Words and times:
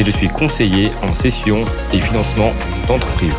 et 0.00 0.02
je 0.02 0.10
suis 0.10 0.28
conseiller 0.28 0.90
en 1.02 1.14
session 1.14 1.58
et 1.92 2.00
financement 2.00 2.54
d'entreprise. 2.88 3.36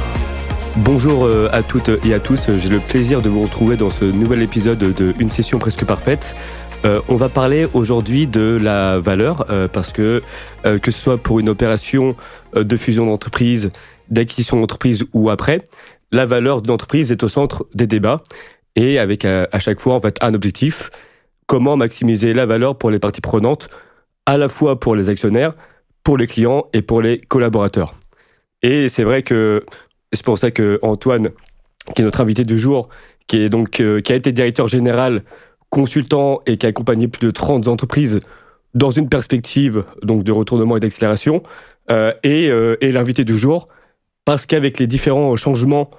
Bonjour 0.78 1.26
euh, 1.26 1.50
à 1.52 1.64
toutes 1.64 1.90
et 2.06 2.14
à 2.14 2.20
tous, 2.20 2.56
j'ai 2.56 2.70
le 2.70 2.80
plaisir 2.80 3.24
de 3.24 3.30
vous 3.30 3.42
retrouver 3.42 3.78
dans 3.78 3.90
ce 3.90 4.06
nouvel 4.06 4.44
épisode 4.44 4.78
de 4.78 5.16
Une 5.18 5.32
session 5.32 5.58
presque 5.58 5.86
parfaite. 5.86 6.36
Euh, 6.86 7.02
on 7.08 7.16
va 7.16 7.30
parler 7.30 7.68
aujourd'hui 7.74 8.28
de 8.28 8.60
la 8.62 9.00
valeur 9.00 9.48
euh, 9.50 9.68
parce 9.68 9.92
que 9.92 10.22
que 10.64 10.92
ce 10.92 11.00
soit 11.00 11.18
pour 11.18 11.40
une 11.40 11.50
opération 11.50 12.16
de 12.54 12.78
fusion 12.78 13.08
d'entreprise, 13.08 13.72
d'acquisition 14.12 14.60
d'entreprise 14.60 15.06
ou 15.14 15.32
après, 15.32 15.64
la 16.12 16.28
valeur 16.28 16.62
d'une 16.62 16.72
entreprise 16.72 17.12
est 17.12 17.24
au 17.24 17.28
centre 17.28 17.66
des 17.74 17.88
débats 17.88 18.22
et 18.76 19.00
avec 19.00 19.26
à, 19.26 19.48
chaque 19.58 19.80
fois 19.80 20.00
un 20.22 20.34
objectif 20.36 20.92
comment 21.48 21.76
maximiser 21.76 22.36
la 22.36 22.46
valeur 22.46 22.78
pour 22.78 22.92
les 22.92 23.00
parties 23.00 23.22
prenantes, 23.22 23.68
à 24.28 24.38
la 24.38 24.48
fois 24.48 24.80
pour 24.80 24.96
les 24.96 25.10
actionnaires, 25.10 25.56
pour 26.04 26.18
les 26.18 26.28
clients 26.28 26.66
et 26.74 26.82
pour 26.82 27.02
les 27.02 27.20
collaborateurs. 27.20 27.94
Et 28.62 28.90
c'est 28.90 29.04
vrai 29.04 29.24
que 29.24 29.64
c'est 30.14 30.26
pour 30.26 30.38
ça 30.38 30.52
que 30.52 30.80
Antoine, 30.82 31.30
qui 31.96 32.02
est 32.02 32.06
notre 32.06 32.22
invité 32.22 32.44
du 32.44 32.60
jour, 32.60 32.90
qui 33.28 33.38
est 33.38 33.50
donc 33.50 33.80
euh, 33.80 34.02
qui 34.02 34.14
a 34.14 34.16
été 34.16 34.32
directeur 34.32 34.68
général, 34.68 35.24
consultant 35.70 36.42
et 36.46 36.58
qui 36.58 36.66
a 36.66 36.70
accompagné 36.70 37.08
plus 37.08 37.26
de 37.26 37.32
30 37.32 37.68
entreprises 37.68 38.20
dans 38.74 38.92
une 38.92 39.10
perspective 39.10 39.84
donc 40.04 40.24
de 40.24 40.32
retournement 40.32 40.78
et 40.78 40.80
d'accélération, 40.80 41.44
euh, 41.90 42.14
euh, 42.26 42.76
l'invité 42.82 43.24
du 43.24 43.38
jour 43.38 43.68
parce 44.26 44.46
qu'avec 44.46 44.80
les 44.80 44.88
différents 44.88 45.36
changements, 45.36 45.90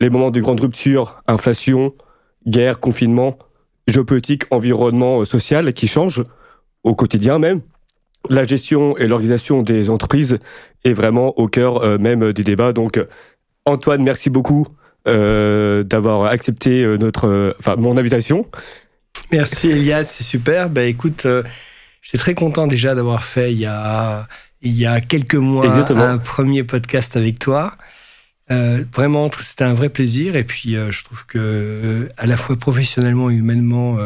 les 0.00 0.10
moments 0.10 0.30
de 0.30 0.40
grande 0.40 0.60
rupture, 0.60 1.22
inflation, 1.26 1.94
guerre, 2.46 2.80
confinement, 2.80 3.38
géopolitique, 3.86 4.44
environnement 4.50 5.24
social 5.24 5.72
qui 5.72 5.86
changent 5.86 6.22
au 6.84 6.94
quotidien 6.94 7.38
même, 7.38 7.62
la 8.28 8.44
gestion 8.44 8.96
et 8.96 9.06
l'organisation 9.06 9.62
des 9.62 9.90
entreprises 9.90 10.38
est 10.84 10.92
vraiment 10.92 11.38
au 11.38 11.48
cœur 11.48 11.82
euh, 11.82 11.98
même 11.98 12.32
des 12.32 12.44
débats. 12.44 12.72
Donc, 12.72 13.02
Antoine, 13.64 14.02
merci 14.02 14.30
beaucoup 14.30 14.66
euh, 15.06 15.82
d'avoir 15.82 16.26
accepté 16.26 16.82
euh, 16.82 16.96
notre, 16.96 17.54
enfin, 17.58 17.76
mon 17.76 17.96
invitation. 17.96 18.46
Merci 19.32 19.70
Eliade, 19.70 20.06
c'est 20.08 20.24
super. 20.24 20.70
Bah 20.70 20.84
écoute, 20.84 21.26
j'étais 22.02 22.18
très 22.18 22.34
content 22.34 22.66
déjà 22.66 22.94
d'avoir 22.94 23.24
fait 23.24 23.52
il 23.52 23.58
y 23.58 23.66
a 23.66 24.26
il 24.60 24.76
y 24.76 24.86
a 24.86 25.00
quelques 25.00 25.34
mois 25.34 25.66
un 25.68 26.18
premier 26.18 26.64
podcast 26.64 27.16
avec 27.16 27.38
toi. 27.38 27.74
vraiment, 28.48 29.30
c'était 29.30 29.64
un 29.64 29.74
vrai 29.74 29.88
plaisir. 29.88 30.36
Et 30.36 30.44
puis, 30.44 30.74
je 30.74 31.04
trouve 31.04 31.26
que 31.26 32.08
à 32.16 32.26
la 32.26 32.36
fois 32.36 32.56
professionnellement 32.56 33.30
et 33.30 33.34
humainement, 33.34 33.98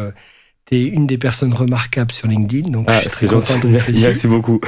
tu 0.72 0.86
une 0.88 1.06
des 1.06 1.18
personnes 1.18 1.52
remarquables 1.52 2.12
sur 2.12 2.28
LinkedIn, 2.28 2.70
donc 2.70 2.86
ah, 2.88 2.94
je 2.94 3.00
suis 3.00 3.10
très 3.10 3.26
content 3.26 3.58
de 3.58 3.68
Merci 3.68 4.26
beaucoup. 4.26 4.60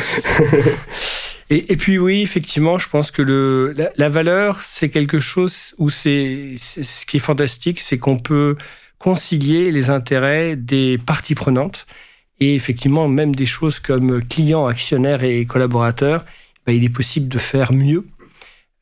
et, 1.51 1.73
et, 1.73 1.77
puis 1.77 1.99
oui, 1.99 2.21
effectivement, 2.21 2.79
je 2.79 2.89
pense 2.89 3.11
que 3.11 3.23
le, 3.23 3.75
la, 3.97 4.09
valeur, 4.09 4.61
c'est 4.65 4.91
quelque 4.91 5.19
chose 5.19 5.75
où 5.79 5.89
c'est 5.89 6.57
ce 6.59 7.07
qui 7.07 7.17
est 7.17 7.21
fantastique, 7.21 7.81
c'est 7.81 7.99
qu'on 7.99 8.19
peut 8.19 8.57
concilier 8.99 9.71
les 9.71 9.91
intérêts 9.91 10.57
des 10.57 10.99
parties 10.99 11.35
prenantes 11.35 11.87
et 12.41 12.55
effectivement 12.55 13.09
même 13.09 13.35
des 13.35 13.47
choses 13.47 13.81
comme 13.81 14.23
clients, 14.23 14.67
actionnaires 14.67 15.25
et 15.25 15.47
collaborateurs. 15.47 16.25
Ben, 16.67 16.75
il 16.75 16.85
est 16.85 16.91
possible 16.91 17.29
de 17.29 17.39
faire 17.39 17.73
mieux 17.73 18.07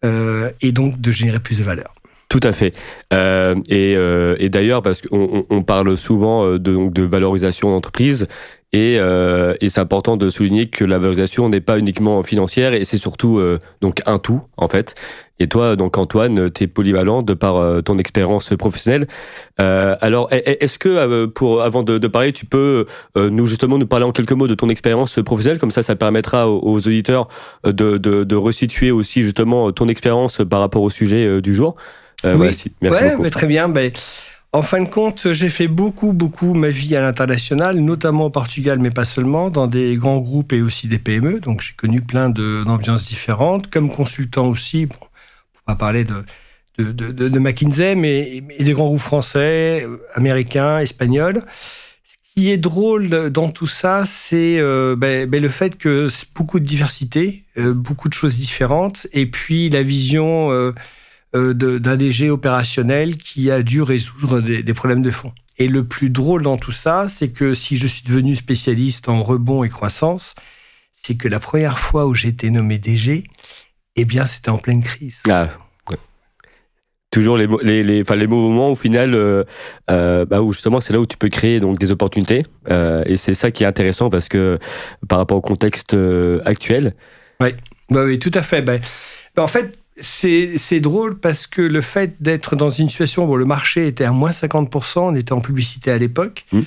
euh, 0.04 0.50
et 0.60 0.72
donc 0.72 1.00
de 1.00 1.10
générer 1.10 1.40
plus 1.40 1.58
de 1.58 1.64
valeur. 1.64 1.94
Tout 2.32 2.40
à 2.44 2.52
fait. 2.52 2.72
Euh, 3.12 3.56
et, 3.68 3.94
euh, 3.94 4.36
et 4.38 4.48
d'ailleurs, 4.48 4.80
parce 4.80 5.02
qu'on 5.02 5.44
on 5.50 5.62
parle 5.62 5.98
souvent 5.98 6.46
euh, 6.46 6.58
de, 6.58 6.90
de 6.90 7.02
valorisation 7.02 7.70
d'entreprise, 7.70 8.26
et, 8.72 8.96
euh, 8.98 9.52
et 9.60 9.68
c'est 9.68 9.80
important 9.80 10.16
de 10.16 10.30
souligner 10.30 10.70
que 10.70 10.86
la 10.86 10.96
valorisation 10.96 11.50
n'est 11.50 11.60
pas 11.60 11.78
uniquement 11.78 12.22
financière, 12.22 12.72
et 12.72 12.84
c'est 12.84 12.96
surtout 12.96 13.38
euh, 13.38 13.58
donc 13.82 14.00
un 14.06 14.16
tout 14.16 14.40
en 14.56 14.66
fait. 14.66 14.94
Et 15.40 15.46
toi, 15.46 15.76
donc 15.76 15.98
Antoine, 15.98 16.50
tu 16.50 16.64
es 16.64 16.66
polyvalent 16.68 17.20
de 17.20 17.34
par 17.34 17.56
euh, 17.56 17.82
ton 17.82 17.98
expérience 17.98 18.48
professionnelle. 18.58 19.08
alors, 19.58 20.28
est-ce 20.30 20.78
que 20.78 21.26
pour 21.26 21.60
avant 21.60 21.82
de, 21.82 21.98
de, 21.98 22.08
parler, 22.08 22.32
tu 22.32 22.46
peux 22.46 22.86
nous 23.14 23.44
justement 23.44 23.76
nous 23.76 23.86
parler 23.86 24.06
en 24.06 24.12
quelques 24.12 24.32
mots 24.32 24.48
de 24.48 24.54
ton 24.54 24.70
expérience 24.70 25.20
professionnelle, 25.22 25.58
comme 25.58 25.70
ça, 25.70 25.82
ça 25.82 25.96
permettra 25.96 26.48
aux, 26.48 26.60
aux 26.62 26.78
auditeurs 26.78 27.28
de, 27.64 27.98
de, 27.98 28.24
de 28.24 28.36
resituer 28.36 28.90
aussi 28.90 29.22
justement 29.22 29.70
ton 29.72 29.88
expérience 29.88 30.40
par 30.48 30.60
rapport 30.60 30.82
au 30.82 30.90
sujet 30.90 31.42
du 31.42 31.54
jour. 31.54 31.76
Euh, 32.24 32.34
oui. 32.36 32.46
Merci 32.46 32.70
beaucoup. 33.16 33.30
très 33.30 33.46
bien. 33.46 33.68
Ben, 33.68 33.92
en 34.54 34.60
fin 34.60 34.82
de 34.82 34.88
compte, 34.88 35.32
j'ai 35.32 35.48
fait 35.48 35.66
beaucoup, 35.66 36.12
beaucoup 36.12 36.52
ma 36.52 36.68
vie 36.68 36.94
à 36.94 37.00
l'international, 37.00 37.78
notamment 37.78 38.26
au 38.26 38.30
Portugal, 38.30 38.78
mais 38.80 38.90
pas 38.90 39.06
seulement, 39.06 39.48
dans 39.48 39.66
des 39.66 39.94
grands 39.94 40.18
groupes 40.18 40.52
et 40.52 40.60
aussi 40.60 40.88
des 40.88 40.98
PME. 40.98 41.40
Donc, 41.40 41.62
j'ai 41.62 41.72
connu 41.72 42.02
plein 42.02 42.28
d'ambiances 42.28 43.06
différentes. 43.06 43.70
Comme 43.70 43.90
consultant 43.90 44.46
aussi, 44.48 44.84
bon, 44.84 44.96
on 45.66 45.72
va 45.72 45.76
parler 45.76 46.04
de, 46.04 46.22
de, 46.76 46.92
de, 46.92 47.28
de 47.28 47.38
McKinsey, 47.38 47.94
mais, 47.94 48.42
mais, 48.46 48.62
des 48.62 48.72
grands 48.72 48.88
groupes 48.88 49.00
français, 49.00 49.86
américains, 50.14 50.80
espagnols. 50.80 51.42
Ce 52.04 52.16
qui 52.34 52.50
est 52.50 52.58
drôle 52.58 53.30
dans 53.30 53.50
tout 53.50 53.66
ça, 53.66 54.04
c'est 54.06 54.58
euh, 54.58 54.96
ben, 54.96 55.26
ben, 55.30 55.40
le 55.40 55.48
fait 55.48 55.76
que 55.76 56.08
c'est 56.08 56.28
beaucoup 56.34 56.60
de 56.60 56.66
diversité, 56.66 57.46
euh, 57.56 57.72
beaucoup 57.72 58.10
de 58.10 58.14
choses 58.14 58.36
différentes, 58.36 59.06
et 59.14 59.24
puis 59.24 59.70
la 59.70 59.82
vision... 59.82 60.52
Euh, 60.52 60.54
euh, 60.54 60.72
d'un 61.34 61.96
DG 61.96 62.30
opérationnel 62.30 63.16
qui 63.16 63.50
a 63.50 63.62
dû 63.62 63.80
résoudre 63.82 64.40
des, 64.40 64.62
des, 64.62 64.74
problèmes 64.74 65.02
de 65.02 65.10
fond. 65.10 65.32
Et 65.58 65.68
le 65.68 65.84
plus 65.84 66.10
drôle 66.10 66.42
dans 66.42 66.56
tout 66.56 66.72
ça, 66.72 67.06
c'est 67.08 67.28
que 67.28 67.54
si 67.54 67.76
je 67.76 67.86
suis 67.86 68.02
devenu 68.02 68.36
spécialiste 68.36 69.08
en 69.08 69.22
rebond 69.22 69.64
et 69.64 69.68
croissance, 69.68 70.34
c'est 70.92 71.16
que 71.16 71.28
la 71.28 71.40
première 71.40 71.78
fois 71.78 72.06
où 72.06 72.14
j'ai 72.14 72.28
été 72.28 72.50
nommé 72.50 72.78
DG, 72.78 73.24
eh 73.96 74.04
bien, 74.04 74.26
c'était 74.26 74.50
en 74.50 74.58
pleine 74.58 74.82
crise. 74.82 75.22
Ah, 75.28 75.48
Toujours 77.10 77.36
les, 77.36 77.46
les, 77.62 77.82
les, 77.82 78.00
enfin, 78.00 78.16
les 78.16 78.26
moments 78.26 78.70
au 78.70 78.74
final 78.74 79.14
euh, 79.14 79.44
euh, 79.90 80.24
bah, 80.24 80.40
où 80.40 80.50
justement 80.54 80.80
c'est 80.80 80.94
là 80.94 80.98
où 80.98 81.04
tu 81.04 81.18
peux 81.18 81.28
créer 81.28 81.60
donc 81.60 81.78
des 81.78 81.92
opportunités 81.92 82.42
euh, 82.70 83.02
et 83.04 83.18
c'est 83.18 83.34
ça 83.34 83.50
qui 83.50 83.64
est 83.64 83.66
intéressant 83.66 84.08
parce 84.08 84.30
que 84.30 84.58
par 85.08 85.18
rapport 85.18 85.36
au 85.36 85.42
contexte 85.42 85.92
euh, 85.92 86.40
actuel. 86.46 86.94
Oui, 87.38 87.50
bah 87.90 88.04
oui, 88.04 88.18
tout 88.18 88.30
à 88.32 88.40
fait. 88.40 88.62
Bah, 88.62 88.78
bah 89.36 89.42
en 89.42 89.46
fait, 89.46 89.78
c'est 90.00 90.80
drôle 90.80 91.18
parce 91.18 91.46
que 91.46 91.62
le 91.62 91.80
fait 91.80 92.16
d'être 92.20 92.56
dans 92.56 92.70
une 92.70 92.88
situation 92.88 93.28
où 93.28 93.36
le 93.36 93.44
marché 93.44 93.86
était 93.86 94.04
à 94.04 94.12
moins 94.12 94.30
50%, 94.30 95.00
on 95.00 95.14
était 95.14 95.32
en 95.32 95.40
publicité 95.40 95.90
à 95.90 95.98
l'époque. 95.98 96.44
Mmh. 96.52 96.60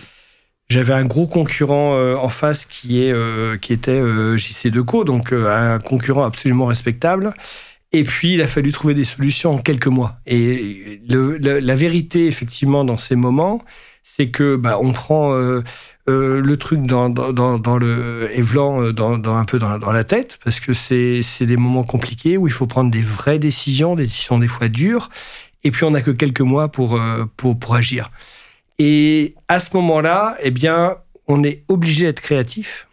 J'avais 0.68 0.94
un 0.94 1.06
gros 1.06 1.28
concurrent 1.28 1.96
euh, 1.96 2.16
en 2.16 2.30
face 2.30 2.66
qui, 2.66 3.04
est, 3.04 3.12
euh, 3.12 3.56
qui 3.58 3.72
était 3.72 3.92
euh, 3.92 4.36
JC 4.36 4.72
Deco, 4.72 5.04
donc 5.04 5.32
un 5.32 5.78
concurrent 5.80 6.24
absolument 6.24 6.66
respectable. 6.66 7.34
Et 7.92 8.04
puis, 8.04 8.34
il 8.34 8.42
a 8.42 8.48
fallu 8.48 8.72
trouver 8.72 8.94
des 8.94 9.04
solutions 9.04 9.54
en 9.54 9.58
quelques 9.60 9.88
mois. 9.88 10.18
Et 10.26 11.02
le, 11.08 11.38
la 11.38 11.76
vérité, 11.76 12.28
effectivement, 12.28 12.84
dans 12.84 12.98
ces 12.98 13.16
moments, 13.16 13.64
c'est 14.04 14.30
que 14.30 14.56
bah, 14.56 14.80
on 14.82 14.92
prend 14.92 15.34
euh, 16.08 16.40
le 16.40 16.58
truc 16.58 16.84
dans, 16.84 17.10
dans, 17.10 17.58
dans 17.58 17.78
le 17.78 18.30
Evlan 18.32 18.80
euh, 18.80 18.94
dans, 18.94 19.18
dans, 19.18 19.36
un 19.36 19.46
peu 19.46 19.58
dans, 19.58 19.80
dans 19.80 19.92
la 19.92 20.04
tête, 20.04 20.38
parce 20.44 20.60
que 20.60 20.74
c'est 20.74 21.22
des 21.42 21.58
moments 21.58 21.84
compliqués 21.84 22.38
où 22.38 22.46
il 22.46 22.54
faut 22.54 22.68
prendre 22.68 22.92
des 22.92 23.02
vraies 23.02 23.40
décisions, 23.40 23.96
des 23.96 24.04
décisions 24.04 24.38
des 24.38 24.48
fois 24.48 24.68
dures, 24.68 25.10
et 25.64 25.72
puis 25.72 25.84
on 25.84 25.92
n'a 25.92 26.02
que 26.02 26.12
quelques 26.12 26.42
mois 26.42 26.68
pour, 26.68 26.96
euh, 26.96 27.26
pour, 27.38 27.58
pour 27.58 27.76
agir. 27.76 28.12
Et 28.78 29.34
à 29.48 29.60
ce 29.60 29.70
moment-là, 29.74 30.38
eh 30.44 30.52
bien, 30.52 30.98
on 31.28 31.44
est 31.44 31.64
obligé 31.70 32.06
d'être 32.06 32.22
créatif, 32.22 32.88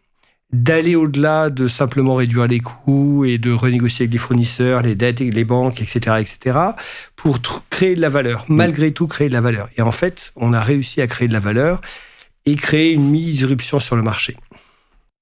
d'aller 0.51 0.97
au-delà 0.97 1.51
de 1.51 1.69
simplement 1.69 2.15
réduire 2.15 2.47
les 2.47 2.61
coûts 2.61 3.27
et 3.27 3.37
de 3.37 3.53
renégocier 3.53 4.05
avec 4.05 4.13
les 4.13 4.19
fournisseurs, 4.19 4.81
les 4.81 4.95
dettes, 4.95 5.21
les 5.21 5.45
banques, 5.45 5.83
etc., 5.83 6.17
etc., 6.19 6.59
pour 7.15 7.41
créer 7.69 7.95
de 7.95 8.01
la 8.01 8.09
valeur, 8.09 8.47
malgré 8.49 8.93
tout 8.93 9.07
créer 9.07 9.29
de 9.29 9.35
la 9.35 9.43
valeur. 9.43 9.69
Et 9.77 9.83
en 9.83 9.93
fait, 9.93 10.33
on 10.37 10.55
a 10.55 10.61
réussi 10.61 11.03
à 11.03 11.07
créer 11.07 11.29
de 11.29 11.35
la 11.35 11.41
valeur 11.41 11.83
et 12.47 12.57
créer 12.57 12.93
une 12.93 13.09
mini-disruption 13.09 13.79
sur 13.79 13.97
le 13.97 14.03
marché. 14.03 14.37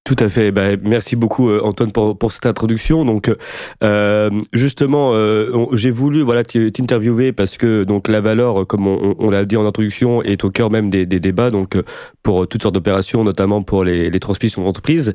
Tout 0.02 0.16
à 0.18 0.28
fait. 0.28 0.50
Bah, 0.50 0.76
merci 0.82 1.14
beaucoup 1.14 1.50
euh, 1.50 1.60
Antoine 1.62 1.92
pour, 1.92 2.18
pour 2.18 2.32
cette 2.32 2.46
introduction. 2.46 3.04
Donc 3.04 3.30
euh, 3.84 4.30
justement, 4.52 5.10
euh, 5.12 5.66
j'ai 5.72 5.90
voulu 5.90 6.22
voilà 6.22 6.42
t'interviewer 6.42 7.32
parce 7.32 7.58
que 7.58 7.84
donc 7.84 8.08
la 8.08 8.20
valeur, 8.20 8.66
comme 8.66 8.88
on, 8.88 9.14
on 9.18 9.30
l'a 9.30 9.44
dit 9.44 9.56
en 9.56 9.66
introduction, 9.66 10.22
est 10.22 10.42
au 10.42 10.50
cœur 10.50 10.70
même 10.70 10.90
des, 10.90 11.06
des 11.06 11.20
débats. 11.20 11.50
Donc 11.50 11.76
pour 12.22 12.48
toutes 12.48 12.62
sortes 12.62 12.74
d'opérations, 12.74 13.22
notamment 13.22 13.62
pour 13.62 13.84
les, 13.84 14.10
les 14.10 14.20
transmissions 14.20 14.64
d'entreprise. 14.64 15.12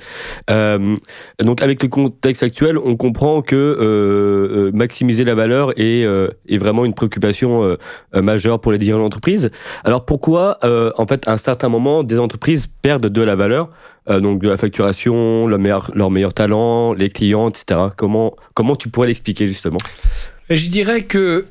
Euh, 0.50 0.96
donc 1.44 1.62
avec 1.62 1.82
le 1.84 1.90
contexte 1.90 2.44
actuel, 2.44 2.78
on 2.78 2.96
comprend 2.96 3.42
que 3.42 3.56
euh, 3.56 4.72
maximiser 4.74 5.26
la 5.26 5.36
valeur 5.36 5.78
est, 5.78 6.04
est 6.04 6.58
vraiment 6.58 6.86
une 6.86 6.94
préoccupation 6.94 7.76
majeure 8.14 8.62
pour 8.62 8.72
les 8.72 8.78
dirigeants 8.78 9.04
d'entreprise. 9.04 9.50
Alors 9.84 10.06
pourquoi 10.06 10.58
en 10.64 11.08
fait 11.08 11.28
à 11.28 11.34
un 11.34 11.38
certain 11.38 11.70
moment 11.70 12.04
des 12.04 12.20
entreprises 12.20 12.68
perdent 12.68 13.08
de 13.10 13.22
la 13.22 13.36
valeur? 13.36 13.72
Euh, 14.07 14.19
donc 14.19 14.42
de 14.42 14.50
la 14.50 14.57
facturation, 14.57 15.48
leur 15.48 15.60
meilleur, 15.60 15.90
leur 15.96 16.34
talent, 16.34 16.94
les 16.94 17.10
clients, 17.10 17.50
etc. 17.50 17.88
Comment, 17.96 18.36
comment 18.54 18.75
tu 18.75 18.90
pourrais 18.90 19.07
l'expliquer 19.07 19.48
justement? 19.48 19.80
Je 20.50 20.69
dirais 20.69 21.04
que 21.04 21.48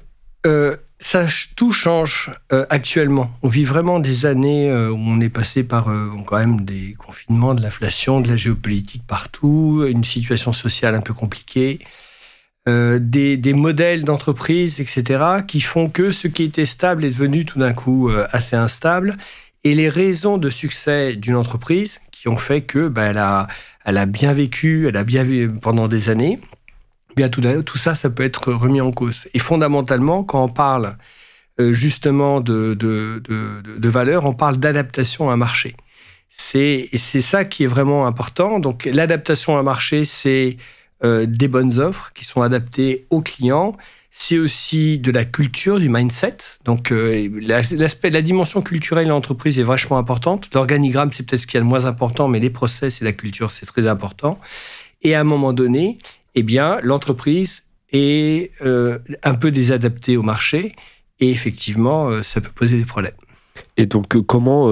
euh, 0.47 0.77
ça, 1.01 1.27
tout 1.57 1.73
change 1.73 2.31
euh, 2.53 2.65
actuellement. 2.71 3.33
On 3.43 3.49
vit 3.49 3.65
vraiment 3.65 3.99
des 3.99 4.25
années 4.25 4.73
où 4.73 4.99
on 4.99 5.21
est 5.21 5.31
passé 5.31 5.65
par 5.65 5.87
quand 6.27 6.39
même 6.39 6.61
des 6.61 6.95
confinements, 6.97 7.55
de 7.55 7.63
l'inflation, 7.63 8.21
de 8.21 8.29
la 8.29 8.37
géopolitique 8.37 9.03
partout, 9.05 9.85
une 9.89 10.05
situation 10.05 10.53
sociale 10.53 10.95
un 10.95 11.01
peu 11.01 11.15
compliquée. 11.15 11.81
des, 12.67 13.37
des, 13.37 13.53
modèles 13.53 14.05
d'entreprise, 14.05 14.81
etc., 14.81 15.43
qui 15.47 15.61
font 15.61 15.91
que 15.91 16.13
ce 16.13 16.29
qui 16.29 16.45
était 16.45 16.67
stable 16.67 17.05
est 17.05 17.11
devenu 17.11 17.45
tout 17.45 17.59
d'un 17.59 17.75
coup 17.75 18.11
assez 18.31 18.57
instable. 18.57 19.17
Et 19.65 19.75
les 19.75 19.89
raisons 19.89 20.39
de 20.39 20.51
succès 20.51 21.17
d'une 21.17 21.37
entreprise, 21.37 22.01
qui 22.25 22.29
ont 22.29 22.39
fait 22.39 22.63
que 22.63 22.89
bah, 22.89 23.03
elle, 23.03 23.19
a, 23.19 23.49
elle 23.85 23.99
a 23.99 24.07
bien 24.07 24.33
vécu, 24.33 24.89
elle 24.89 24.97
a 24.97 25.05
bien 25.05 25.25
vécu 25.25 25.53
pendant 25.61 25.89
des 25.89 26.09
années. 26.09 26.41
Bien 27.17 27.29
tout, 27.29 27.77
ça, 27.77 27.95
ça 27.95 28.09
peut 28.09 28.23
être 28.23 28.51
remis 28.51 28.81
en 28.81 28.93
cause. 28.93 29.29
Et 29.35 29.39
fondamentalement, 29.39 30.25
quand 30.25 30.43
on 30.43 30.49
parle 30.49 30.97
euh, 31.61 31.75
justement 31.75 32.41
de, 32.41 32.73
de, 32.73 33.21
de, 33.21 33.89
valeur, 33.91 34.25
on 34.25 34.33
parle 34.33 34.57
d'adaptation 34.57 35.29
à 35.29 35.37
marché. 35.37 35.77
C'est 36.31 36.89
ça 36.97 37.45
qui 37.45 37.65
est 37.65 37.67
vraiment 37.67 38.07
important. 38.07 38.59
Donc 38.59 38.87
l'adaptation 38.87 39.59
à 39.59 39.63
marché, 39.63 40.07
c'est 40.07 40.57
euh, 41.05 41.27
des 41.27 41.47
bonnes 41.47 41.79
offres 41.79 42.11
qui 42.15 42.25
sont 42.25 42.41
adaptées 42.41 43.07
aux 43.11 43.21
clients 43.21 43.77
c'est 44.17 44.39
aussi 44.39 44.99
de 45.01 45.11
la 45.11 45.25
culture, 45.25 45.81
du 45.81 45.89
mindset. 45.89 46.37
Donc, 46.65 46.93
euh, 46.93 47.29
l'aspect, 47.43 48.11
la 48.11 48.23
dimension 48.23 48.63
culturelle 48.63 49.07
de 49.07 49.11
l'entreprise 49.11 49.59
est 49.59 49.65
vachement 49.65 49.99
importante. 49.99 50.49
L'organigramme, 50.55 51.13
c'est 51.13 51.27
peut-être 51.27 51.43
ce 51.43 51.47
qui 51.49 51.57
est 51.57 51.61
le 51.61 51.67
moins 51.67 51.85
important, 51.85 52.29
mais 52.29 52.39
les 52.39 52.49
process 52.49 53.03
et 53.03 53.05
la 53.05 53.13
culture, 53.13 53.51
c'est 53.51 53.67
très 53.67 53.89
important. 53.89 54.39
Et 55.03 55.17
à 55.17 55.21
un 55.21 55.25
moment 55.25 55.53
donné, 55.53 55.99
eh 56.37 56.45
bien, 56.45 56.79
l'entreprise 56.83 57.65
est 57.91 58.53
euh, 58.63 59.01
un 59.25 59.35
peu 59.35 59.51
désadaptée 59.51 60.17
au 60.17 60.23
marché. 60.23 60.73
Et 61.19 61.31
effectivement, 61.31 62.09
euh, 62.09 62.23
ça 62.23 62.41
peut 62.41 62.53
poser 62.55 62.79
des 62.79 62.85
problèmes. 62.85 63.13
Et 63.77 63.87
donc, 63.87 64.07
comment 64.27 64.67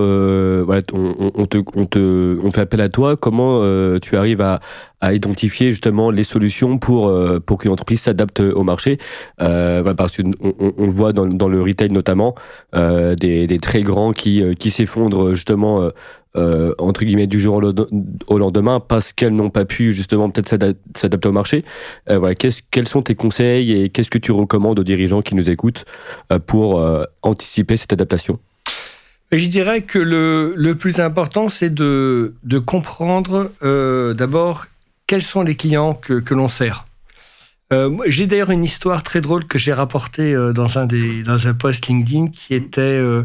voilà, 0.65 0.83
on, 0.93 1.47
te, 1.47 2.51
fait 2.53 2.61
appel 2.61 2.81
à 2.81 2.89
toi 2.89 3.17
Comment 3.17 3.63
tu 4.01 4.17
arrives 4.17 4.41
à, 4.41 4.61
identifier 5.13 5.73
justement 5.73 6.11
les 6.11 6.23
solutions 6.23 6.79
pour 6.79 7.09
euh, 7.09 7.41
pour 7.41 7.59
qu'une 7.59 7.73
entreprise 7.73 8.03
s'adapte 8.03 8.39
au 8.39 8.63
marché? 8.63 8.99
Euh, 9.41 9.95
parce 9.95 10.17
qu'on 10.17 10.31
on, 10.41 10.89
voit 10.89 11.13
dans, 11.13 11.49
le 11.49 11.61
retail 11.61 11.91
notamment, 11.91 12.37
euh, 12.77 13.17
des, 13.17 13.59
très 13.59 13.83
grands 13.83 14.13
qui 14.13 14.43
qui 14.57 14.71
s'effondrent 14.71 15.35
justement. 15.35 15.91
Euh, 16.35 16.73
entre 16.79 17.05
guillemets 17.05 17.27
du 17.27 17.39
jour 17.39 17.61
au 18.27 18.39
lendemain 18.39 18.81
parce 18.81 19.13
qu'elles 19.13 19.35
n'ont 19.35 19.51
pas 19.51 19.67
pu 19.67 19.93
justement 19.93 20.31
peut-être 20.31 20.49
s'adapter 20.97 21.29
au 21.29 21.33
marché. 21.33 21.63
Euh, 22.09 22.19
voilà, 22.19 22.35
quels 22.35 22.89
sont 22.89 23.03
tes 23.03 23.15
conseils 23.15 23.73
et 23.73 23.91
qu'est-ce 23.91 24.11
que 24.11 24.17
tu 24.17 24.33
recommandes 24.33 24.79
aux 24.79 24.85
dirigeants 24.85 25.21
qui 25.21 25.35
nous 25.35 25.51
écoutent 25.51 25.85
pour 26.47 26.83
anticiper 27.23 27.77
cette 27.77 27.93
adaptation? 27.93 28.39
Je 29.33 29.47
dirais 29.47 29.83
que 29.83 29.99
le, 29.99 30.55
le 30.57 30.75
plus 30.75 31.01
important, 31.01 31.49
c'est 31.49 31.73
de, 31.73 32.35
de 32.43 32.59
comprendre 32.59 33.51
d'abord 34.15 34.67
quels 35.07 35.23
sont 35.23 35.43
les 35.43 35.57
clients 35.57 35.95
que, 35.95 36.21
que 36.21 36.35
l'on 36.35 36.49
sert. 36.49 36.87
Euh, 37.73 37.97
j'ai 38.07 38.27
d'ailleurs 38.27 38.51
une 38.51 38.65
histoire 38.65 39.03
très 39.03 39.21
drôle 39.21 39.47
que 39.47 39.59
j'ai 39.59 39.73
rapportée 39.73 40.35
euh, 40.35 40.53
dans, 40.53 40.77
un 40.79 40.87
des, 40.87 41.23
dans 41.23 41.47
un 41.47 41.55
post 41.55 41.87
LinkedIn 41.87 42.29
qui 42.29 42.55
était 42.55 42.81
euh, 42.81 43.25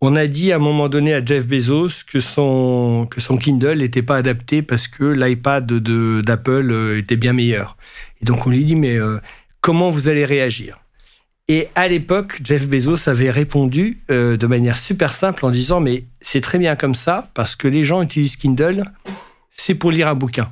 on 0.00 0.14
a 0.14 0.28
dit 0.28 0.52
à 0.52 0.56
un 0.56 0.60
moment 0.60 0.88
donné 0.88 1.14
à 1.14 1.24
Jeff 1.24 1.46
Bezos 1.46 2.04
que 2.06 2.20
son, 2.20 3.08
que 3.10 3.20
son 3.20 3.36
Kindle 3.38 3.78
n'était 3.78 4.02
pas 4.02 4.16
adapté 4.16 4.62
parce 4.62 4.86
que 4.86 5.04
l'iPad 5.04 5.66
d'Apple 5.66 6.94
était 6.96 7.16
bien 7.16 7.32
meilleur. 7.32 7.76
Et 8.20 8.24
donc 8.24 8.46
on 8.46 8.50
lui 8.50 8.64
dit 8.64 8.76
mais 8.76 8.98
comment 9.62 9.90
vous 9.90 10.06
allez 10.06 10.26
réagir? 10.26 10.78
Et 11.48 11.68
à 11.76 11.86
l'époque, 11.86 12.40
Jeff 12.42 12.66
Bezos 12.66 13.08
avait 13.08 13.30
répondu 13.30 14.00
de 14.08 14.46
manière 14.46 14.78
super 14.78 15.14
simple 15.14 15.44
en 15.46 15.50
disant 15.50 15.80
mais 15.80 16.04
c'est 16.20 16.40
très 16.40 16.58
bien 16.58 16.74
comme 16.74 16.96
ça 16.96 17.30
parce 17.34 17.54
que 17.54 17.68
les 17.68 17.84
gens 17.84 18.02
utilisent 18.02 18.36
Kindle, 18.36 18.82
c'est 19.52 19.76
pour 19.76 19.92
lire 19.92 20.08
un 20.08 20.14
bouquin. 20.14 20.50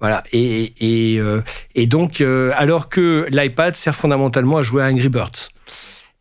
Voilà. 0.00 0.22
Et, 0.32 0.72
et, 0.80 1.18
euh, 1.18 1.42
et 1.74 1.86
donc, 1.86 2.20
euh, 2.20 2.52
alors 2.56 2.88
que 2.88 3.26
l'iPad 3.30 3.74
sert 3.74 3.96
fondamentalement 3.96 4.58
à 4.58 4.62
jouer 4.62 4.82
à 4.82 4.86
Angry 4.86 5.08
Birds. 5.08 5.50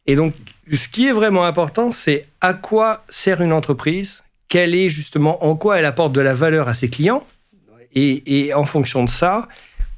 Et 0.06 0.16
donc, 0.16 0.34
ce 0.72 0.88
qui 0.88 1.08
est 1.08 1.12
vraiment 1.12 1.46
important, 1.46 1.92
c'est 1.92 2.26
à 2.42 2.54
quoi 2.54 3.04
sert 3.10 3.42
une 3.42 3.54
entreprise, 3.54 4.24
quelle 4.48 4.74
est 4.74 4.90
justement, 4.90 5.44
en 5.46 5.56
quoi 5.56 5.78
elle 5.78 5.86
apporte 5.86 6.14
de 6.14 6.22
la 6.22 6.34
valeur 6.34 6.68
à 6.68 6.74
ses 6.74 6.90
clients. 6.90 7.26
Et, 7.94 8.46
et 8.48 8.54
en 8.54 8.64
fonction 8.64 9.04
de 9.04 9.10
ça, 9.10 9.48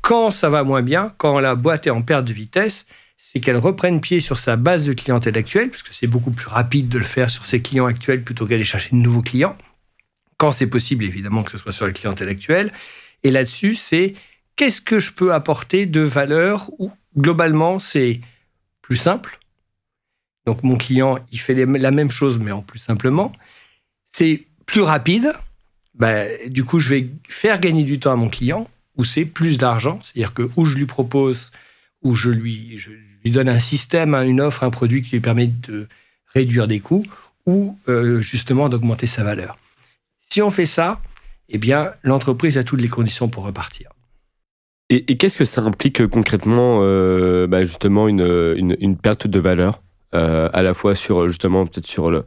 quand 0.01 0.31
ça 0.31 0.49
va 0.49 0.63
moins 0.63 0.81
bien, 0.81 1.13
quand 1.17 1.39
la 1.39 1.55
boîte 1.55 1.87
est 1.87 1.91
en 1.91 2.01
perte 2.01 2.25
de 2.25 2.33
vitesse, 2.33 2.85
c'est 3.31 3.41
qu'elle 3.41 3.57
reprenne 3.57 4.01
pied 4.01 4.21
sur 4.21 4.39
sa 4.39 4.55
base 4.55 4.85
de 4.85 4.93
clientèle 4.93 5.37
actuelle, 5.37 5.69
puisque 5.69 5.93
c'est 5.93 6.07
beaucoup 6.07 6.31
plus 6.31 6.47
rapide 6.47 6.89
de 6.89 6.97
le 6.97 7.05
faire 7.05 7.29
sur 7.29 7.45
ses 7.45 7.61
clients 7.61 7.85
actuels 7.85 8.23
plutôt 8.23 8.47
qu'aller 8.47 8.63
chercher 8.63 8.89
de 8.89 8.95
nouveaux 8.95 9.21
clients. 9.21 9.55
Quand 10.37 10.51
c'est 10.51 10.65
possible, 10.65 11.03
évidemment, 11.03 11.43
que 11.43 11.51
ce 11.51 11.59
soit 11.59 11.71
sur 11.71 11.85
la 11.85 11.93
clientèle 11.93 12.27
actuelle. 12.27 12.71
Et 13.23 13.29
là-dessus, 13.29 13.75
c'est 13.75 14.15
qu'est-ce 14.55 14.81
que 14.81 14.97
je 14.97 15.11
peux 15.11 15.31
apporter 15.31 15.85
de 15.85 15.99
valeur 15.99 16.71
où 16.79 16.91
globalement, 17.15 17.77
c'est 17.77 18.19
plus 18.81 18.97
simple. 18.97 19.37
Donc 20.47 20.63
mon 20.63 20.77
client, 20.77 21.19
il 21.31 21.39
fait 21.39 21.53
la 21.53 21.91
même 21.91 22.09
chose, 22.09 22.39
mais 22.39 22.51
en 22.51 22.63
plus 22.63 22.79
simplement. 22.79 23.31
C'est 24.11 24.47
plus 24.65 24.81
rapide. 24.81 25.33
Ben, 25.93 26.27
du 26.49 26.63
coup, 26.63 26.79
je 26.79 26.89
vais 26.89 27.11
faire 27.27 27.59
gagner 27.59 27.83
du 27.83 27.99
temps 27.99 28.11
à 28.11 28.15
mon 28.15 28.29
client, 28.29 28.67
ou 28.97 29.03
c'est 29.03 29.25
plus 29.25 29.59
d'argent. 29.59 29.99
C'est-à-dire 30.01 30.33
que 30.33 30.49
où 30.55 30.65
je 30.65 30.77
lui 30.77 30.87
propose, 30.87 31.51
ou 32.01 32.15
je 32.15 32.31
lui, 32.31 32.79
lui 33.23 33.31
donne 33.31 33.49
un 33.49 33.59
système, 33.59 34.15
une 34.15 34.41
offre, 34.41 34.63
un 34.63 34.69
produit 34.69 35.01
qui 35.01 35.11
lui 35.11 35.19
permet 35.19 35.47
de 35.47 35.87
réduire 36.33 36.67
des 36.67 36.79
coûts, 36.79 37.05
ou 37.45 37.77
euh, 37.87 38.21
justement 38.21 38.69
d'augmenter 38.69 39.07
sa 39.07 39.23
valeur. 39.23 39.57
Si 40.29 40.41
on 40.41 40.51
fait 40.51 40.65
ça, 40.65 41.01
eh 41.49 41.57
bien, 41.57 41.93
l'entreprise 42.03 42.57
a 42.57 42.63
toutes 42.63 42.81
les 42.81 42.89
conditions 42.89 43.27
pour 43.27 43.43
repartir. 43.43 43.89
Et, 44.91 45.17
qu'est-ce 45.17 45.37
que 45.37 45.45
ça 45.45 45.61
implique 45.61 46.01
euh, 46.01 46.07
concrètement, 46.07 46.79
euh, 46.81 47.47
bah, 47.47 47.63
justement, 47.63 48.07
une, 48.07 48.75
une, 48.79 48.97
perte 48.97 49.27
de 49.27 49.39
valeur, 49.39 49.81
à 50.11 50.63
la 50.63 50.73
fois 50.73 50.95
sur, 50.95 51.29
justement, 51.29 51.65
peut-être 51.65 51.85
sur, 51.85 52.09
le, 52.09 52.25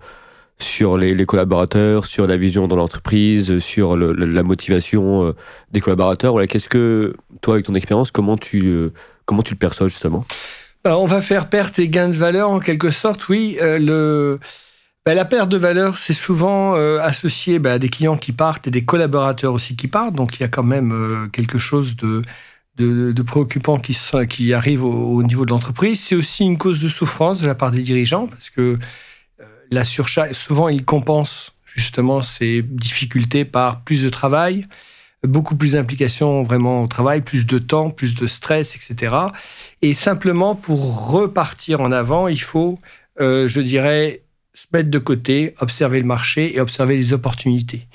sur 0.59 0.97
les, 0.97 1.27
collaborateurs, 1.27 2.05
sur 2.05 2.29
la 2.29 2.37
vision 2.37 2.69
dans 2.69 2.77
l'entreprise, 2.77 3.59
sur 3.59 3.97
la 3.97 4.43
motivation 4.45 5.35
des 5.73 5.81
collaborateurs? 5.81 6.33
Voilà, 6.33 6.47
Qu'est-ce 6.47 6.69
que, 6.69 7.17
toi, 7.41 7.55
avec 7.55 7.67
ton 7.67 7.75
expérience, 7.75 8.13
comment 8.13 8.37
tu, 8.37 8.91
comment 9.25 9.43
tu 9.43 9.55
le 9.55 9.59
perçois, 9.59 9.89
justement? 9.89 10.25
On 10.85 11.07
va 11.07 11.21
faire 11.21 11.49
perte 11.49 11.79
et 11.79 11.89
gain 11.89 12.09
de 12.09 12.15
valeur, 12.15 12.51
en 12.51 12.59
quelque 12.59 12.91
sorte, 12.91 13.29
oui. 13.29 13.57
le 13.61 14.41
ben, 15.05 15.15
la 15.15 15.25
perte 15.25 15.49
de 15.49 15.57
valeur, 15.57 15.99
c'est 15.99 16.13
souvent 16.13 16.77
euh, 16.77 17.01
associé 17.01 17.59
ben, 17.59 17.73
à 17.73 17.79
des 17.81 17.89
clients 17.89 18.17
qui 18.17 18.31
partent 18.31 18.69
et 18.69 18.71
des 18.71 18.85
collaborateurs 18.85 19.53
aussi 19.53 19.75
qui 19.75 19.89
partent. 19.89 20.15
Donc 20.15 20.39
il 20.39 20.43
y 20.43 20.45
a 20.45 20.49
quand 20.49 20.63
même 20.63 20.93
euh, 20.93 21.27
quelque 21.29 21.59
chose 21.59 21.97
de, 21.97 22.23
préoccupant 23.27 23.81
qui, 23.81 24.55
arrive 24.55 24.85
au, 24.85 25.23
niveau 25.25 25.45
de 25.45 25.51
l'entreprise. 25.51 25.99
C'est 26.01 26.15
aussi 26.15 26.45
une 26.45 26.57
cause 26.57 26.79
de 26.79 26.89
souffrance 26.89 27.41
de 27.41 27.49
la 27.49 27.57
part 27.57 27.73
des 27.73 27.83
dirigeants 27.83 28.29
parce 28.29 28.49
que 28.49 28.79
euh, 29.41 29.45
la 29.73 29.85
surcharge, 29.85 30.35
souvent 30.35 30.69
ils 30.69 30.85
compensent 30.85 31.53
justement 31.65 32.23
ces 32.23 32.63
difficultés 32.63 33.45
par 33.45 33.83
plus 33.83 34.05
de 34.05 34.09
travail, 34.09 34.67
beaucoup 35.25 35.57
plus 35.57 35.73
d'implication 35.73 36.43
vraiment 36.43 36.83
au 36.83 36.87
travail, 36.87 37.21
plus 37.21 37.47
de 37.47 37.59
temps, 37.59 37.91
plus 37.91 38.15
de 38.15 38.27
stress, 38.27 38.75
etc. 38.75 39.15
Et 39.81 39.95
simplement 39.95 40.55
pour 40.55 41.11
repartir 41.11 41.81
en 41.81 41.93
avant, 41.93 42.29
il 42.29 42.41
faut, 42.41 42.79
je 43.19 43.61
dirais, 43.61 44.23
se 44.55 44.67
mettre 44.73 44.91
de 44.91 44.99
côté, 44.99 45.55
observer 45.61 46.01
le 46.01 46.07
marché 46.07 46.55
et 46.57 46.61
observer 46.61 46.97
les 46.97 47.13
opportunités. 47.13 47.87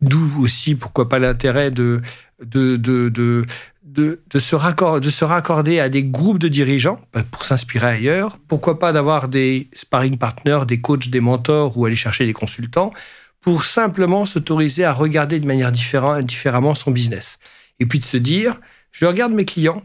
D'où 0.00 0.42
aussi, 0.42 0.74
pourquoi 0.74 1.08
pas 1.08 1.18
l'intérêt 1.18 1.70
de, 1.70 2.00
de, 2.42 2.76
de, 2.76 3.08
de, 3.08 3.44
de, 3.84 4.38
se 4.38 4.54
raccorder, 4.54 5.04
de 5.04 5.10
se 5.10 5.24
raccorder 5.24 5.80
à 5.80 5.88
des 5.88 6.04
groupes 6.04 6.38
de 6.38 6.48
dirigeants 6.48 7.00
bah, 7.12 7.22
pour 7.30 7.44
s'inspirer 7.44 7.86
ailleurs. 7.86 8.38
Pourquoi 8.48 8.78
pas 8.78 8.92
d'avoir 8.92 9.28
des 9.28 9.68
sparring 9.74 10.16
partners, 10.16 10.60
des 10.66 10.80
coachs, 10.80 11.08
des 11.08 11.20
mentors 11.20 11.76
ou 11.76 11.84
aller 11.84 11.96
chercher 11.96 12.24
des 12.24 12.32
consultants 12.32 12.92
pour 13.40 13.64
simplement 13.64 14.26
s'autoriser 14.26 14.84
à 14.84 14.92
regarder 14.92 15.40
de 15.40 15.46
manière 15.46 15.72
différente, 15.72 16.24
différemment 16.24 16.74
son 16.74 16.90
business. 16.90 17.38
Et 17.78 17.86
puis 17.86 17.98
de 17.98 18.04
se 18.04 18.16
dire, 18.16 18.60
je 18.92 19.06
regarde 19.06 19.32
mes 19.32 19.44
clients 19.44 19.82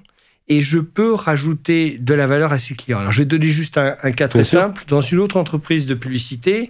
et 0.47 0.61
je 0.61 0.79
peux 0.79 1.13
rajouter 1.13 1.97
de 1.97 2.13
la 2.13 2.27
valeur 2.27 2.53
à 2.53 2.59
ces 2.59 2.75
clients. 2.75 2.99
Alors 2.99 3.11
je 3.11 3.19
vais 3.19 3.25
donner 3.25 3.49
juste 3.49 3.77
un, 3.77 4.11
cas 4.11 4.27
très 4.27 4.43
simple. 4.43 4.83
Dans 4.87 5.01
une 5.01 5.19
autre 5.19 5.37
entreprise 5.37 5.85
de 5.85 5.95
publicité, 5.95 6.69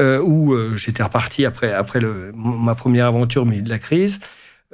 euh, 0.00 0.20
où 0.20 0.52
euh, 0.52 0.76
j'étais 0.76 1.02
reparti 1.02 1.44
après, 1.44 1.72
après 1.72 1.98
le, 1.98 2.30
ma 2.34 2.76
première 2.76 3.06
aventure, 3.06 3.44
mais 3.44 3.60
de 3.60 3.68
la 3.68 3.80
crise, 3.80 4.20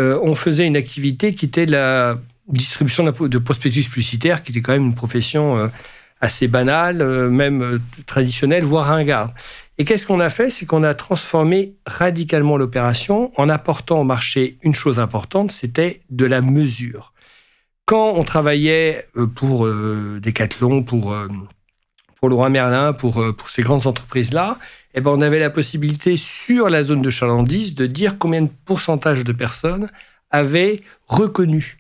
euh, 0.01 0.19
on 0.23 0.35
faisait 0.35 0.67
une 0.67 0.77
activité 0.77 1.35
qui 1.35 1.47
était 1.47 1.65
la 1.65 2.19
distribution 2.49 3.05
de 3.05 3.39
prospectus 3.39 3.89
publicitaires, 3.89 4.43
qui 4.43 4.51
était 4.53 4.61
quand 4.61 4.73
même 4.73 4.85
une 4.85 4.95
profession 4.95 5.71
assez 6.21 6.47
banale, 6.47 7.31
même 7.31 7.81
traditionnelle, 8.05 8.65
voire 8.65 8.89
ringarde. 8.89 9.31
Et 9.79 9.85
qu'est-ce 9.85 10.07
qu'on 10.07 10.21
a 10.21 10.31
fait? 10.31 10.51
C'est 10.51 10.67
qu'on 10.67 10.85
a 10.85 10.95
transformé 10.95 11.75
radicalement 11.87 12.57
l'opération 12.57 13.33
en 13.37 13.49
apportant 13.49 14.01
au 14.01 14.05
marché 14.05 14.59
une 14.63 14.75
chose 14.75 15.01
importante, 15.01 15.51
c'était 15.51 16.01
de 16.11 16.27
la 16.27 16.41
mesure. 16.41 17.13
Quand 17.85 18.13
on 18.15 18.25
travaillait 18.25 19.07
pour 19.35 19.67
Decathlon, 19.67 20.85
pour, 20.85 21.15
pour 22.17 22.29
Laurent 22.31 22.51
Merlin, 22.51 22.93
pour, 22.93 23.23
pour 23.37 23.51
ces 23.51 23.63
grandes 23.63 23.87
entreprises-là, 23.87 24.59
eh 24.95 25.01
ben, 25.01 25.11
on 25.11 25.21
avait 25.21 25.41
la 25.41 25.51
possibilité 25.51 26.17
sur 26.17 26.71
la 26.71 26.85
zone 26.85 27.03
de 27.03 27.11
chalandise 27.11 27.75
de 27.75 27.87
dire 27.87 28.17
combien 28.19 28.43
de 28.43 28.51
pourcentage 28.65 29.25
de 29.25 29.33
personnes 29.33 29.91
avaient 30.31 30.83
reconnu 31.09 31.79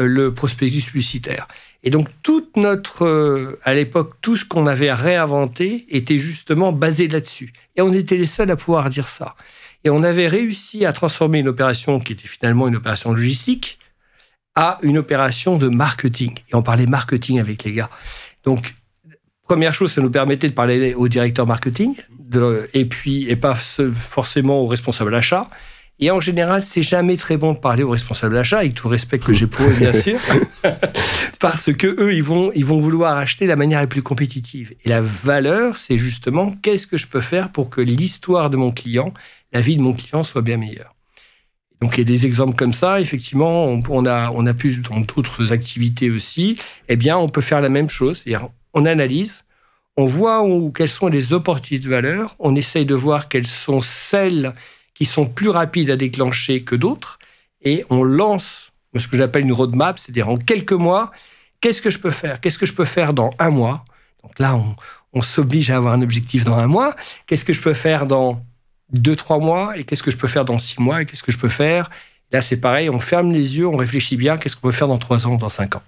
euh, 0.00 0.06
le 0.06 0.34
prospectus 0.34 0.84
publicitaire. 0.84 1.48
Et 1.82 1.90
donc 1.90 2.08
toute 2.22 2.56
notre, 2.56 3.06
euh, 3.06 3.58
à 3.64 3.74
l'époque, 3.74 4.14
tout 4.20 4.36
ce 4.36 4.44
qu'on 4.44 4.66
avait 4.66 4.92
réinventé 4.92 5.86
était 5.88 6.18
justement 6.18 6.72
basé 6.72 7.08
là-dessus. 7.08 7.52
Et 7.76 7.82
on 7.82 7.92
était 7.92 8.16
les 8.16 8.26
seuls 8.26 8.50
à 8.50 8.56
pouvoir 8.56 8.90
dire 8.90 9.08
ça. 9.08 9.34
Et 9.84 9.90
on 9.90 10.02
avait 10.02 10.28
réussi 10.28 10.84
à 10.84 10.92
transformer 10.92 11.38
une 11.38 11.48
opération 11.48 12.00
qui 12.00 12.12
était 12.12 12.28
finalement 12.28 12.68
une 12.68 12.76
opération 12.76 13.12
logistique 13.12 13.78
à 14.54 14.78
une 14.82 14.98
opération 14.98 15.56
de 15.56 15.68
marketing. 15.68 16.34
Et 16.50 16.54
on 16.54 16.62
parlait 16.62 16.86
marketing 16.86 17.40
avec 17.40 17.64
les 17.64 17.72
gars. 17.72 17.90
Donc 18.44 18.74
Première 19.50 19.74
chose, 19.74 19.90
ça 19.90 20.00
nous 20.00 20.12
permettait 20.12 20.46
de 20.46 20.52
parler 20.52 20.94
au 20.94 21.08
directeur 21.08 21.44
marketing, 21.44 21.96
et 22.72 22.84
puis, 22.84 23.28
et 23.28 23.34
pas 23.34 23.56
forcément 23.56 24.60
au 24.60 24.68
responsable 24.68 25.12
achat. 25.12 25.48
Et 26.02 26.10
en 26.10 26.18
général, 26.18 26.62
c'est 26.64 26.82
jamais 26.82 27.18
très 27.18 27.36
bon 27.36 27.52
de 27.52 27.58
parler 27.58 27.82
au 27.82 27.90
responsable 27.90 28.34
d'achat, 28.34 28.60
avec 28.60 28.74
tout 28.74 28.88
le 28.88 28.92
respect 28.92 29.18
que 29.18 29.34
j'ai 29.34 29.46
pour 29.46 29.66
eux, 29.66 29.74
bien 29.74 29.92
sûr, 29.92 30.18
parce 31.40 31.70
que 31.74 31.86
eux, 32.02 32.14
ils 32.14 32.22
vont, 32.22 32.50
ils 32.54 32.64
vont 32.64 32.80
vouloir 32.80 33.18
acheter 33.18 33.46
la 33.46 33.54
manière 33.54 33.80
la 33.80 33.86
plus 33.86 34.02
compétitive. 34.02 34.72
Et 34.82 34.88
la 34.88 35.02
valeur, 35.02 35.76
c'est 35.76 35.98
justement 35.98 36.52
qu'est-ce 36.62 36.86
que 36.86 36.96
je 36.96 37.06
peux 37.06 37.20
faire 37.20 37.52
pour 37.52 37.68
que 37.68 37.82
l'histoire 37.82 38.48
de 38.48 38.56
mon 38.56 38.70
client, 38.70 39.12
la 39.52 39.60
vie 39.60 39.76
de 39.76 39.82
mon 39.82 39.92
client 39.92 40.22
soit 40.22 40.40
bien 40.40 40.56
meilleure. 40.56 40.94
Donc, 41.82 41.96
il 41.96 42.00
y 42.00 42.02
a 42.02 42.04
des 42.04 42.24
exemples 42.24 42.54
comme 42.54 42.72
ça. 42.72 43.00
Effectivement, 43.00 43.66
on, 43.66 44.06
a, 44.06 44.30
on 44.30 44.46
a 44.46 44.54
pu, 44.54 44.76
dans 44.76 45.00
d'autres 45.00 45.52
activités 45.52 46.10
aussi, 46.10 46.58
eh 46.88 46.96
bien, 46.96 47.18
on 47.18 47.28
peut 47.28 47.40
faire 47.42 47.60
la 47.60 47.68
même 47.68 47.90
chose. 47.90 48.22
C'est-à-dire, 48.22 48.48
on 48.72 48.86
analyse, 48.86 49.44
on 49.98 50.06
voit 50.06 50.44
où, 50.44 50.70
quelles 50.70 50.88
sont 50.88 51.08
les 51.08 51.34
opportunités 51.34 51.84
de 51.84 51.90
valeur, 51.90 52.36
on 52.38 52.54
essaye 52.54 52.86
de 52.86 52.94
voir 52.94 53.28
quelles 53.28 53.46
sont 53.46 53.80
celles 53.82 54.54
qui 55.00 55.06
sont 55.06 55.24
plus 55.24 55.48
rapides 55.48 55.88
à 55.88 55.96
déclencher 55.96 56.62
que 56.62 56.76
d'autres, 56.76 57.18
et 57.62 57.86
on 57.88 58.02
lance 58.02 58.70
ce 58.94 59.08
que 59.08 59.16
j'appelle 59.16 59.44
une 59.44 59.52
roadmap, 59.52 59.98
c'est-à-dire 59.98 60.28
en 60.28 60.36
quelques 60.36 60.74
mois, 60.74 61.10
qu'est-ce 61.62 61.80
que 61.80 61.88
je 61.88 61.98
peux 61.98 62.10
faire? 62.10 62.38
Qu'est-ce 62.38 62.58
que 62.58 62.66
je 62.66 62.74
peux 62.74 62.84
faire 62.84 63.14
dans 63.14 63.30
un 63.38 63.48
mois? 63.48 63.82
Donc 64.22 64.38
là, 64.38 64.60
on, 65.14 65.22
s'oblige 65.22 65.70
à 65.70 65.76
avoir 65.78 65.94
un 65.94 66.02
objectif 66.02 66.44
dans 66.44 66.58
un 66.58 66.66
mois. 66.66 66.94
Qu'est-ce 67.26 67.46
que 67.46 67.54
je 67.54 67.62
peux 67.62 67.72
faire 67.72 68.04
dans 68.04 68.44
deux, 68.92 69.16
trois 69.16 69.38
mois? 69.38 69.78
Et 69.78 69.84
qu'est-ce 69.84 70.02
que 70.02 70.10
je 70.10 70.18
peux 70.18 70.28
faire 70.28 70.44
dans 70.44 70.58
six 70.58 70.78
mois? 70.78 71.00
Et 71.00 71.06
qu'est-ce 71.06 71.22
que 71.22 71.32
je 71.32 71.38
peux 71.38 71.48
faire? 71.48 71.88
Là, 72.30 72.42
c'est 72.42 72.58
pareil, 72.58 72.90
on 72.90 73.00
ferme 73.00 73.32
les 73.32 73.56
yeux, 73.56 73.66
on 73.66 73.78
réfléchit 73.78 74.18
bien, 74.18 74.36
qu'est-ce 74.36 74.54
qu'on 74.54 74.68
peut 74.68 74.72
faire 74.72 74.88
dans 74.88 74.98
trois 74.98 75.26
ans, 75.26 75.36
dans 75.36 75.48
cinq 75.48 75.76
ans. 75.76 75.82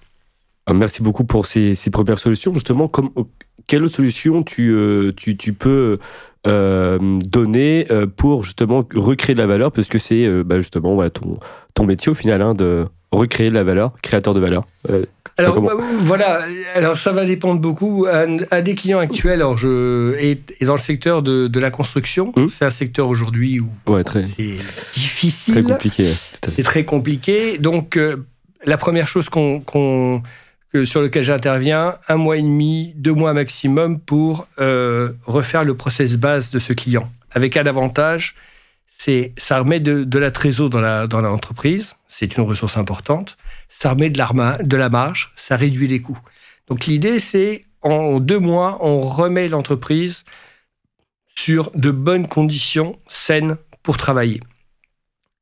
Ah, 0.64 0.72
Merci 0.72 1.02
beaucoup 1.02 1.24
pour 1.24 1.44
ces, 1.44 1.74
ces 1.74 1.90
premières 1.90 2.18
solutions. 2.18 2.54
Justement, 2.54 2.88
comme, 2.88 3.10
quelle 3.66 3.88
solution 3.88 4.42
tu, 4.42 4.70
euh, 4.70 5.12
tu, 5.16 5.36
tu 5.36 5.52
peux 5.52 5.98
euh, 6.46 6.98
donner 7.24 7.86
euh, 7.90 8.06
pour 8.06 8.44
justement 8.44 8.86
recréer 8.94 9.34
de 9.34 9.40
la 9.40 9.46
valeur? 9.46 9.72
Parce 9.72 9.88
que 9.88 9.98
c'est 9.98 10.28
bah, 10.44 10.56
justement 10.56 11.08
ton, 11.10 11.38
ton 11.74 11.86
métier 11.86 12.10
au 12.10 12.14
final, 12.14 12.42
hein, 12.42 12.54
de 12.54 12.86
recréer 13.10 13.50
de 13.50 13.54
la 13.54 13.64
valeur, 13.64 13.92
créateur 14.02 14.34
de 14.34 14.40
valeur. 14.40 14.64
alors 15.36 15.60
bah, 15.60 15.72
voilà, 15.98 16.40
alors 16.74 16.96
ça 16.96 17.12
va 17.12 17.24
dépendre 17.24 17.60
beaucoup. 17.60 18.06
À, 18.06 18.62
des 18.62 18.74
clients 18.74 18.98
actuels, 18.98 19.40
alors 19.40 19.56
je 19.56 20.16
et, 20.18 20.40
dans 20.64 20.74
le 20.74 20.80
secteur 20.80 21.22
de, 21.22 21.46
de 21.46 21.60
la 21.60 21.70
construction, 21.70 22.32
hum. 22.36 22.48
c'est 22.48 22.64
un 22.64 22.70
secteur 22.70 23.08
aujourd'hui 23.08 23.60
où 23.60 23.92
ouais, 23.92 24.04
très, 24.04 24.22
c'est 24.22 24.56
difficile, 24.94 25.54
très 25.54 25.62
compliqué. 25.62 26.12
C'est 26.48 26.62
très 26.62 26.84
compliqué. 26.84 27.58
Donc 27.58 27.98
la 28.64 28.76
première 28.76 29.08
chose 29.08 29.28
qu'on 29.28 30.22
sur 30.84 31.02
lequel 31.02 31.22
j'interviens, 31.22 31.96
un 32.08 32.16
mois 32.16 32.36
et 32.36 32.42
demi, 32.42 32.94
deux 32.96 33.12
mois 33.12 33.32
maximum 33.34 33.98
pour 34.00 34.46
euh, 34.58 35.12
refaire 35.26 35.64
le 35.64 35.76
process 35.76 36.16
base 36.16 36.50
de 36.50 36.58
ce 36.58 36.72
client. 36.72 37.10
Avec 37.32 37.56
un 37.56 37.66
avantage, 37.66 38.34
c'est 38.88 39.32
ça 39.36 39.58
remet 39.58 39.80
de, 39.80 40.18
la 40.18 40.30
trésor 40.30 40.70
dans 40.70 40.80
la 40.80 41.06
l'entreprise, 41.06 41.94
c'est 42.08 42.36
une 42.36 42.44
ressource 42.44 42.76
importante. 42.76 43.36
Ça 43.68 43.90
remet 43.90 44.10
de, 44.10 44.62
de 44.62 44.76
la 44.76 44.88
marge, 44.88 45.32
ça 45.36 45.56
réduit 45.56 45.88
les 45.88 46.00
coûts. 46.00 46.20
Donc 46.68 46.86
l'idée, 46.86 47.20
c'est 47.20 47.64
en 47.82 48.20
deux 48.20 48.38
mois, 48.38 48.78
on 48.80 49.00
remet 49.00 49.48
l'entreprise 49.48 50.24
sur 51.34 51.70
de 51.74 51.90
bonnes 51.90 52.28
conditions 52.28 52.98
saines 53.08 53.56
pour 53.82 53.96
travailler. 53.96 54.40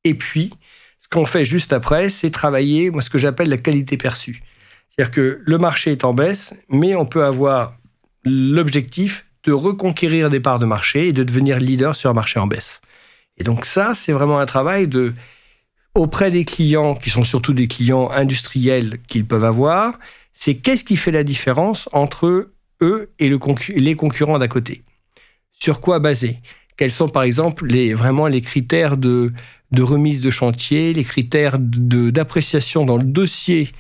Et 0.05 0.15
puis, 0.15 0.53
ce 0.99 1.09
qu'on 1.09 1.27
fait 1.27 1.45
juste 1.45 1.73
après, 1.73 2.09
c'est 2.09 2.31
travailler, 2.31 2.91
moi, 2.91 3.03
ce 3.03 3.11
que 3.11 3.19
j'appelle 3.19 3.49
la 3.49 3.59
qualité 3.59 3.97
perçue. 3.97 4.43
C'est-à-dire 4.91 5.13
que 5.13 5.41
le 5.43 5.59
marché 5.59 5.93
est 5.93 6.05
en 6.05 6.13
baisse, 6.13 6.55
mais 6.69 6.95
on 6.95 7.07
peut 7.07 7.25
avoir 7.25 7.75
l'objectif 8.25 9.27
de 9.45 9.53
reconquérir 9.53 10.29
des 10.29 10.41
parts 10.41 10.59
de 10.59 10.67
marché 10.67 11.09
et 11.09 11.13
de 11.13 11.23
devenir 11.23 11.59
leader 11.59 11.97
sur 11.97 12.11
un 12.11 12.15
marché 12.15 12.39
en 12.39 12.47
baisse. 12.47 12.81
Et 13.39 13.45
donc 13.45 13.65
ça, 13.65 13.95
c'est 13.95 14.13
vraiment 14.13 14.39
un 14.39 14.47
travail 14.47 14.87
de 14.89 15.15
auprès 15.95 16.31
des 16.31 16.45
clients, 16.45 16.95
qui 16.95 17.11
sont 17.11 17.25
surtout 17.25 17.53
des 17.53 17.67
clients 17.67 18.11
industriels 18.11 18.99
qu'ils 19.09 19.25
peuvent 19.25 19.45
avoir, 19.45 19.99
c'est 20.33 20.55
qu'est-ce 20.55 20.85
qui 20.85 20.97
fait 20.97 21.11
la 21.11 21.25
différence 21.25 21.89
entre 21.93 22.53
eux 22.81 23.11
et 23.19 23.29
les 23.29 23.95
concurrents 23.97 24.39
d'à 24.39 24.49
côté? 24.49 24.85
Sur 25.53 25.81
quoi 25.81 25.99
baser? 25.99 26.39
Quels 26.77 26.93
sont 26.93 27.09
par 27.09 27.25
exemple 27.25 27.67
vraiment 27.95 28.27
les 28.27 28.41
critères 28.41 28.97
de 28.97 29.33
remise 29.79 30.21
de 30.21 30.31
chantier, 30.31 30.93
les 30.93 31.05
critères 31.05 31.59
d'appréciation 31.59 32.85
dans 32.87 32.97
le 32.97 33.05
dossier 33.05 33.71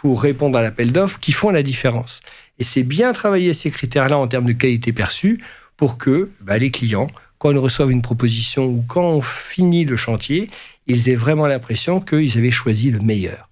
pour 0.00 0.22
répondre 0.22 0.58
à 0.58 0.62
l'appel 0.62 0.92
d'offres 0.92 1.20
qui 1.20 1.32
font 1.32 1.50
la 1.50 1.62
différence. 1.62 2.20
Et 2.58 2.64
c'est 2.64 2.82
bien 2.82 3.12
travailler 3.12 3.52
ces 3.52 3.70
critères-là 3.70 4.16
en 4.16 4.26
termes 4.28 4.46
de 4.46 4.52
qualité 4.52 4.94
perçue 4.94 5.42
pour 5.76 5.98
que 5.98 6.30
bah, 6.40 6.56
les 6.56 6.70
clients, 6.70 7.08
quand 7.36 7.50
ils 7.50 7.58
reçoivent 7.58 7.90
une 7.90 8.00
proposition 8.00 8.64
ou 8.64 8.82
quand 8.88 9.04
on 9.04 9.20
finit 9.20 9.84
le 9.84 9.96
chantier, 9.96 10.48
ils 10.86 11.10
aient 11.10 11.16
vraiment 11.16 11.46
l'impression 11.46 12.00
qu'ils 12.00 12.38
avaient 12.38 12.50
choisi 12.50 12.90
le 12.90 13.00
meilleur. 13.00 13.50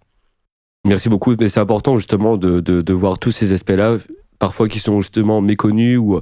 Merci 0.87 1.11
beaucoup, 1.11 1.35
mais 1.39 1.51
c'est 1.51 1.61
important 1.61 1.99
justement 1.99 2.39
de, 2.39 2.61
de, 2.61 2.93
voir 2.95 3.19
tous 3.19 3.31
ces 3.31 3.53
aspects-là 3.53 3.99
parfois 4.39 4.69
qui 4.69 4.79
sont 4.79 5.01
justement 5.01 5.41
méconnus 5.41 5.99
ou 5.99 6.17
euh, 6.17 6.21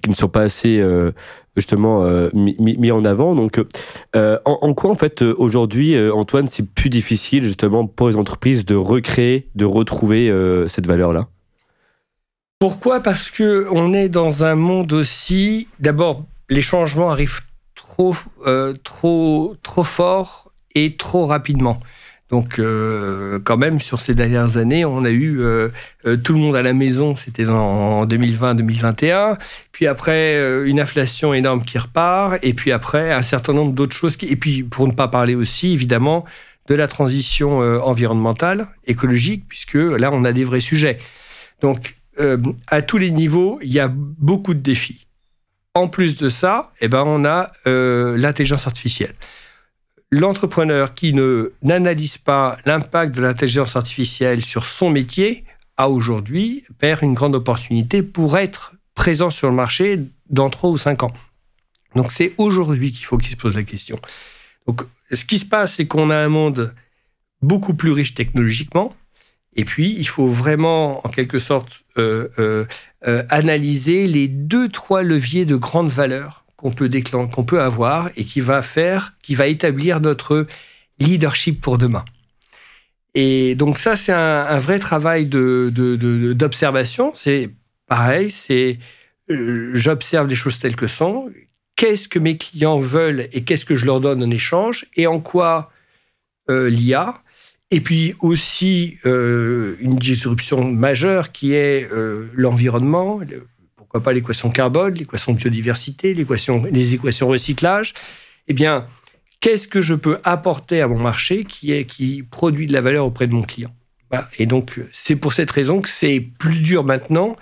qui 0.00 0.10
ne 0.10 0.14
sont 0.14 0.28
pas 0.28 0.42
assez 0.42 0.78
euh, 0.80 1.12
justement 1.56 2.04
euh, 2.04 2.30
mis, 2.34 2.90
en 2.90 3.04
avant. 3.04 3.34
Donc, 3.34 3.60
en, 4.14 4.74
quoi 4.74 4.90
en 4.90 4.94
fait 4.94 5.22
aujourd'hui, 5.22 5.98
Antoine, 6.10 6.46
c'est 6.46 6.66
plus 6.66 6.90
difficile 6.90 7.44
justement 7.44 7.86
pour 7.86 8.08
les 8.08 8.16
entreprises 8.16 8.64
de 8.64 8.74
recréer, 8.74 9.48
de 9.54 9.64
retrouver 9.64 10.32
cette 10.68 10.86
valeur-là? 10.86 11.26
Pourquoi? 12.60 13.00
Parce 13.00 13.30
que 13.30 13.66
on 13.70 13.92
est 13.92 14.08
dans 14.08 14.44
un 14.44 14.54
monde 14.54 14.92
aussi. 14.92 15.68
D'abord, 15.80 16.24
les 16.48 16.62
changements 16.62 17.10
arrivent 17.10 17.40
trop, 17.74 18.14
trop, 18.84 19.56
trop 19.62 19.84
fort 19.84 20.52
et 20.74 20.96
trop 20.96 21.26
rapidement. 21.26 21.80
Donc, 22.30 22.58
euh, 22.58 23.38
quand 23.42 23.56
même, 23.56 23.78
sur 23.78 24.00
ces 24.00 24.14
dernières 24.14 24.58
années, 24.58 24.84
on 24.84 25.04
a 25.04 25.10
eu 25.10 25.40
euh, 25.40 25.68
euh, 26.06 26.16
tout 26.16 26.34
le 26.34 26.40
monde 26.40 26.56
à 26.56 26.62
la 26.62 26.74
maison, 26.74 27.16
c'était 27.16 27.46
en 27.48 28.04
2020-2021. 28.06 29.38
Puis 29.72 29.86
après, 29.86 30.38
une 30.66 30.78
inflation 30.80 31.32
énorme 31.32 31.64
qui 31.64 31.78
repart. 31.78 32.38
Et 32.42 32.52
puis 32.52 32.72
après, 32.72 33.12
un 33.12 33.22
certain 33.22 33.54
nombre 33.54 33.72
d'autres 33.72 33.96
choses. 33.96 34.18
Et 34.22 34.36
puis, 34.36 34.62
pour 34.62 34.86
ne 34.86 34.92
pas 34.92 35.08
parler 35.08 35.34
aussi, 35.34 35.72
évidemment, 35.72 36.24
de 36.68 36.74
la 36.74 36.86
transition 36.86 37.60
environnementale, 37.60 38.66
écologique, 38.86 39.44
puisque 39.48 39.74
là, 39.74 40.10
on 40.12 40.24
a 40.24 40.32
des 40.32 40.44
vrais 40.44 40.60
sujets. 40.60 40.98
Donc, 41.62 41.96
à 42.66 42.82
tous 42.82 42.98
les 42.98 43.10
niveaux, 43.10 43.58
il 43.62 43.72
y 43.72 43.80
a 43.80 43.88
beaucoup 43.88 44.52
de 44.52 44.60
défis. 44.60 45.06
En 45.74 45.88
plus 45.88 46.16
de 46.16 46.28
ça, 46.28 46.72
eh 46.80 46.88
ben, 46.88 47.04
on 47.06 47.24
a 47.24 47.52
l'intelligence 47.64 48.66
artificielle 48.66 49.14
l'entrepreneur 50.10 50.94
qui 50.94 51.12
ne 51.12 51.52
n'analyse 51.62 52.18
pas 52.18 52.58
l'impact 52.64 53.14
de 53.14 53.22
l'intelligence 53.22 53.76
artificielle 53.76 54.42
sur 54.42 54.64
son 54.64 54.90
métier 54.90 55.44
a 55.76 55.88
aujourd'hui 55.88 56.64
perd 56.78 57.02
une 57.02 57.14
grande 57.14 57.34
opportunité 57.34 58.02
pour 58.02 58.38
être 58.38 58.74
présent 58.94 59.30
sur 59.30 59.48
le 59.48 59.54
marché 59.54 60.00
dans 60.28 60.50
trois 60.50 60.70
ou 60.70 60.78
cinq 60.78 61.02
ans. 61.02 61.12
Donc 61.94 62.12
c'est 62.12 62.34
aujourd'hui 62.36 62.92
qu'il 62.92 63.04
faut 63.04 63.16
qu'ils 63.16 63.30
se 63.30 63.36
posent 63.36 63.56
la 63.56 63.62
question. 63.62 63.98
Donc 64.66 64.82
ce 65.12 65.24
qui 65.24 65.38
se 65.38 65.46
passe, 65.46 65.74
c'est 65.74 65.86
qu'on 65.86 66.10
a 66.10 66.16
un 66.16 66.28
monde 66.28 66.74
beaucoup 67.40 67.74
plus 67.74 67.92
riche 67.92 68.14
technologiquement, 68.14 68.94
et 69.54 69.64
puis 69.64 69.94
il 69.98 70.06
faut 70.06 70.28
vraiment, 70.28 71.04
en 71.06 71.10
quelque 71.10 71.38
sorte, 71.38 71.84
euh, 71.96 72.28
euh, 72.38 72.64
euh, 73.06 73.24
analyser 73.30 74.06
les 74.06 74.28
deux, 74.28 74.68
trois 74.68 75.02
leviers 75.02 75.44
de 75.44 75.56
grande 75.56 75.88
valeur 75.88 76.44
qu'on 76.58 76.70
peut, 76.72 77.60
avoir 77.60 78.10
et 78.16 78.24
qui 78.24 78.40
va 78.40 78.60
faire, 78.62 79.14
qui 79.22 79.34
va 79.34 79.46
établir 79.46 80.00
notre 80.00 80.46
leadership 80.98 81.60
pour 81.60 81.78
demain. 81.78 82.04
Et 83.14 83.54
donc 83.54 83.78
ça, 83.78 83.96
c'est 83.96 84.12
un, 84.12 84.58
vrai 84.58 84.78
travail 84.78 85.26
d'observation. 85.26 87.10
De, 87.10 87.16
c'est 87.16 87.50
pareil, 87.86 88.30
c'est 88.30 88.78
j'observe 89.28 90.28
les 90.28 90.34
choses 90.34 90.58
telles 90.58 90.76
que 90.76 90.86
sont 90.86 91.30
qu'est-ce 91.78 92.08
que 92.08 92.18
mes 92.18 92.36
clients 92.36 92.80
veulent 92.80 93.28
et 93.32 93.44
qu'est-ce 93.44 93.64
que 93.64 93.76
je 93.76 93.86
leur 93.86 94.00
donne 94.00 94.22
en 94.22 94.30
échange 94.30 94.86
et 94.96 95.06
en 95.06 95.20
quoi 95.20 95.70
euh, 96.50 96.68
l'IA. 96.68 97.22
Et 97.70 97.80
puis 97.80 98.14
aussi 98.18 98.98
euh, 99.06 99.76
une 99.78 99.96
disruption 99.96 100.64
majeure 100.64 101.30
qui 101.30 101.54
est 101.54 101.88
euh, 101.92 102.28
l'environnement, 102.34 103.20
pas 104.00 104.12
l'équation 104.12 104.50
carbone, 104.50 104.94
l'équation 104.94 105.32
biodiversité, 105.32 106.14
les 106.14 106.94
équations 106.94 107.28
recyclage. 107.28 107.94
Eh 108.48 108.54
bien, 108.54 108.86
qu'est-ce 109.40 109.68
que 109.68 109.80
je 109.80 109.94
peux 109.94 110.18
apporter 110.24 110.80
à 110.80 110.88
mon 110.88 110.98
marché 110.98 111.44
qui, 111.44 112.24
produit 112.30 112.66
de 112.66 112.72
la 112.72 112.80
valeur 112.80 113.06
auprès 113.06 113.26
de 113.26 113.34
mon 113.34 113.42
client? 113.42 113.74
Et 114.38 114.46
donc, 114.46 114.80
c'est 114.92 115.16
pour 115.16 115.34
cette 115.34 115.50
raison 115.50 115.80
que 115.82 115.88
c'est 115.88 116.20
plus 116.20 116.60
dur 116.60 116.82
maintenant, 116.82 117.36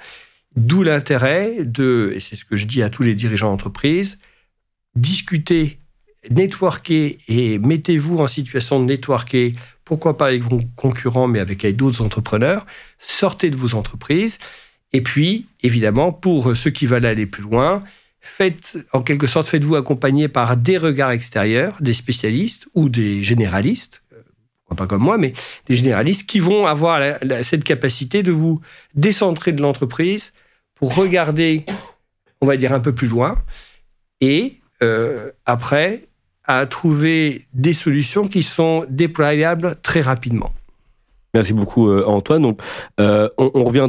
d'où 0.56 0.82
l'intérêt 0.82 1.64
de, 1.64 2.12
et 2.16 2.20
c'est 2.20 2.34
ce 2.34 2.44
que 2.44 2.56
je 2.56 2.66
dis 2.66 2.82
à 2.82 2.90
tous 2.90 3.04
les 3.04 3.14
dirigeants 3.14 3.50
d'entreprise, 3.50 4.18
discutez, 4.96 5.78
networkez 6.30 7.18
et 7.28 7.58
mettez-vous 7.58 8.18
en 8.18 8.26
situation 8.26 8.80
de 8.80 8.86
networker, 8.86 9.52
pourquoi 9.84 10.16
pas 10.16 10.26
avec 10.26 10.42
vos 10.42 10.60
concurrents, 10.74 11.28
mais 11.28 11.38
avec, 11.38 11.64
d'autres 11.76 12.02
entrepreneurs. 12.02 12.66
Sortez 12.98 13.50
de 13.50 13.56
vos 13.56 13.74
entreprises. 13.74 14.38
Et 14.92 15.00
puis, 15.00 15.46
évidemment, 15.62 16.12
pour 16.12 16.56
ceux 16.56 16.70
qui 16.70 16.86
veulent 16.86 17.06
aller 17.06 17.26
plus 17.26 17.42
loin, 17.42 17.82
faites, 18.20 18.78
en 18.92 19.02
quelque 19.02 19.26
sorte, 19.26 19.48
faites-vous 19.48 19.76
accompagner 19.76 20.28
par 20.28 20.56
des 20.56 20.78
regards 20.78 21.10
extérieurs, 21.10 21.76
des 21.80 21.92
spécialistes 21.92 22.66
ou 22.74 22.88
des 22.88 23.22
généralistes, 23.22 24.02
euh, 24.12 24.74
pas 24.74 24.86
comme 24.86 25.02
moi, 25.02 25.18
mais 25.18 25.32
des 25.66 25.76
généralistes 25.76 26.26
qui 26.26 26.40
vont 26.40 26.66
avoir 26.66 27.00
cette 27.42 27.64
capacité 27.64 28.22
de 28.22 28.32
vous 28.32 28.60
décentrer 28.94 29.52
de 29.52 29.62
l'entreprise 29.62 30.32
pour 30.74 30.94
regarder, 30.94 31.64
on 32.40 32.46
va 32.46 32.56
dire, 32.56 32.72
un 32.72 32.80
peu 32.80 32.94
plus 32.94 33.08
loin 33.08 33.42
et 34.20 34.60
euh, 34.82 35.30
après 35.44 36.08
à 36.44 36.66
trouver 36.66 37.46
des 37.54 37.72
solutions 37.72 38.26
qui 38.26 38.42
sont 38.42 38.86
déployables 38.88 39.76
très 39.82 40.00
rapidement. 40.00 40.52
Merci 41.34 41.52
beaucoup 41.52 41.88
euh, 41.88 42.04
Antoine. 42.06 42.42
Donc, 42.42 42.60
euh, 43.00 43.28
on, 43.36 43.64
revient 43.64 43.88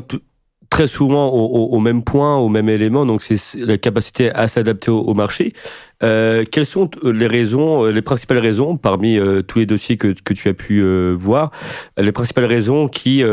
très 0.70 0.88
souvent 0.88 1.30
au, 1.30 1.80
même 1.80 2.04
point, 2.04 2.38
au 2.38 2.50
même 2.50 2.70
élément, 2.70 3.06
donc 3.06 3.24
c'est 3.24 3.40
la 3.60 3.78
capacité 3.78 4.32
à 4.32 4.48
s'adapter 4.48 4.92
au, 4.92 5.14
marché. 5.14 5.54
quelles 6.02 6.66
sont 6.66 6.90
les 7.04 7.28
raisons, 7.28 7.86
les 7.86 8.02
principales 8.02 8.40
raisons, 8.40 8.78
parmi 8.78 9.20
tous 9.48 9.60
les 9.60 9.66
dossiers 9.66 9.98
que, 9.98 10.14
que 10.24 10.34
tu 10.34 10.50
as 10.50 10.54
pu 10.54 10.84
voir, 11.14 11.52
les 11.98 12.12
principales 12.12 12.46
raisons 12.46 12.88
qui, 12.88 13.24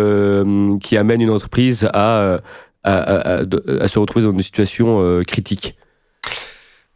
qui 0.80 0.96
amènent 0.96 1.22
une 1.22 1.30
entreprise 1.30 1.88
à, 1.92 2.40
à, 2.84 3.88
se 3.88 3.98
retrouver 3.98 4.24
dans 4.24 4.32
une 4.32 4.42
situation 4.42 5.22
critique? 5.26 5.76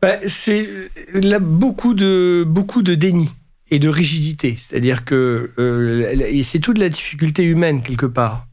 Bah, 0.00 0.14
C'est 0.26 0.68
là 1.12 1.40
beaucoup 1.40 1.94
de, 1.94 2.44
beaucoup 2.46 2.82
de 2.82 2.94
déni 2.94 3.28
et 3.70 3.78
de 3.78 3.88
rigidité. 3.88 4.56
C'est-à-dire 4.58 5.04
que 5.04 5.50
euh, 5.58 6.42
c'est 6.42 6.60
toute 6.60 6.78
la 6.78 6.88
difficulté 6.88 7.44
humaine 7.44 7.82
quelque 7.82 8.06
part. 8.06 8.46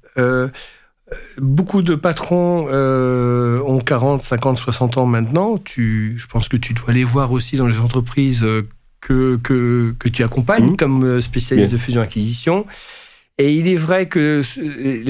Euh, 1.11 1.15
beaucoup 1.37 1.81
de 1.81 1.95
patrons 1.95 2.67
euh, 2.69 3.61
ont 3.61 3.79
40, 3.79 4.21
50, 4.21 4.57
60 4.57 4.97
ans 4.97 5.05
maintenant. 5.05 5.57
Tu, 5.57 6.15
je 6.17 6.27
pense 6.27 6.49
que 6.49 6.57
tu 6.57 6.73
dois 6.73 6.93
les 6.93 7.03
voir 7.03 7.31
aussi 7.31 7.57
dans 7.57 7.67
les 7.67 7.79
entreprises 7.79 8.45
que, 9.01 9.37
que, 9.37 9.95
que 9.99 10.09
tu 10.09 10.23
accompagnes 10.23 10.71
mmh. 10.71 10.77
comme 10.77 11.21
spécialiste 11.21 11.71
de 11.71 11.77
fusion-acquisition. 11.77 12.65
Et 13.37 13.53
il 13.53 13.67
est 13.67 13.75
vrai 13.75 14.07
que 14.07 14.41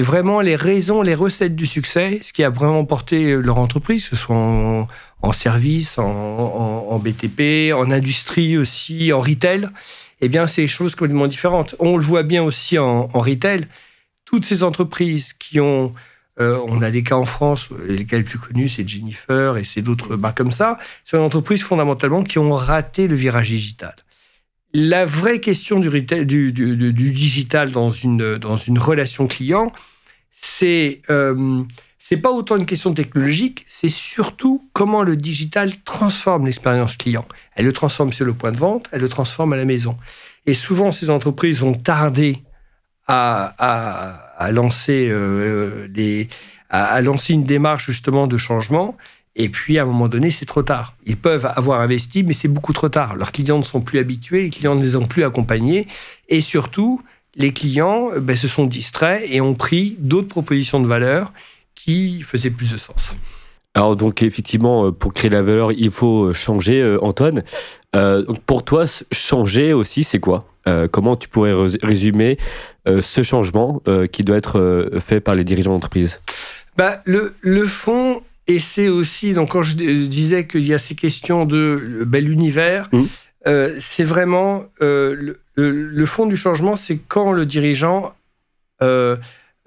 vraiment 0.02 0.40
les 0.40 0.56
raisons, 0.56 1.00
les 1.00 1.14
recettes 1.14 1.54
du 1.54 1.64
succès, 1.64 2.18
ce 2.22 2.32
qui 2.32 2.42
a 2.42 2.50
vraiment 2.50 2.84
porté 2.84 3.36
leur 3.36 3.58
entreprise, 3.58 4.08
que 4.08 4.16
ce 4.16 4.22
soit 4.22 4.34
en, 4.34 4.88
en 5.22 5.32
service, 5.32 5.98
en, 5.98 6.98
BTP, 6.98 7.72
en 7.74 7.90
industrie 7.90 8.56
aussi, 8.56 9.12
en 9.12 9.20
retail, 9.20 9.68
eh 10.20 10.28
bien, 10.28 10.46
c'est 10.46 10.62
des 10.62 10.68
choses 10.68 10.94
complètement 10.94 11.26
différentes. 11.26 11.74
On 11.78 11.96
le 11.96 12.02
voit 12.02 12.22
bien 12.22 12.42
aussi 12.42 12.78
en, 12.78 13.06
retail. 13.08 13.66
Toutes 14.26 14.44
ces 14.44 14.62
entreprises 14.62 15.32
qui 15.32 15.58
ont, 15.60 15.94
euh, 16.40 16.60
on 16.66 16.82
a 16.82 16.90
des 16.90 17.02
cas 17.02 17.16
en 17.16 17.24
France, 17.24 17.70
les 17.88 18.04
cas 18.04 18.18
les 18.18 18.22
plus 18.22 18.38
connus, 18.38 18.68
c'est 18.68 18.86
Jennifer 18.86 19.56
et 19.56 19.64
c'est 19.64 19.80
d'autres 19.80 20.16
marques 20.16 20.36
comme 20.36 20.52
ça, 20.52 20.78
c'est 21.04 21.16
des 21.16 21.22
entreprises 21.22 21.62
fondamentalement 21.62 22.22
qui 22.22 22.38
ont 22.38 22.52
raté 22.52 23.08
le 23.08 23.16
virage 23.16 23.48
digital. 23.48 23.94
La 24.74 25.06
vraie 25.06 25.40
question 25.40 25.80
du, 25.80 25.88
retail, 25.88 26.26
du, 26.26 26.52
digital 26.52 27.70
dans 27.70 27.88
une, 27.88 28.36
dans 28.36 28.58
une 28.58 28.78
relation 28.78 29.26
client, 29.26 29.72
c'est 30.32 31.00
euh, 31.08 31.64
c'est 32.08 32.18
pas 32.18 32.30
autant 32.30 32.56
une 32.56 32.66
question 32.66 32.94
technologique, 32.94 33.66
c'est 33.68 33.88
surtout 33.88 34.70
comment 34.72 35.02
le 35.02 35.16
digital 35.16 35.72
transforme 35.82 36.46
l'expérience 36.46 36.96
client. 36.96 37.26
Elle 37.56 37.64
le 37.64 37.72
transforme 37.72 38.12
sur 38.12 38.24
le 38.24 38.32
point 38.32 38.52
de 38.52 38.56
vente, 38.56 38.86
elle 38.92 39.00
le 39.00 39.08
transforme 39.08 39.54
à 39.54 39.56
la 39.56 39.64
maison. 39.64 39.96
Et 40.46 40.54
souvent, 40.54 40.92
ces 40.92 41.10
entreprises 41.10 41.58
vont 41.58 41.74
tarder 41.74 42.44
à, 43.06 44.48
lancer 44.50 45.08
euh, 45.10 45.86
une 47.28 47.44
démarche 47.44 47.86
justement 47.86 48.26
de 48.26 48.38
changement. 48.38 48.96
Et 49.38 49.50
puis, 49.50 49.78
à 49.78 49.82
un 49.82 49.86
moment 49.86 50.08
donné, 50.08 50.30
c'est 50.30 50.46
trop 50.46 50.62
tard. 50.62 50.94
Ils 51.04 51.16
peuvent 51.16 51.44
avoir 51.44 51.80
investi, 51.82 52.22
mais 52.22 52.32
c'est 52.32 52.48
beaucoup 52.48 52.72
trop 52.72 52.88
tard. 52.88 53.16
Leurs 53.16 53.32
clients 53.32 53.58
ne 53.58 53.62
sont 53.62 53.82
plus 53.82 53.98
habitués, 53.98 54.44
les 54.44 54.50
clients 54.50 54.74
ne 54.74 54.82
les 54.82 54.96
ont 54.96 55.04
plus 55.04 55.24
accompagnés. 55.24 55.86
Et 56.30 56.40
surtout, 56.40 57.00
les 57.34 57.52
clients 57.52 58.08
ben, 58.18 58.34
se 58.34 58.48
sont 58.48 58.64
distraits 58.64 59.22
et 59.28 59.42
ont 59.42 59.54
pris 59.54 59.96
d'autres 59.98 60.28
propositions 60.28 60.80
de 60.80 60.86
valeur 60.86 61.32
qui 61.74 62.22
faisait 62.22 62.50
plus 62.50 62.72
de 62.72 62.78
sens. 62.78 63.16
Alors 63.74 63.94
donc 63.94 64.22
effectivement, 64.22 64.86
euh, 64.86 64.90
pour 64.90 65.12
créer 65.12 65.28
la 65.28 65.42
valeur, 65.42 65.70
il 65.72 65.90
faut 65.90 66.32
changer, 66.32 66.80
euh, 66.80 66.98
Antoine. 67.04 67.44
pour 68.46 68.64
toi, 68.64 68.86
changer 69.12 69.74
aussi, 69.74 70.02
c'est 70.02 70.20
quoi? 70.20 70.46
Comment 70.90 71.16
tu 71.16 71.28
pourrais 71.28 71.52
résumer 71.82 72.38
ce 72.86 73.22
changement 73.22 73.82
qui 74.10 74.24
doit 74.24 74.36
être 74.36 74.90
fait 75.00 75.20
par 75.20 75.34
les 75.34 75.44
dirigeants 75.44 75.72
d'entreprise? 75.72 76.20
Bah, 76.76 77.00
le, 77.04 77.34
le 77.40 77.66
fond, 77.66 78.22
et 78.48 78.58
c'est 78.58 78.88
aussi, 78.88 79.32
donc 79.32 79.50
quand 79.52 79.62
je 79.62 79.76
disais 79.76 80.46
qu'il 80.46 80.66
y 80.66 80.74
a 80.74 80.78
ces 80.78 80.94
questions 80.94 81.44
de 81.44 82.04
bel 82.06 82.28
univers, 82.28 82.88
mmh. 82.92 83.04
c'est 83.78 84.04
vraiment 84.04 84.64
le, 84.80 85.38
le, 85.54 86.06
fond 86.06 86.26
du 86.26 86.36
changement, 86.36 86.76
c'est 86.76 86.98
quand 86.98 87.32
le 87.32 87.46
dirigeant 87.46 88.14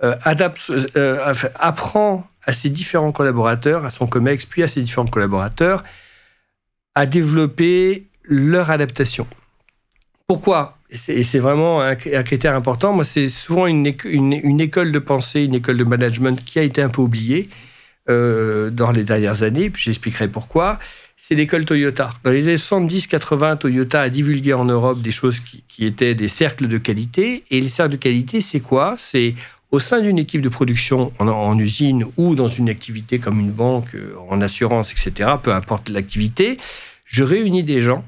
euh, 0.02 0.16
adapte, 0.24 0.72
euh, 0.96 1.34
apprend 1.56 2.26
à 2.46 2.54
ses 2.54 2.70
différents 2.70 3.12
collaborateurs, 3.12 3.84
à 3.84 3.92
son 3.92 4.08
COMEX, 4.08 4.46
puis 4.46 4.64
à 4.64 4.70
ses 4.70 4.82
différents 4.82 5.08
collaborateurs, 5.08 5.84
à 6.96 7.06
développer 7.06 8.08
leur 8.24 8.72
adaptation. 8.72 9.28
Pourquoi? 10.26 10.78
Et 10.91 11.23
c'est 11.23 11.39
vraiment 11.39 11.82
un, 11.82 11.95
critère 11.95 12.56
important. 12.56 12.93
Moi, 12.93 13.06
c'est 13.06 13.30
souvent 13.30 13.67
une, 13.67 13.86
école 13.86 14.91
de 14.91 14.99
pensée, 14.99 15.43
une 15.43 15.56
école 15.56 15.78
de 15.78 15.84
management 15.84 16.43
qui 16.43 16.58
a 16.58 16.63
été 16.63 16.82
un 16.82 16.89
peu 16.89 17.02
oubliée 17.02 17.49
euh, 18.10 18.71
dans 18.71 18.91
les 18.91 19.04
dernières 19.04 19.43
années, 19.43 19.69
puis 19.69 19.84
j'expliquerai 19.84 20.28
pourquoi. 20.30 20.80
C'est 21.15 21.36
l'école 21.36 21.65
Toyota. 21.65 22.12
Dans 22.23 22.32
les 22.32 22.47
années 22.47 22.56
70-80, 22.56 23.60
Toyota 23.60 24.02
a 24.02 24.10
divulgué 24.10 24.54
en 24.54 24.65
Europe 24.65 25.02
des 25.02 25.12
choses 25.12 25.39
qui, 25.39 25.63
qui 25.67 25.86
étaient 25.86 26.15
des 26.15 26.28
cercles 26.28 26.67
de 26.67 26.80
qualité. 26.80 27.43
Et 27.52 27.62
les 27.62 27.69
cercles 27.69 27.91
de 27.91 27.97
qualité, 27.97 28.41
c'est 28.41 28.62
quoi? 28.62 28.95
C'est 28.97 29.36
au 29.71 29.80
sein 29.80 30.02
d'une 30.02 30.17
équipe 30.17 30.41
de 30.41 30.49
production 30.49 31.12
en, 31.19 31.58
usine 31.60 32.06
ou 32.17 32.36
dans 32.36 32.47
une 32.47 32.69
activité 32.69 33.19
comme 33.19 33.39
une 33.39 33.52
banque, 33.52 33.93
euh, 33.95 34.15
en 34.30 34.41
assurance, 34.41 34.91
etc., 34.91 35.32
peu 35.41 35.54
importe 35.54 35.89
l'activité, 35.89 36.58
je 37.06 37.23
réunis 37.23 37.63
des 37.63 37.82
gens 37.82 38.04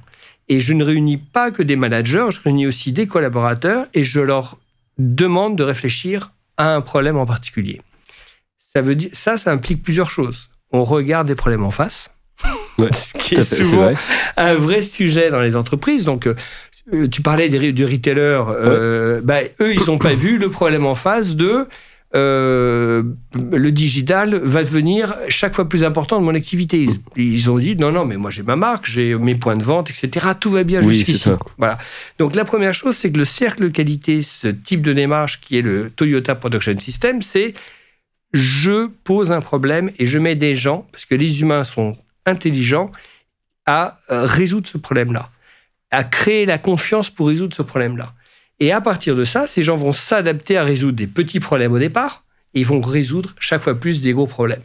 et 0.51 0.59
je 0.59 0.73
ne 0.73 0.83
réunis 0.83 1.15
pas 1.15 1.49
que 1.49 1.63
des 1.63 1.77
managers, 1.77 2.27
je 2.29 2.41
réunis 2.41 2.67
aussi 2.67 2.91
des 2.91 3.07
collaborateurs 3.07 3.85
et 3.93 4.03
je 4.03 4.19
leur 4.19 4.57
demande 4.97 5.57
de 5.57 5.63
réfléchir 5.63 6.33
à 6.57 6.75
un 6.75 6.81
problème 6.81 7.15
en 7.15 7.25
particulier. 7.25 7.81
Ça, 8.75 8.81
veut 8.81 8.95
dire, 8.95 9.09
ça, 9.13 9.37
ça 9.37 9.53
implique 9.53 9.81
plusieurs 9.81 10.09
choses. 10.09 10.49
On 10.73 10.83
regarde 10.83 11.29
des 11.29 11.35
problèmes 11.35 11.63
en 11.63 11.71
face, 11.71 12.11
ce 12.77 13.13
qui 13.17 13.35
est 13.35 13.43
souvent 13.43 13.93
un 14.35 14.55
vrai 14.55 14.81
sujet 14.81 15.31
dans 15.31 15.39
les 15.39 15.55
entreprises. 15.55 16.03
Donc, 16.03 16.27
euh, 16.27 17.07
tu 17.07 17.21
parlais 17.21 17.47
des, 17.47 17.71
du 17.71 17.85
retailer, 17.85 18.43
euh, 18.49 19.21
bah, 19.23 19.39
eux, 19.61 19.73
ils 19.73 19.85
n'ont 19.87 19.97
pas 19.97 20.15
vu 20.15 20.37
le 20.37 20.49
problème 20.49 20.85
en 20.85 20.95
face 20.95 21.37
de 21.37 21.69
euh, 22.13 23.03
le 23.51 23.71
digital 23.71 24.35
va 24.35 24.63
devenir 24.63 25.15
chaque 25.29 25.55
fois 25.55 25.69
plus 25.69 25.83
important 25.83 26.19
de 26.19 26.25
mon 26.25 26.35
activité. 26.35 26.89
Ils, 27.15 27.49
ont 27.49 27.57
dit 27.57 27.75
non, 27.75 27.91
non, 27.91 28.05
mais 28.05 28.17
moi 28.17 28.31
j'ai 28.31 28.43
ma 28.43 28.57
marque, 28.57 28.85
j'ai 28.85 29.15
mes 29.15 29.35
points 29.35 29.55
de 29.55 29.63
vente, 29.63 29.89
etc. 29.89 30.27
Tout 30.39 30.51
va 30.51 30.63
bien 30.63 30.81
jusqu'ici. 30.81 31.29
Voilà. 31.57 31.77
Donc 32.19 32.35
la 32.35 32.43
première 32.43 32.73
chose, 32.73 32.97
c'est 32.97 33.11
que 33.11 33.17
le 33.17 33.25
cercle 33.25 33.63
de 33.63 33.69
qualité, 33.69 34.21
ce 34.23 34.47
type 34.47 34.81
de 34.81 34.93
démarche 34.93 35.39
qui 35.39 35.57
est 35.57 35.61
le 35.61 35.89
Toyota 35.89 36.35
Production 36.35 36.77
System, 36.79 37.21
c'est 37.21 37.53
je 38.33 38.87
pose 38.87 39.31
un 39.31 39.41
problème 39.41 39.91
et 39.97 40.05
je 40.05 40.17
mets 40.17 40.35
des 40.35 40.55
gens, 40.55 40.87
parce 40.91 41.05
que 41.05 41.15
les 41.15 41.41
humains 41.41 41.63
sont 41.63 41.97
intelligents, 42.25 42.91
à 43.65 43.97
euh, 44.09 44.25
résoudre 44.25 44.67
ce 44.67 44.77
problème-là, 44.77 45.29
à 45.91 46.03
créer 46.03 46.45
la 46.45 46.57
confiance 46.57 47.09
pour 47.09 47.27
résoudre 47.27 47.55
ce 47.55 47.61
problème-là. 47.61 48.13
Et 48.61 48.71
à 48.71 48.79
partir 48.79 49.15
de 49.15 49.25
ça, 49.25 49.47
ces 49.47 49.63
gens 49.63 49.75
vont 49.75 49.91
s'adapter 49.91 50.55
à 50.55 50.63
résoudre 50.63 50.95
des 50.95 51.07
petits 51.07 51.39
problèmes 51.39 51.73
au 51.73 51.79
départ 51.79 52.23
et 52.53 52.63
vont 52.63 52.79
résoudre 52.79 53.33
chaque 53.39 53.63
fois 53.63 53.73
plus 53.73 54.01
des 54.01 54.13
gros 54.13 54.27
problèmes. 54.27 54.61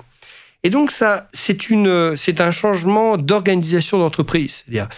Et 0.63 0.69
donc 0.69 0.91
ça, 0.91 1.29
c'est 1.33 1.71
une, 1.71 2.15
c'est 2.15 2.43
un 2.43 2.51
changement 2.51 3.17
d'organisation 3.17 3.99
d'entreprise. 3.99 4.65
C'est-à-dire, 4.67 4.89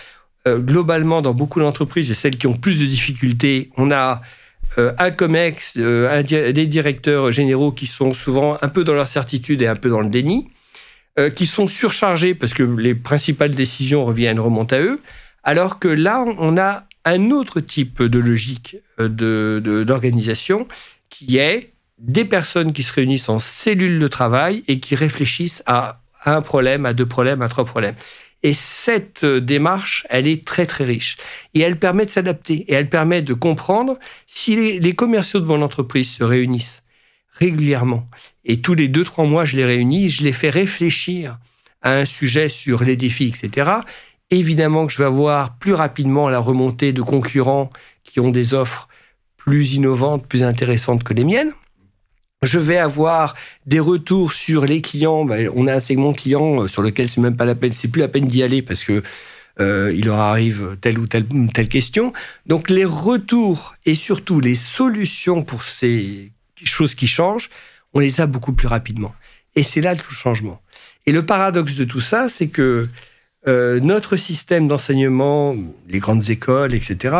euh, 0.49 0.59
globalement, 0.59 1.23
dans 1.23 1.33
beaucoup 1.33 1.61
d'entreprises 1.61 2.11
et 2.11 2.15
celles 2.15 2.37
qui 2.37 2.49
ont 2.49 2.55
plus 2.55 2.81
de 2.81 2.87
difficultés, 2.87 3.71
on 3.77 3.93
a 3.93 4.21
euh, 4.79 4.93
un 4.99 5.13
COMEX, 5.13 5.75
euh, 5.77 6.23
des 6.25 6.67
directeurs 6.67 7.31
généraux 7.31 7.71
qui 7.71 7.87
sont 7.87 8.13
souvent 8.13 8.57
un 8.63 8.69
peu 8.69 8.83
dans 8.83 8.95
leur 8.95 9.07
certitude 9.07 9.63
et 9.63 9.69
un 9.69 9.77
peu 9.77 9.91
dans 9.91 10.01
le 10.01 10.11
déni, 10.11 10.51
qui 11.35 11.47
sont 11.47 11.67
surchargés 11.67 12.33
parce 12.33 12.55
que 12.55 12.63
les 12.63 12.95
principales 12.95 13.53
décisions 13.53 14.05
reviennent, 14.05 14.39
remontent 14.39 14.77
à 14.77 14.79
eux, 14.79 15.01
alors 15.43 15.81
que 15.81 15.89
là, 15.89 16.25
on 16.39 16.57
a 16.57 16.85
un 17.05 17.33
autre 17.33 17.59
type 17.59 18.05
de 18.05 18.21
logique 18.21 18.77
d'organisation 18.99 20.61
de, 20.61 20.67
qui 21.11 21.39
est 21.39 21.73
des 21.99 22.25
personnes 22.25 22.73
qui 22.73 22.83
se 22.83 22.93
réunissent 22.93 23.29
en 23.29 23.39
cellules 23.39 23.99
de 23.99 24.09
travail 24.09 24.65
et 24.69 24.81
qui 24.81 24.95
réfléchissent 24.95 25.63
à 25.67 26.01
un 26.25 26.41
problème, 26.41 26.87
à 26.87 26.93
deux 26.93 27.07
problèmes, 27.07 27.43
à 27.43 27.49
trois 27.49 27.65
problèmes. 27.65 27.95
Et 28.43 28.53
cette 28.53 29.25
euh, 29.25 29.41
démarche, 29.41 30.07
elle 30.11 30.29
est 30.29 30.45
très 30.45 30.67
très 30.67 30.85
riche. 30.85 31.17
Et 31.55 31.61
elle 31.61 31.79
permet 31.79 32.05
de 32.07 32.11
s'adapter. 32.11 32.65
Et 32.69 32.73
elle 32.73 32.89
permet 32.89 33.21
de 33.21 33.35
comprendre 33.35 33.99
si 34.27 34.55
les, 34.55 34.79
les, 34.79 34.95
commerciaux 34.95 35.41
de 35.41 35.47
mon 35.47 35.61
entreprise 35.61 36.11
se 36.11 36.23
réunissent 36.23 36.83
régulièrement. 37.33 38.09
Et 38.45 38.61
tous 38.61 38.75
les 38.75 38.89
deux, 38.89 39.05
trois 39.05 39.25
mois, 39.25 39.45
je 39.45 39.57
les 39.57 39.65
réunis, 39.65 40.09
je 40.09 40.23
les 40.23 40.33
fais 40.33 40.51
réfléchir 40.51 41.39
à 41.83 41.95
un 41.95 42.05
sujet 42.05 42.49
sur 42.49 42.85
les 42.85 42.97
défis, 42.97 43.33
etc. 43.37 43.71
Évidemment 44.31 44.87
que 44.87 44.93
je 44.93 44.99
vais 44.99 45.05
avoir 45.05 45.57
plus 45.59 45.75
rapidement 45.75 46.29
la 46.29 46.39
remontée 46.39 46.93
de 46.93 47.03
concurrents 47.03 47.71
qui 48.05 48.21
ont 48.21 48.31
des 48.31 48.55
offres 48.55 48.88
plus 49.49 49.73
innovantes, 49.77 50.27
plus 50.27 50.43
intéressantes 50.43 51.03
que 51.03 51.15
les 51.15 51.25
miennes. 51.25 51.53
Je 52.43 52.59
vais 52.59 52.77
avoir 52.77 53.35
des 53.65 53.81
retours 53.81 54.35
sur 54.35 54.67
les 54.67 54.83
clients. 54.83 55.25
Ben, 55.25 55.49
on 55.57 55.67
a 55.67 55.77
un 55.77 55.81
segment 55.81 56.13
client 56.13 56.65
euh, 56.65 56.69
sur 56.69 56.83
lequel 56.83 57.09
c'est 57.09 57.23
même 57.23 57.35
pas 57.35 57.47
la 57.47 57.55
peine, 57.55 57.73
c'est 57.73 57.89
plus 57.89 58.01
la 58.01 58.09
peine 58.09 58.27
d'y 58.27 58.43
aller 58.43 58.61
parce 58.61 58.85
que 58.85 59.03
euh, 59.59 59.91
il 59.97 60.05
leur 60.05 60.19
arrive 60.19 60.77
telle 60.83 60.99
ou 60.99 61.07
telle, 61.07 61.25
telle 61.55 61.69
question. 61.69 62.13
Donc 62.45 62.69
les 62.69 62.85
retours 62.85 63.75
et 63.87 63.95
surtout 63.95 64.39
les 64.39 64.55
solutions 64.55 65.43
pour 65.43 65.63
ces 65.63 66.31
choses 66.63 66.95
qui 66.95 67.07
changent, 67.07 67.49
on 67.95 68.01
les 68.01 68.21
a 68.21 68.27
beaucoup 68.27 68.53
plus 68.53 68.69
rapidement. 68.69 69.15
Et 69.57 69.63
c'est 69.63 69.81
là 69.81 69.97
tout 69.97 70.11
le 70.11 70.15
changement. 70.15 70.61
Et 71.07 71.13
le 71.13 71.25
paradoxe 71.25 71.75
de 71.75 71.85
tout 71.85 72.01
ça, 72.01 72.29
c'est 72.29 72.49
que 72.49 72.87
euh, 73.47 73.81
notre 73.81 74.17
système 74.17 74.69
d'enseignement, 74.69 75.57
les 75.89 76.01
grandes 76.01 76.29
écoles, 76.29 76.75
etc., 76.75 77.17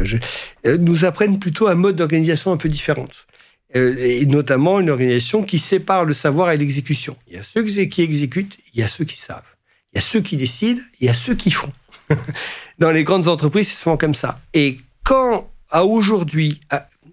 euh, 0.00 0.18
euh, 0.66 0.78
nous 0.78 1.04
apprennent 1.04 1.38
plutôt 1.38 1.68
un 1.68 1.74
mode 1.74 1.96
d'organisation 1.96 2.52
un 2.52 2.56
peu 2.56 2.68
différent. 2.68 3.06
et 3.74 4.24
notamment 4.26 4.78
une 4.78 4.90
organisation 4.90 5.42
qui 5.42 5.58
sépare 5.58 6.04
le 6.04 6.14
savoir 6.14 6.50
et 6.52 6.56
l'exécution. 6.56 7.16
Il 7.28 7.34
y 7.34 7.38
a 7.38 7.42
ceux 7.42 7.62
qui 7.64 8.02
exécutent, 8.02 8.56
il 8.72 8.80
y 8.80 8.84
a 8.84 8.88
ceux 8.88 9.04
qui 9.04 9.18
savent. 9.18 9.42
Il 9.92 9.96
y 9.96 9.98
a 9.98 10.02
ceux 10.02 10.20
qui 10.20 10.36
décident, 10.36 10.80
il 11.00 11.06
y 11.06 11.08
a 11.08 11.14
ceux 11.14 11.34
qui 11.34 11.50
font. 11.50 11.72
Dans 12.78 12.92
les 12.92 13.04
grandes 13.04 13.28
entreprises, 13.28 13.68
c'est 13.68 13.82
souvent 13.82 13.96
comme 13.96 14.14
ça. 14.14 14.38
Et 14.52 14.78
quand, 15.04 15.50
à 15.70 15.84
aujourd'hui, 15.84 16.60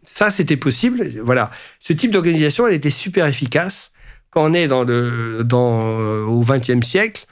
ça 0.03 0.29
c'était 0.29 0.57
possible, 0.57 1.09
voilà, 1.23 1.51
ce 1.79 1.93
type 1.93 2.11
d'organisation, 2.11 2.67
elle 2.67 2.75
était 2.75 2.89
super 2.89 3.25
efficace. 3.25 3.91
Quand 4.29 4.49
on 4.49 4.53
est 4.53 4.67
dans 4.67 4.83
le, 4.83 5.43
dans, 5.43 5.81
au 6.25 6.41
XXe 6.41 6.85
siècle, 6.85 7.25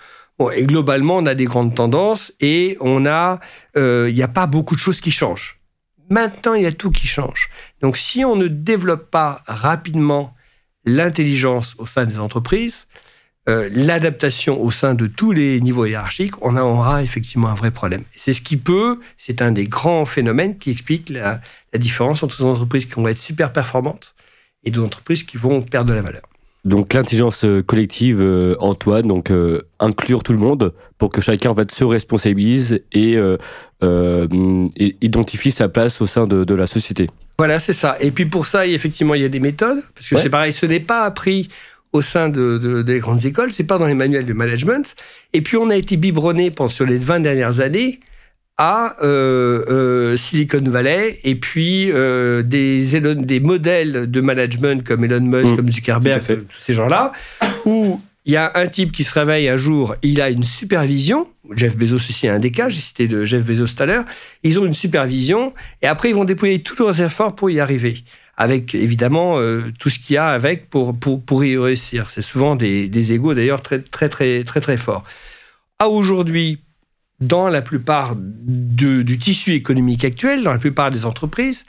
et 0.55 0.65
globalement, 0.65 1.17
on 1.17 1.25
a 1.25 1.35
des 1.35 1.45
grandes 1.45 1.75
tendances 1.75 2.31
et 2.39 2.77
on 2.79 3.05
a, 3.05 3.39
euh, 3.75 4.07
il 4.09 4.15
n'y 4.15 4.23
a 4.23 4.29
pas 4.29 4.47
beaucoup 4.47 4.75
de 4.75 4.79
choses 4.79 5.01
qui 5.01 5.11
changent. 5.11 5.59
Maintenant, 6.09 6.53
il 6.53 6.63
y 6.63 6.65
a 6.65 6.71
tout 6.71 6.91
qui 6.91 7.07
change. 7.07 7.49
Donc, 7.81 7.97
si 7.97 8.23
on 8.23 8.35
ne 8.35 8.47
développe 8.47 9.11
pas 9.11 9.41
rapidement 9.45 10.33
l'intelligence 10.85 11.75
au 11.77 11.85
sein 11.85 12.05
des 12.05 12.19
entreprises, 12.19 12.87
euh, 13.49 13.69
l'adaptation 13.71 14.61
au 14.61 14.71
sein 14.71 14.93
de 14.93 15.07
tous 15.07 15.31
les 15.31 15.59
niveaux 15.59 15.85
hiérarchiques, 15.85 16.41
on 16.41 16.55
aura 16.55 17.03
effectivement 17.03 17.49
un 17.49 17.53
vrai 17.53 17.71
problème. 17.71 18.03
C'est 18.15 18.33
ce 18.33 18.41
qui 18.41 18.57
peut, 18.57 18.99
c'est 19.17 19.41
un 19.41 19.51
des 19.51 19.65
grands 19.65 20.05
phénomènes 20.05 20.57
qui 20.57 20.71
explique 20.71 21.09
la, 21.09 21.41
la 21.73 21.79
différence 21.79 22.23
entre 22.23 22.37
des 22.37 22.45
entreprises 22.45 22.85
qui 22.85 22.93
vont 22.93 23.07
être 23.07 23.17
super 23.17 23.51
performantes 23.51 24.15
et 24.63 24.71
des 24.71 24.79
entreprises 24.79 25.23
qui 25.23 25.37
vont 25.37 25.61
perdre 25.61 25.89
de 25.89 25.95
la 25.95 26.01
valeur. 26.01 26.28
Donc 26.65 26.93
l'intelligence 26.93 27.45
euh, 27.45 27.63
collective, 27.63 28.19
euh, 28.21 28.55
Antoine, 28.59 29.07
donc 29.07 29.31
euh, 29.31 29.61
inclure 29.79 30.23
tout 30.23 30.33
le 30.33 30.39
monde 30.39 30.73
pour 30.97 31.09
que 31.09 31.21
chacun 31.21 31.53
va 31.53 31.63
se 31.71 31.83
responsabilise 31.83 32.79
et, 32.91 33.17
identifie 35.01 35.51
sa 35.51 35.69
place 35.69 36.01
au 36.01 36.05
sein 36.05 36.25
de, 36.25 36.53
la 36.53 36.67
société. 36.67 37.07
Voilà, 37.37 37.59
c'est 37.59 37.73
ça. 37.73 37.95
Et 38.01 38.11
puis 38.11 38.25
pour 38.25 38.45
ça, 38.45 38.67
effectivement, 38.67 39.15
il 39.15 39.21
y 39.21 39.25
a 39.25 39.29
des 39.29 39.39
méthodes, 39.39 39.81
parce 39.95 40.09
que 40.09 40.17
c'est 40.17 40.29
pareil, 40.29 40.51
ce 40.51 40.65
n'est 40.65 40.81
pas 40.81 41.03
appris 41.03 41.47
au 41.93 42.01
sein 42.01 42.27
de, 42.27 42.81
des 42.81 42.99
grandes 42.99 43.23
écoles, 43.25 43.53
c'est 43.53 43.63
pas 43.63 43.77
dans 43.77 43.87
les 43.87 43.93
manuels 43.93 44.25
de 44.25 44.33
management. 44.33 44.95
Et 45.31 45.41
puis 45.41 45.55
on 45.55 45.69
a 45.69 45.77
été 45.77 45.95
biberonné 45.95 46.51
pendant 46.51 46.69
sur 46.69 46.85
les 46.85 46.97
20 46.97 47.21
dernières 47.21 47.61
années 47.61 48.01
à 48.59 48.97
euh, 49.01 49.63
euh, 49.69 50.17
Silicon 50.17 50.61
Valley 50.61 51.17
et 51.23 51.35
puis 51.35 51.91
euh, 51.93 52.43
des, 52.43 52.99
des 52.99 53.39
modèles 53.39 54.11
de 54.11 54.21
management 54.21 54.85
comme 54.85 55.05
Elon 55.05 55.21
Musk, 55.21 55.53
mm. 55.53 55.55
comme 55.55 55.71
Zuckerberg, 55.71 56.21
tous 56.27 56.59
ces 56.59 56.73
gens-là, 56.73 57.13
où 57.63 58.01
il 58.25 58.33
y 58.33 58.35
a 58.35 58.51
un 58.55 58.67
type 58.67 58.91
qui 58.91 59.05
se 59.05 59.17
réveille 59.17 59.47
un 59.47 59.55
jour, 59.55 59.95
il 60.01 60.21
a 60.21 60.29
une 60.29 60.43
supervision. 60.43 61.29
Jeff 61.55 61.77
Bezos 61.77 61.95
aussi 61.95 62.27
a 62.27 62.33
un 62.33 62.39
des 62.39 62.51
cas, 62.51 62.67
j'ai 62.67 62.81
cité 62.81 63.07
de 63.07 63.23
Jeff 63.23 63.45
Bezos 63.45 63.67
tout 63.67 63.81
à 63.81 63.85
l'heure. 63.85 64.03
Ils 64.43 64.59
ont 64.59 64.65
une 64.65 64.73
supervision 64.73 65.53
et 65.81 65.87
après 65.87 66.09
ils 66.09 66.15
vont 66.15 66.25
déployer 66.25 66.61
tous 66.61 66.77
leurs 66.83 66.99
efforts 67.01 67.35
pour 67.35 67.49
y 67.49 67.61
arriver. 67.61 68.03
Avec 68.35 68.75
évidemment 68.75 69.37
tout 69.79 69.89
ce 69.89 69.99
qu'il 69.99 70.15
y 70.15 70.17
a 70.17 70.27
avec 70.27 70.69
pour, 70.69 70.97
pour, 70.97 71.21
pour 71.21 71.43
y 71.43 71.57
réussir. 71.57 72.09
C'est 72.09 72.21
souvent 72.21 72.55
des, 72.55 72.87
des 72.87 73.13
égaux 73.13 73.33
d'ailleurs 73.33 73.61
très, 73.61 73.79
très, 73.79 74.09
très, 74.09 74.43
très, 74.43 74.61
très 74.61 74.77
forts. 74.77 75.03
À 75.77 75.89
aujourd'hui, 75.89 76.59
dans 77.21 77.49
la 77.49 77.61
plupart 77.61 78.15
du 78.17 79.17
tissu 79.17 79.53
économique 79.53 80.05
actuel, 80.05 80.43
dans 80.43 80.53
la 80.53 80.59
plupart 80.59 80.91
des 80.91 81.05
entreprises, 81.05 81.65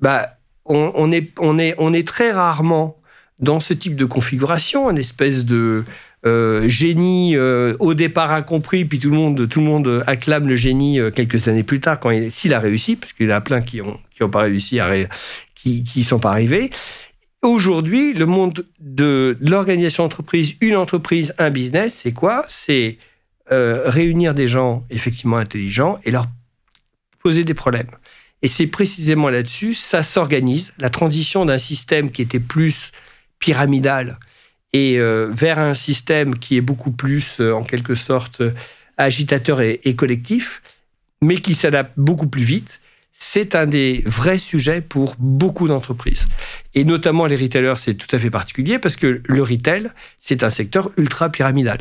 bah, 0.00 0.38
on, 0.64 1.12
est, 1.12 1.32
on, 1.38 1.58
est, 1.58 1.74
on 1.78 1.92
est 1.92 2.06
très 2.06 2.32
rarement 2.32 2.96
dans 3.38 3.60
ce 3.60 3.74
type 3.74 3.96
de 3.96 4.04
configuration, 4.04 4.90
une 4.90 4.98
espèce 4.98 5.44
de 5.44 5.84
euh, 6.24 6.66
génie 6.68 7.36
euh, 7.36 7.76
au 7.80 7.92
départ 7.92 8.32
incompris, 8.32 8.86
puis 8.86 8.98
tout 8.98 9.10
le 9.10 9.16
monde, 9.16 9.46
tout 9.46 9.60
le 9.60 9.66
monde 9.66 10.02
acclame 10.06 10.48
le 10.48 10.56
génie 10.56 10.98
euh, 10.98 11.10
quelques 11.10 11.48
années 11.48 11.64
plus 11.64 11.80
tard, 11.80 12.00
s'il 12.30 12.54
a 12.54 12.60
réussi, 12.60 12.96
parce 12.96 13.12
qu'il 13.12 13.28
y 13.28 13.32
en 13.32 13.36
a 13.36 13.40
plein 13.42 13.60
qui 13.60 13.78
n'ont 13.78 13.98
qui 14.14 14.22
ont 14.22 14.30
pas 14.30 14.42
réussi, 14.42 14.78
qui 15.54 15.84
ne 15.96 16.02
sont 16.02 16.18
pas 16.18 16.30
arrivés. 16.30 16.70
Aujourd'hui, 17.42 18.14
le 18.14 18.24
monde 18.24 18.64
de 18.80 19.36
l'organisation 19.40 20.04
d'entreprise, 20.04 20.54
une 20.62 20.76
entreprise, 20.76 21.34
un 21.36 21.50
business, 21.50 22.00
c'est 22.02 22.12
quoi? 22.12 22.46
C'est 22.48 22.96
euh, 23.52 23.82
réunir 23.84 24.34
des 24.34 24.48
gens 24.48 24.86
effectivement 24.88 25.36
intelligents 25.36 25.98
et 26.04 26.10
leur 26.10 26.26
poser 27.22 27.44
des 27.44 27.52
problèmes. 27.52 27.90
Et 28.40 28.48
c'est 28.48 28.66
précisément 28.66 29.28
là-dessus, 29.28 29.74
ça 29.74 30.02
s'organise, 30.02 30.72
la 30.78 30.88
transition 30.88 31.44
d'un 31.44 31.58
système 31.58 32.10
qui 32.10 32.22
était 32.22 32.40
plus 32.40 32.90
pyramidal 33.38 34.18
et 34.72 34.98
euh, 34.98 35.28
vers 35.30 35.58
un 35.58 35.74
système 35.74 36.38
qui 36.38 36.56
est 36.56 36.62
beaucoup 36.62 36.90
plus, 36.90 37.40
euh, 37.40 37.52
en 37.52 37.64
quelque 37.64 37.94
sorte, 37.94 38.42
agitateur 38.96 39.60
et, 39.60 39.80
et 39.84 39.94
collectif, 39.94 40.62
mais 41.20 41.36
qui 41.36 41.54
s'adapte 41.54 41.92
beaucoup 41.98 42.28
plus 42.28 42.42
vite. 42.42 42.80
C'est 43.12 43.54
un 43.54 43.66
des 43.66 44.02
vrais 44.06 44.38
sujets 44.38 44.80
pour 44.80 45.16
beaucoup 45.18 45.68
d'entreprises. 45.68 46.28
Et 46.74 46.84
notamment 46.84 47.26
les 47.26 47.36
retailers, 47.36 47.78
c'est 47.78 47.94
tout 47.94 48.14
à 48.14 48.18
fait 48.18 48.30
particulier 48.30 48.78
parce 48.78 48.96
que 48.96 49.22
le 49.24 49.42
retail, 49.42 49.90
c'est 50.18 50.42
un 50.42 50.50
secteur 50.50 50.90
ultra 50.96 51.30
pyramidal 51.30 51.78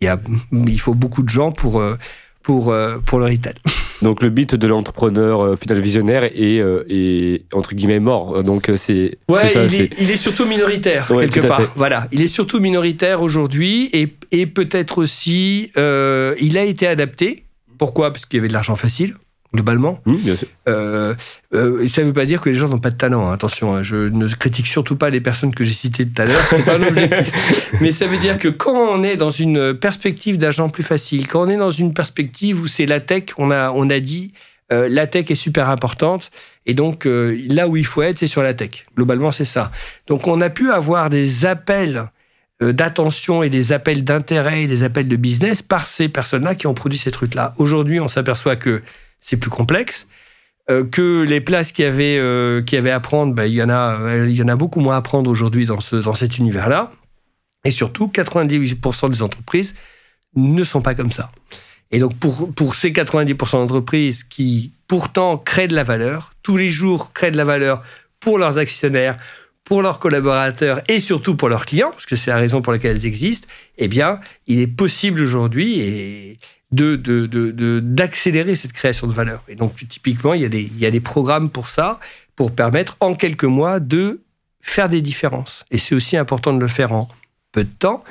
il, 0.00 0.16
il 0.52 0.80
faut 0.80 0.94
beaucoup 0.94 1.22
de 1.22 1.28
gens 1.28 1.52
pour, 1.52 1.80
euh, 1.80 1.96
pour, 2.42 2.70
euh, 2.70 2.98
pour 3.04 3.18
le 3.18 3.26
retail. 3.26 3.54
Donc 4.02 4.22
le 4.22 4.30
mythe 4.30 4.54
de 4.54 4.66
l'entrepreneur 4.68 5.40
euh, 5.40 5.56
final 5.56 5.80
visionnaire 5.80 6.22
est, 6.22 7.42
entre 7.52 7.74
guillemets 7.74 8.00
mort. 8.00 8.44
Donc 8.44 8.70
c'est 8.76 9.18
ouais, 9.28 9.52
il, 9.54 9.74
est, 9.74 10.00
il, 10.00 10.10
est, 10.10 10.16
surtout 10.16 10.46
minoritaire 10.46 11.08
quelque 11.08 11.46
part. 11.46 11.62
Voilà, 11.74 12.06
il 12.12 12.22
est 12.22 12.28
surtout 12.28 12.60
minoritaire 12.60 13.22
aujourd'hui 13.22 13.90
et, 13.92 14.14
et 14.30 14.46
peut-être 14.46 14.98
aussi 14.98 15.72
il 15.76 16.58
a 16.58 16.64
été 16.64 16.86
adapté. 16.86 17.44
Pourquoi? 17.76 18.12
Parce 18.12 18.26
qu'il 18.26 18.38
y 18.38 18.40
avait 18.40 18.48
de 18.48 18.52
l'argent 18.52 18.76
facile. 18.76 19.14
Globalement. 19.54 20.00
Mmh, 20.04 20.14
bien 20.16 20.36
sûr. 20.36 20.48
Euh, 20.68 21.14
euh, 21.54 21.86
ça 21.88 22.02
ne 22.02 22.08
veut 22.08 22.12
pas 22.12 22.26
dire 22.26 22.40
que 22.40 22.50
les 22.50 22.54
gens 22.54 22.68
n'ont 22.68 22.78
pas 22.78 22.90
de 22.90 22.96
talent. 22.96 23.28
hein. 23.28 23.32
Attention, 23.32 23.74
hein, 23.74 23.82
je 23.82 23.96
ne 23.96 24.28
critique 24.28 24.66
surtout 24.66 24.96
pas 24.96 25.10
les 25.10 25.20
personnes 25.20 25.54
que 25.54 25.64
j'ai 25.64 25.72
citées 25.72 26.06
tout 26.06 26.20
à 26.20 26.26
l'heure. 26.26 26.40
C'est 26.50 26.64
pas. 26.64 26.78
Mais 27.80 27.90
ça 27.90 28.06
veut 28.06 28.18
dire 28.18 28.38
que 28.38 28.48
quand 28.48 28.74
on 28.74 29.02
est 29.02 29.16
dans 29.16 29.30
une 29.30 29.74
perspective 29.74 30.38
d'argent 30.38 30.68
plus 30.68 30.82
facile, 30.82 31.26
quand 31.28 31.42
on 31.42 31.48
est 31.48 31.56
dans 31.56 31.70
une 31.70 31.94
perspective 31.94 32.60
où 32.60 32.66
c'est 32.66 32.86
la 32.86 33.00
tech, 33.00 33.24
on 33.38 33.50
a, 33.50 33.70
on 33.72 33.88
a 33.88 34.00
dit 34.00 34.32
euh, 34.70 34.88
la 34.90 35.06
tech 35.06 35.30
est 35.30 35.34
super 35.34 35.70
importante. 35.70 36.30
Et 36.66 36.74
donc 36.74 37.06
euh, 37.06 37.38
là 37.48 37.68
où 37.68 37.76
il 37.76 37.86
faut 37.86 38.02
être, 38.02 38.18
c'est 38.18 38.26
sur 38.26 38.42
la 38.42 38.52
tech. 38.52 38.84
Globalement, 38.96 39.32
c'est 39.32 39.46
ça. 39.46 39.70
Donc 40.08 40.26
on 40.28 40.40
a 40.42 40.50
pu 40.50 40.70
avoir 40.70 41.08
des 41.08 41.46
appels 41.46 42.04
d'attention 42.60 43.44
et 43.44 43.50
des 43.50 43.70
appels 43.70 44.02
d'intérêt 44.02 44.64
et 44.64 44.66
des 44.66 44.82
appels 44.82 45.06
de 45.06 45.14
business 45.14 45.62
par 45.62 45.86
ces 45.86 46.08
personnes-là 46.08 46.56
qui 46.56 46.66
ont 46.66 46.74
produit 46.74 46.98
ces 46.98 47.12
trucs-là. 47.12 47.52
Aujourd'hui, 47.58 48.00
on 48.00 48.08
s'aperçoit 48.08 48.56
que 48.56 48.82
c'est 49.20 49.36
plus 49.36 49.50
complexe, 49.50 50.06
euh, 50.70 50.84
que 50.84 51.22
les 51.22 51.40
places 51.40 51.72
qu'il 51.72 51.84
y 51.84 51.88
avait, 51.88 52.18
euh, 52.18 52.62
y 52.70 52.76
avait 52.76 52.90
à 52.90 53.00
prendre, 53.00 53.34
ben, 53.34 53.44
il, 53.44 53.54
y 53.54 53.62
en 53.62 53.70
a, 53.70 53.98
euh, 54.00 54.28
il 54.28 54.36
y 54.36 54.42
en 54.42 54.48
a 54.48 54.56
beaucoup 54.56 54.80
moins 54.80 54.96
à 54.96 55.02
prendre 55.02 55.30
aujourd'hui 55.30 55.64
dans, 55.64 55.80
ce, 55.80 55.96
dans 55.96 56.12
cet 56.12 56.36
univers-là. 56.36 56.92
Et 57.64 57.70
surtout, 57.70 58.08
98% 58.08 59.10
des 59.10 59.22
entreprises 59.22 59.74
ne 60.34 60.62
sont 60.64 60.82
pas 60.82 60.94
comme 60.94 61.10
ça. 61.10 61.30
Et 61.90 61.98
donc, 62.00 62.14
pour, 62.18 62.52
pour 62.54 62.74
ces 62.74 62.92
90% 62.92 63.52
d'entreprises 63.52 64.24
qui, 64.24 64.72
pourtant, 64.88 65.38
créent 65.38 65.68
de 65.68 65.74
la 65.74 65.84
valeur, 65.84 66.34
tous 66.42 66.58
les 66.58 66.70
jours 66.70 67.14
créent 67.14 67.30
de 67.30 67.36
la 67.38 67.46
valeur 67.46 67.82
pour 68.20 68.38
leurs 68.38 68.58
actionnaires, 68.58 69.16
pour 69.64 69.80
leurs 69.80 69.98
collaborateurs 69.98 70.82
et 70.88 71.00
surtout 71.00 71.34
pour 71.34 71.48
leurs 71.48 71.64
clients, 71.64 71.90
parce 71.90 72.06
que 72.06 72.16
c'est 72.16 72.30
la 72.30 72.36
raison 72.36 72.60
pour 72.60 72.72
laquelle 72.72 72.96
elles 72.96 73.06
existent, 73.06 73.48
eh 73.78 73.88
bien, 73.88 74.20
il 74.46 74.60
est 74.60 74.66
possible 74.66 75.20
aujourd'hui 75.20 75.80
et 75.80 76.38
de, 76.70 76.96
de, 76.96 77.26
de, 77.26 77.80
d'accélérer 77.80 78.54
cette 78.54 78.72
création 78.72 79.06
de 79.06 79.12
valeur. 79.12 79.42
Et 79.48 79.54
donc, 79.54 79.76
typiquement, 79.88 80.34
il 80.34 80.42
y, 80.42 80.44
a 80.44 80.48
des, 80.48 80.62
il 80.62 80.78
y 80.78 80.86
a 80.86 80.90
des 80.90 81.00
programmes 81.00 81.50
pour 81.50 81.68
ça, 81.68 81.98
pour 82.36 82.52
permettre 82.52 82.96
en 83.00 83.14
quelques 83.14 83.44
mois 83.44 83.80
de 83.80 84.20
faire 84.60 84.88
des 84.88 85.00
différences. 85.00 85.64
Et 85.70 85.78
c'est 85.78 85.94
aussi 85.94 86.16
important 86.16 86.52
de 86.52 86.60
le 86.60 86.68
faire 86.68 86.92
en 86.92 87.08
peu 87.52 87.64
de 87.64 87.70
temps, 87.70 88.04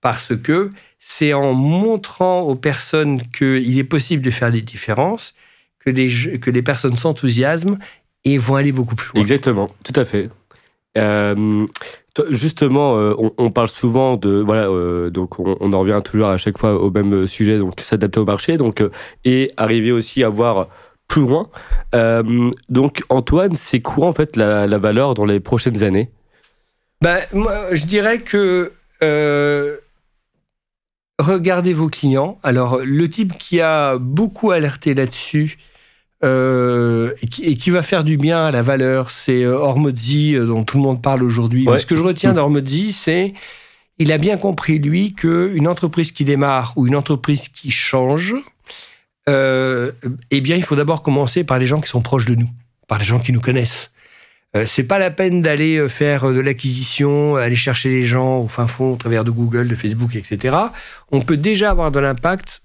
parce 0.00 0.36
que 0.36 0.70
c'est 0.98 1.32
en 1.32 1.54
montrant 1.54 2.40
aux 2.40 2.54
personnes 2.54 3.22
qu'il 3.30 3.78
est 3.78 3.84
possible 3.84 4.22
de 4.22 4.30
faire 4.30 4.52
des 4.52 4.62
différences 4.62 5.34
que 5.80 5.90
les, 5.90 6.38
que 6.38 6.50
les 6.50 6.62
personnes 6.62 6.96
s'enthousiasment 6.96 7.78
et 8.24 8.38
vont 8.38 8.54
aller 8.54 8.72
beaucoup 8.72 8.94
plus 8.94 9.10
loin. 9.12 9.20
Exactement, 9.20 9.68
tout 9.84 9.98
à 9.98 10.04
fait. 10.04 10.30
Euh, 10.98 11.66
justement, 12.28 12.96
euh, 12.96 13.14
on, 13.38 13.50
parle 13.50 13.68
souvent 13.68 14.16
de 14.16 14.30
voilà, 14.40 14.68
euh, 14.68 15.08
donc 15.10 15.38
on, 15.38 15.72
en 15.72 15.80
revient 15.80 16.00
toujours 16.04 16.28
à 16.28 16.36
chaque 16.36 16.58
fois 16.58 16.74
au 16.74 16.90
même 16.90 17.26
sujet, 17.26 17.58
donc 17.58 17.80
s'adapter 17.80 18.20
au 18.20 18.24
marché, 18.24 18.58
donc 18.58 18.84
et 19.24 19.48
arriver 19.56 19.92
aussi 19.92 20.22
à 20.22 20.28
voir 20.28 20.68
plus 21.08 21.22
loin. 21.22 21.48
Donc 22.68 23.02
Antoine, 23.08 23.54
c'est 23.54 23.80
courant 23.80 24.08
en 24.08 24.12
fait 24.12 24.36
la, 24.36 24.66
la 24.66 24.78
valeur 24.78 25.14
dans 25.14 25.24
les 25.24 25.40
prochaines 25.40 25.82
années? 25.82 26.10
Ben, 27.00 27.18
moi, 27.32 27.52
je 27.72 27.86
dirais 27.86 28.18
que 28.18 28.72
regardez 31.18 31.72
vos 31.72 31.88
clients. 31.88 32.38
Alors, 32.42 32.80
le 32.84 33.08
type 33.08 33.38
qui 33.38 33.60
a 33.60 33.96
beaucoup 33.98 34.50
alerté 34.50 34.94
là-dessus 34.94 35.58
euh, 36.24 37.12
et, 37.20 37.26
qui, 37.26 37.44
et 37.44 37.54
qui 37.56 37.70
va 37.70 37.82
faire 37.82 38.04
du 38.04 38.16
bien 38.16 38.44
à 38.44 38.50
la 38.50 38.62
valeur, 38.62 39.10
c'est 39.10 39.42
euh, 39.42 39.56
Hormozzi, 39.56 40.34
euh, 40.34 40.46
dont 40.46 40.62
tout 40.62 40.76
le 40.76 40.82
monde 40.82 41.02
parle 41.02 41.22
aujourd'hui. 41.22 41.66
Ouais. 41.66 41.78
Ce 41.78 41.86
que 41.86 41.96
je 41.96 42.02
retiens 42.02 42.32
d'Hormozzi, 42.32 42.92
c'est 42.92 43.32
il 43.98 44.12
a 44.12 44.18
bien 44.18 44.36
compris, 44.36 44.78
lui, 44.78 45.14
qu'une 45.14 45.68
entreprise 45.68 46.12
qui 46.12 46.24
démarre 46.24 46.72
ou 46.76 46.86
une 46.86 46.96
entreprise 46.96 47.48
qui 47.48 47.70
change, 47.70 48.34
euh, 49.28 49.92
eh 50.30 50.40
bien, 50.40 50.56
il 50.56 50.62
faut 50.62 50.76
d'abord 50.76 51.02
commencer 51.02 51.44
par 51.44 51.58
les 51.58 51.66
gens 51.66 51.80
qui 51.80 51.88
sont 51.88 52.00
proches 52.00 52.26
de 52.26 52.34
nous, 52.34 52.48
par 52.88 52.98
les 52.98 53.04
gens 53.04 53.20
qui 53.20 53.32
nous 53.32 53.40
connaissent. 53.40 53.90
Euh, 54.56 54.64
c'est 54.66 54.84
pas 54.84 54.98
la 54.98 55.10
peine 55.10 55.42
d'aller 55.42 55.88
faire 55.88 56.32
de 56.32 56.40
l'acquisition, 56.40 57.36
aller 57.36 57.56
chercher 57.56 57.90
les 57.90 58.04
gens 58.04 58.38
au 58.38 58.48
fin 58.48 58.66
fond 58.66 58.92
au 58.92 58.96
travers 58.96 59.24
de 59.24 59.30
Google, 59.30 59.68
de 59.68 59.74
Facebook, 59.74 60.14
etc. 60.14 60.56
On 61.10 61.20
peut 61.20 61.36
déjà 61.36 61.70
avoir 61.70 61.90
de 61.90 62.00
l'impact 62.00 62.61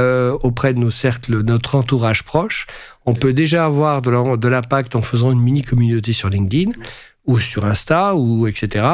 euh, 0.00 0.36
auprès 0.42 0.72
de 0.72 0.78
nos 0.78 0.90
cercles, 0.90 1.40
notre 1.42 1.74
entourage 1.74 2.22
proche. 2.24 2.66
On 3.04 3.14
peut 3.14 3.32
déjà 3.32 3.66
avoir 3.66 4.00
de 4.02 4.48
l'impact 4.48 4.96
en 4.96 5.02
faisant 5.02 5.30
une 5.30 5.40
mini 5.40 5.62
communauté 5.62 6.12
sur 6.12 6.30
LinkedIn 6.30 6.72
ou 7.26 7.38
sur 7.38 7.66
Insta 7.66 8.14
ou 8.14 8.46
etc. 8.46 8.86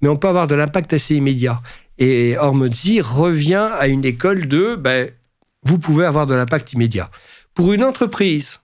Mais 0.00 0.08
on 0.08 0.16
peut 0.16 0.28
avoir 0.28 0.46
de 0.46 0.54
l'impact 0.54 0.94
assez 0.94 1.16
immédiat. 1.16 1.60
Et 1.98 2.36
Hormozzi 2.38 3.00
revient 3.00 3.68
à 3.78 3.88
une 3.88 4.04
école 4.04 4.46
de 4.48 4.74
ben, 4.74 5.10
vous 5.64 5.78
pouvez 5.78 6.06
avoir 6.06 6.26
de 6.26 6.34
l'impact 6.34 6.72
immédiat. 6.72 7.10
Pour 7.54 7.72
une 7.72 7.84
entreprise 7.84 8.60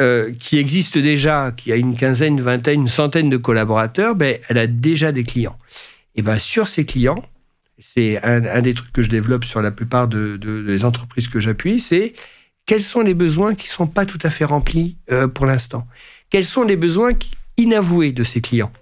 euh, 0.00 0.32
qui 0.40 0.58
existe 0.58 0.98
déjà, 0.98 1.52
qui 1.56 1.72
a 1.72 1.76
une 1.76 1.94
quinzaine, 1.96 2.40
vingtaine, 2.40 2.82
une 2.82 2.88
centaine 2.88 3.30
de 3.30 3.36
collaborateurs, 3.36 4.14
ben, 4.14 4.38
elle 4.48 4.58
a 4.58 4.66
déjà 4.66 5.12
des 5.12 5.24
clients. 5.24 5.56
Et 6.16 6.22
ben, 6.22 6.38
sur 6.38 6.68
ces 6.68 6.84
clients, 6.84 7.22
c'est 7.78 8.22
un, 8.24 8.60
des 8.60 8.74
trucs 8.74 8.92
que 8.92 9.02
je 9.02 9.10
développe 9.10 9.44
sur 9.44 9.60
la 9.60 9.70
plupart 9.70 10.08
de, 10.08 10.36
de- 10.36 10.62
des 10.62 10.84
entreprises 10.84 11.28
que 11.28 11.40
j'appuie, 11.40 11.80
c'est 11.80 12.12
quels 12.66 12.82
sont 12.82 13.00
les 13.02 13.14
besoins 13.14 13.54
qui 13.54 13.66
ne 13.66 13.72
sont 13.72 13.86
pas 13.86 14.06
tout 14.06 14.18
à 14.22 14.30
fait 14.30 14.44
remplis 14.44 14.96
euh, 15.10 15.28
pour 15.28 15.44
l'instant? 15.46 15.86
Quels 16.30 16.44
sont 16.44 16.62
les 16.62 16.76
besoins 16.76 17.10
inavoués 17.56 18.12
de 18.12 18.24
ces 18.24 18.40
clients? 18.40 18.72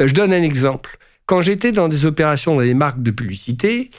Euh, 0.00 0.06
Je 0.06 0.14
donne 0.14 0.32
un 0.32 0.42
exemple. 0.42 0.96
Quand 1.26 1.40
j'étais 1.40 1.72
dans 1.72 1.88
des 1.88 2.06
opérations 2.06 2.54
dans 2.54 2.62
des 2.62 2.74
marques 2.74 3.02
de 3.02 3.10
publicité, 3.10 3.90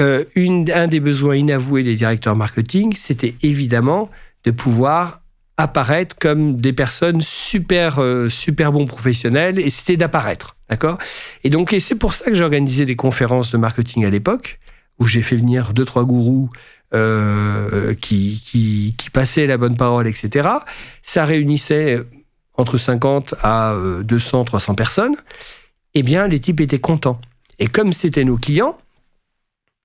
euh, 0.00 0.24
un 0.36 0.86
des 0.86 1.00
besoins 1.00 1.36
inavoués 1.36 1.82
des 1.82 1.96
directeurs 1.96 2.36
marketing, 2.36 2.94
c'était 2.96 3.34
évidemment 3.42 4.10
de 4.44 4.50
pouvoir 4.50 5.22
apparaître 5.56 6.16
comme 6.16 6.60
des 6.60 6.72
personnes 6.72 7.20
super 7.20 8.00
super 8.28 8.70
bons 8.70 8.86
professionnels 8.86 9.58
et 9.58 9.70
c'était 9.70 9.96
d'apparaître 9.96 10.56
d'accord? 10.68 10.98
Et 11.44 11.50
donc 11.50 11.74
c'est 11.80 11.94
pour 11.94 12.14
ça 12.14 12.26
que 12.26 12.34
j'ai 12.34 12.44
organisé 12.44 12.84
des 12.84 12.96
conférences 12.96 13.50
de 13.50 13.56
marketing 13.58 14.04
à 14.04 14.10
l'époque 14.10 14.58
où 14.98 15.06
j'ai 15.06 15.22
fait 15.22 15.36
venir 15.36 15.72
deux 15.72 15.84
trois 15.84 16.04
gourous 16.04 16.50
euh, 16.94 17.94
qui, 17.94 18.94
qui 18.96 19.10
passaient 19.10 19.46
la 19.46 19.58
bonne 19.58 19.76
parole 19.76 20.08
etc 20.08 20.48
ça 21.02 21.26
réunissait 21.26 22.00
entre 22.54 22.78
50 22.78 23.34
à 23.42 23.72
euh, 23.72 24.02
200 24.02 24.46
300 24.46 24.74
personnes 24.74 25.14
eh 25.92 26.02
bien 26.02 26.26
les 26.28 26.40
types 26.40 26.62
étaient 26.62 26.78
contents 26.78 27.20
et 27.58 27.66
comme 27.66 27.92
c'était 27.92 28.24
nos 28.24 28.38
clients 28.38 28.78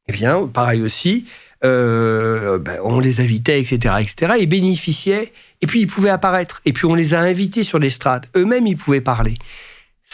eh 0.08 0.14
bien 0.14 0.48
pareil 0.48 0.82
aussi 0.82 1.26
euh, 1.64 2.60
ben, 2.60 2.80
on 2.84 3.00
les 3.00 3.22
invitait, 3.22 3.62
etc., 3.62 3.96
etc., 4.02 4.34
ils 4.40 4.50
bénéficiaient, 4.50 5.32
et 5.62 5.68
puis 5.68 5.80
ils 5.80 5.88
pouvaient 5.88 6.10
apparaître, 6.10 6.62
et 6.66 6.74
puis 6.74 6.86
on 6.86 6.94
les 6.94 7.14
a 7.14 7.22
invités 7.22 7.64
sur 7.64 7.80
l'estrade, 7.80 8.26
eux-mêmes 8.36 8.68
ils 8.68 8.76
pouvaient 8.76 9.00
parler. 9.00 9.36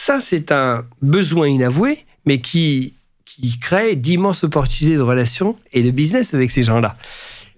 Ça, 0.02 0.22
c'est 0.22 0.50
un 0.50 0.86
besoin 1.02 1.46
inavoué, 1.46 2.06
mais 2.24 2.40
qui, 2.40 2.94
qui 3.26 3.58
crée 3.58 3.96
d'immenses 3.96 4.44
opportunités 4.44 4.96
de 4.96 5.02
relations 5.02 5.58
et 5.74 5.82
de 5.82 5.90
business 5.90 6.32
avec 6.32 6.50
ces 6.50 6.62
gens-là. 6.62 6.96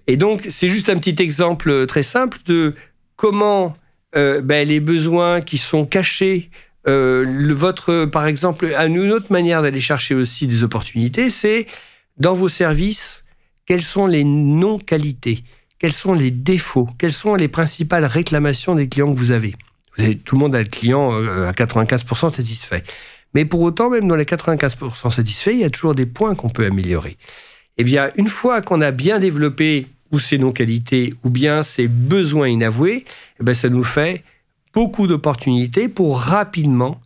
Et 0.07 0.17
donc, 0.17 0.45
c'est 0.49 0.67
juste 0.67 0.89
un 0.89 0.97
petit 0.97 1.15
exemple 1.23 1.85
très 1.85 2.03
simple 2.03 2.39
de 2.45 2.73
comment 3.15 3.77
euh, 4.17 4.41
ben, 4.41 4.67
les 4.67 4.81
besoins 4.81 5.39
qui 5.39 5.57
sont 5.57 5.85
cachés, 5.85 6.49
euh, 6.85 7.23
le, 7.25 7.53
votre, 7.53 8.03
par 8.07 8.27
exemple, 8.27 8.65
une 8.65 9.13
autre 9.13 9.31
manière 9.31 9.61
d'aller 9.61 9.79
chercher 9.79 10.13
aussi 10.13 10.45
des 10.45 10.63
opportunités, 10.63 11.29
c'est 11.29 11.65
dans 12.17 12.33
vos 12.33 12.49
services, 12.49 13.23
quelles 13.65 13.83
sont 13.83 14.05
les 14.05 14.25
non-qualités, 14.25 15.45
quels 15.79 15.93
sont 15.93 16.13
les 16.13 16.29
défauts, 16.29 16.89
quelles 16.97 17.13
sont 17.13 17.35
les 17.35 17.47
principales 17.47 18.03
réclamations 18.03 18.75
des 18.75 18.89
clients 18.89 19.13
que 19.13 19.17
vous 19.17 19.31
avez? 19.31 19.55
Tout 20.25 20.35
le 20.35 20.39
monde 20.39 20.55
a 20.55 20.59
le 20.59 20.69
client 20.69 21.13
euh, 21.13 21.47
à 21.47 21.51
95% 21.51 22.35
satisfait. 22.35 22.83
Mais 23.33 23.45
pour 23.45 23.61
autant, 23.61 23.89
même 23.89 24.07
dans 24.07 24.15
les 24.15 24.25
95% 24.25 25.11
satisfaits, 25.11 25.51
il 25.51 25.59
y 25.59 25.63
a 25.63 25.69
toujours 25.69 25.95
des 25.95 26.05
points 26.05 26.35
qu'on 26.35 26.49
peut 26.49 26.65
améliorer. 26.65 27.17
Eh 27.77 27.83
bien, 27.83 28.11
une 28.15 28.27
fois 28.27 28.61
qu'on 28.61 28.81
a 28.81 28.91
bien 28.91 29.19
développé 29.19 29.87
ou 30.11 30.19
ces 30.19 30.37
non-qualités 30.37 31.13
ou 31.23 31.29
bien 31.29 31.63
ces 31.63 31.87
besoins 31.87 32.47
inavoués, 32.47 33.05
eh 33.39 33.43
bien, 33.43 33.53
ça 33.53 33.69
nous 33.69 33.83
fait 33.83 34.23
beaucoup 34.73 35.07
d'opportunités 35.07 35.87
pour 35.89 36.19
rapidement 36.19 36.99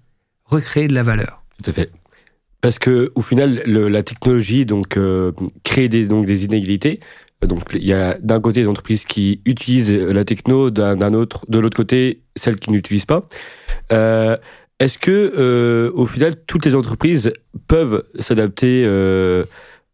recréer 0.45 0.87
de 0.87 0.93
la 0.93 1.03
valeur. 1.03 1.43
Tout 1.61 1.69
à 1.69 1.73
fait. 1.73 1.91
Parce 2.61 2.79
que 2.79 3.11
au 3.15 3.21
final, 3.21 3.61
la 3.65 4.03
technologie 4.03 4.65
donc 4.65 4.97
euh, 4.97 5.31
crée 5.63 5.87
donc 5.89 6.25
des 6.25 6.45
inégalités. 6.45 6.99
Donc 7.45 7.59
il 7.73 7.85
y 7.85 7.93
a 7.93 8.17
d'un 8.19 8.41
côté 8.41 8.61
des 8.61 8.67
entreprises 8.67 9.05
qui 9.05 9.41
utilisent 9.45 9.91
la 9.91 10.25
techno, 10.25 10.71
d'un 10.71 11.13
autre, 11.13 11.45
de 11.49 11.59
l'autre 11.59 11.77
côté 11.77 12.21
celles 12.35 12.57
qui 12.57 12.71
n'utilisent 12.71 13.05
pas. 13.05 13.27
Euh, 13.91 14.37
Est-ce 14.79 14.97
que 14.97 15.33
euh, 15.37 15.91
au 15.93 16.05
final 16.05 16.33
toutes 16.47 16.65
les 16.65 16.73
entreprises 16.73 17.33
peuvent 17.67 18.03
s'adapter 18.19 18.83
euh, 18.85 19.45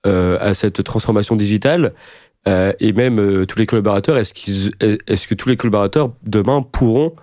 à 0.06 0.54
cette 0.54 0.84
transformation 0.84 1.36
digitale 1.36 1.94
et 2.46 2.92
même 2.92 3.46
tous 3.46 3.58
les 3.58 3.66
collaborateurs 3.66 4.18
est-ce 4.18 4.34
que 4.34 5.34
tous 5.34 5.48
les 5.48 5.56
collaborateurs 5.56 6.12
demain 6.24 6.62
pourront 6.62 7.14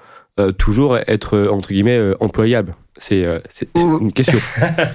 toujours 0.59 0.97
être 1.07 1.49
entre 1.51 1.73
guillemets 1.73 2.13
employable 2.21 2.75
C'est 2.99 3.27
une 3.75 4.13
question. 4.13 4.39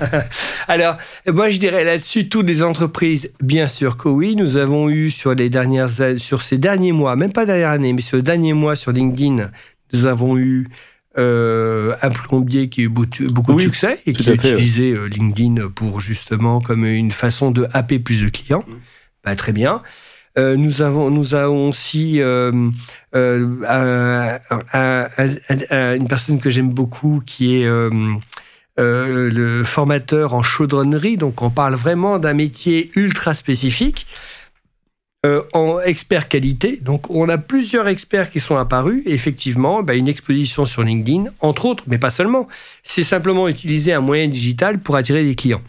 Alors, 0.68 0.98
moi, 1.28 1.50
je 1.50 1.60
dirais 1.60 1.84
là-dessus, 1.84 2.30
toutes 2.30 2.48
les 2.48 2.64
entreprises, 2.64 3.32
bien 3.42 3.68
sûr 3.68 3.98
que 3.98 4.10
oui. 4.10 4.36
Nous 4.36 4.58
avons 4.58 4.90
eu 4.90 5.12
sur 5.12 5.36
les 5.36 5.50
dernières, 5.50 5.90
sur 6.18 6.42
ces 6.42 6.58
derniers 6.58 6.92
mois, 6.92 7.16
même 7.16 7.34
pas 7.34 7.46
dernière 7.46 7.70
année, 7.70 7.94
mais 7.94 8.02
sur 8.02 8.18
les 8.18 8.24
derniers 8.24 8.54
mois 8.54 8.76
sur 8.76 8.92
LinkedIn, 8.92 9.52
nous 9.94 10.06
avons 10.06 10.38
eu 10.38 10.68
euh, 11.18 11.96
un 12.02 12.10
plombier 12.10 12.68
qui 12.68 12.82
a 12.82 12.84
eu 12.86 12.90
beaucoup 12.90 13.54
de 13.54 13.62
succès 13.62 14.00
et 14.06 14.12
qui 14.12 14.30
a 14.30 14.34
utilisé 14.34 14.92
euh, 14.92 15.06
LinkedIn 15.06 15.70
pour 15.70 16.02
justement 16.02 16.60
comme 16.60 16.86
une 16.86 17.14
façon 17.14 17.52
de 17.52 17.68
happer 17.72 18.00
plus 18.00 18.22
de 18.22 18.30
clients. 18.30 18.66
Mm. 18.68 18.74
Bah, 19.24 19.36
très 19.36 19.54
bien. 19.54 19.82
Euh, 20.38 20.58
nous 20.58 20.82
avons 20.82 21.10
nous 21.10 21.34
avons 21.34 21.70
aussi 21.70 22.20
une 22.20 22.72
personne 26.10 26.40
que 26.40 26.50
j'aime 26.50 26.72
beaucoup 26.72 27.22
qui 27.26 27.62
est 27.62 27.68
le 28.78 29.64
formateur 29.64 30.34
en 30.34 30.44
chaudronnerie. 30.44 31.18
Donc 31.18 31.42
on 31.42 31.50
parle 31.50 31.76
vraiment 31.76 32.20
d'un 32.20 32.34
métier 32.34 32.92
ultra 32.96 33.34
spécifique. 33.34 34.06
Euh, 35.26 35.42
en 35.54 35.80
expert 35.80 36.28
qualité. 36.28 36.78
Donc, 36.78 37.10
on 37.10 37.30
a 37.30 37.40
plusieurs 37.40 37.88
experts 37.88 38.30
qui 38.30 38.40
sont 38.40 38.58
apparus. 38.58 39.02
Effectivement, 39.08 39.82
bah, 39.82 39.96
une 39.96 40.08
exposition 40.08 40.66
sur 40.66 40.84
LinkedIn, 40.84 41.32
entre 41.40 41.66
autres, 41.66 41.84
mais 41.88 41.98
pas 41.98 42.12
seulement. 42.12 42.48
C'est 42.84 43.04
simplement 43.04 43.48
utiliser 43.48 43.92
un 43.92 44.02
moyen 44.02 44.28
digital 44.28 44.78
pour 44.78 44.96
attirer 44.96 45.24
des 45.24 45.34
clients. 45.34 45.64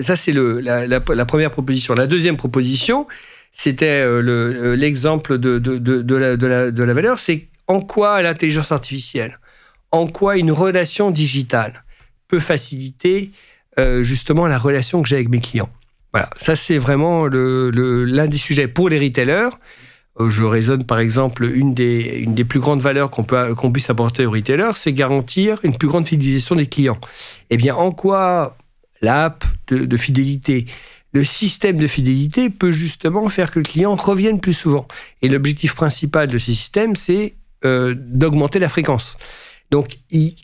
Ça, 0.00 0.14
c'est 0.14 0.32
la, 0.32 1.00
première 1.00 1.50
proposition. 1.50 1.94
La 1.94 2.06
deuxième 2.06 2.36
proposition, 2.36 3.08
c'était 3.56 4.02
euh, 4.02 4.22
euh, 4.22 4.76
l'exemple 4.76 5.38
de, 5.38 5.58
de, 5.58 6.84
la, 6.84 6.94
valeur. 6.94 7.18
C'est 7.18 7.48
en 7.66 7.80
quoi 7.80 8.20
l'intelligence 8.22 8.70
artificielle, 8.70 9.38
en 9.92 10.06
quoi 10.06 10.36
une 10.36 10.52
relation 10.52 11.10
digitale 11.10 11.84
peut 12.28 12.40
faciliter 12.40 13.30
justement 14.00 14.46
la 14.46 14.58
relation 14.58 15.02
que 15.02 15.08
j'ai 15.08 15.16
avec 15.16 15.28
mes 15.28 15.40
clients. 15.40 15.68
Voilà, 16.12 16.30
ça 16.40 16.56
c'est 16.56 16.78
vraiment 16.78 17.26
l'un 17.26 18.26
des 18.26 18.36
sujets 18.38 18.68
pour 18.68 18.88
les 18.88 18.98
retailers. 18.98 19.50
Euh, 20.20 20.30
je 20.30 20.44
raisonne 20.44 20.84
par 20.84 20.98
exemple, 20.98 21.44
une 21.44 21.74
des, 21.74 22.20
une 22.20 22.34
des 22.34 22.44
plus 22.44 22.60
grandes 22.60 22.80
valeurs 22.80 23.10
qu'on 23.10 23.24
qu'on 23.24 23.72
puisse 23.72 23.90
apporter 23.90 24.24
aux 24.24 24.30
retailers, 24.30 24.72
c'est 24.74 24.92
garantir 24.92 25.58
une 25.62 25.76
plus 25.76 25.88
grande 25.88 26.06
fidélisation 26.06 26.54
des 26.54 26.66
clients. 26.66 26.98
Eh 27.50 27.56
bien, 27.56 27.74
en 27.74 27.92
quoi 27.92 28.56
l'app 29.02 29.44
de, 29.68 29.96
fidélité, 29.96 30.66
le 31.16 31.24
système 31.24 31.78
de 31.78 31.86
fidélité 31.86 32.50
peut 32.50 32.72
justement 32.72 33.26
faire 33.30 33.50
que 33.50 33.58
le 33.58 33.62
client 33.62 33.94
revienne 33.94 34.38
plus 34.38 34.52
souvent. 34.52 34.86
Et 35.22 35.30
l'objectif 35.30 35.74
principal 35.74 36.28
de 36.28 36.36
ce 36.36 36.52
système, 36.52 36.94
c'est 36.94 37.36
euh, 37.64 37.94
d'augmenter 37.96 38.58
la 38.58 38.68
fréquence. 38.68 39.16
Donc, 39.70 39.96
et 40.12 40.36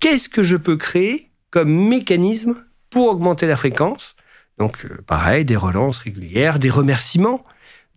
qu'est-ce 0.00 0.30
que 0.30 0.42
je 0.42 0.56
peux 0.56 0.78
créer 0.78 1.30
comme 1.50 1.70
mécanisme 1.88 2.54
pour 2.88 3.08
augmenter 3.08 3.46
la 3.46 3.58
fréquence? 3.58 4.16
Donc, 4.56 4.86
euh, 4.86 5.02
pareil, 5.06 5.44
des 5.44 5.56
relances 5.56 5.98
régulières, 5.98 6.58
des 6.58 6.70
remerciements, 6.70 7.44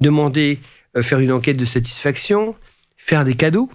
demander, 0.01 0.59
euh, 0.97 1.03
faire 1.03 1.19
une 1.19 1.31
enquête 1.31 1.57
de 1.57 1.63
satisfaction, 1.63 2.55
faire 2.97 3.23
des 3.23 3.35
cadeaux. 3.35 3.71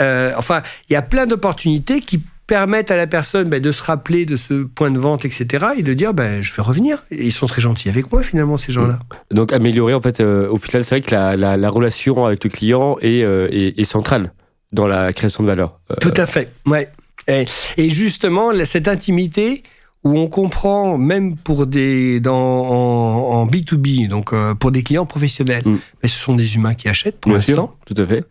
Enfin, 0.00 0.62
il 0.88 0.94
y 0.94 0.96
a 0.96 1.02
plein 1.02 1.26
d'opportunités 1.26 2.00
qui 2.00 2.22
permettent 2.50 2.90
à 2.90 2.96
la 2.96 3.06
personne 3.06 3.48
ben, 3.48 3.62
de 3.62 3.70
se 3.70 3.80
rappeler 3.80 4.26
de 4.26 4.34
ce 4.34 4.64
point 4.64 4.90
de 4.90 4.98
vente, 4.98 5.24
etc., 5.24 5.66
et 5.76 5.84
de 5.84 5.94
dire, 5.94 6.12
ben, 6.12 6.42
je 6.42 6.52
vais 6.52 6.62
revenir. 6.62 7.04
Et 7.12 7.26
ils 7.26 7.32
sont 7.32 7.46
très 7.46 7.60
gentils 7.60 7.88
avec 7.88 8.10
moi, 8.10 8.24
finalement, 8.24 8.56
ces 8.56 8.72
gens-là. 8.72 8.98
Donc, 9.30 9.52
améliorer, 9.52 9.94
en 9.94 10.00
fait, 10.00 10.20
au 10.20 10.56
final, 10.58 10.82
c'est 10.82 10.96
vrai 10.96 11.00
que 11.00 11.14
la, 11.14 11.70
relation 11.70 12.26
avec 12.26 12.42
le 12.42 12.50
client 12.50 12.96
est, 13.00 13.84
centrale 13.84 14.32
dans 14.72 14.88
la 14.88 15.12
création 15.12 15.44
de 15.44 15.48
valeur. 15.48 15.78
Tout 16.00 16.12
à 16.16 16.26
fait, 16.26 16.52
ouais. 16.66 16.90
et 17.28 17.88
justement, 17.88 18.50
cette 18.64 18.88
intimité, 18.88 19.62
où 20.02 20.18
on 20.18 20.26
comprend 20.26 20.98
même 20.98 21.36
pour 21.36 21.66
des 21.66 22.20
dans 22.20 22.34
en, 22.34 23.46
B2B 23.46 24.08
donc 24.08 24.32
euh, 24.32 24.54
pour 24.54 24.70
des 24.72 24.82
clients 24.82 25.04
professionnels 25.04 25.62
mais 25.66 26.08
ce 26.08 26.18
sont 26.18 26.34
des 26.34 26.54
humains 26.54 26.72
qui 26.72 26.88
achètent 26.88 27.18
pour 27.20 27.32
l'instant 27.32 27.76
tout 27.84 27.94
à 27.98 28.06
fait 28.06 28.24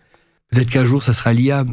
peut-être 0.51 0.69
qu'un 0.69 0.85
jour 0.85 1.03
ça 1.03 1.13
sera 1.13 1.33
l'IA 1.33 1.65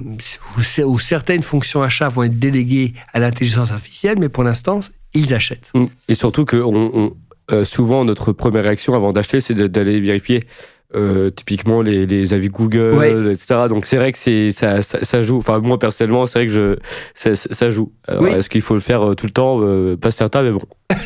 où, 0.84 0.98
certaines 0.98 1.42
fonctions 1.42 1.82
achats 1.82 2.08
vont 2.08 2.24
être 2.24 2.38
déléguées 2.38 2.94
à 3.12 3.20
l'intelligence 3.20 3.70
artificielle 3.70 4.18
mais 4.18 4.28
pour 4.28 4.44
l'instant 4.44 4.80
ils 5.14 5.34
achètent 5.34 5.70
mm. 5.74 5.86
et 6.08 6.14
surtout 6.14 6.44
que 6.44 6.56
on, 6.56 7.14
euh, 7.52 7.64
souvent 7.64 8.04
notre 8.04 8.32
première 8.32 8.64
réaction 8.64 8.94
avant 8.94 9.12
d'acheter 9.12 9.40
c'est 9.40 9.54
d'aller 9.54 10.00
vérifier 10.00 10.46
euh, 10.94 11.30
typiquement 11.30 11.82
les, 11.82 12.32
avis 12.32 12.48
Google, 12.48 13.32
etc. 13.32 13.62
Donc 13.68 13.86
c'est 13.86 13.96
vrai 13.96 14.12
que 14.12 14.18
c'est 14.18 14.52
ça, 14.52 14.82
ça, 14.82 15.20
joue. 15.20 15.38
Enfin 15.38 15.58
moi 15.58 15.80
personnellement, 15.80 16.26
c'est 16.26 16.38
vrai 16.38 16.46
que 16.46 16.52
je 16.52 17.34
ça, 17.34 17.70
joue. 17.72 17.92
Est-ce 18.08 18.48
qu'il 18.48 18.62
faut 18.62 18.74
le 18.74 18.80
faire 18.80 19.02
euh, 19.02 19.14
tout 19.14 19.26
le 19.26 19.32
temps? 19.32 19.58
Euh, 19.62 19.96
Pas 19.96 20.12
certain, 20.12 20.44
mais 20.44 20.52
bon. 20.52 20.60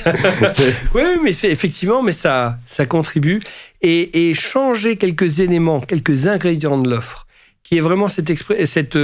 oui, 0.95 1.03
mais 1.25 1.33
c'est 1.33 1.51
effectivement, 1.51 2.03
mais 2.03 2.13
ça 2.13 2.59
ça 2.67 2.85
contribue 2.85 3.41
et, 3.81 4.35
changer 4.35 4.97
quelques 4.97 5.41
éléments, 5.41 5.81
quelques 5.81 6.27
ingrédients 6.27 6.79
de 6.79 6.91
l'offre 6.91 7.27
qui 7.71 7.79
est 7.79 7.81
vraiment 7.81 8.09
cette, 8.09 8.33
cette 8.65 8.99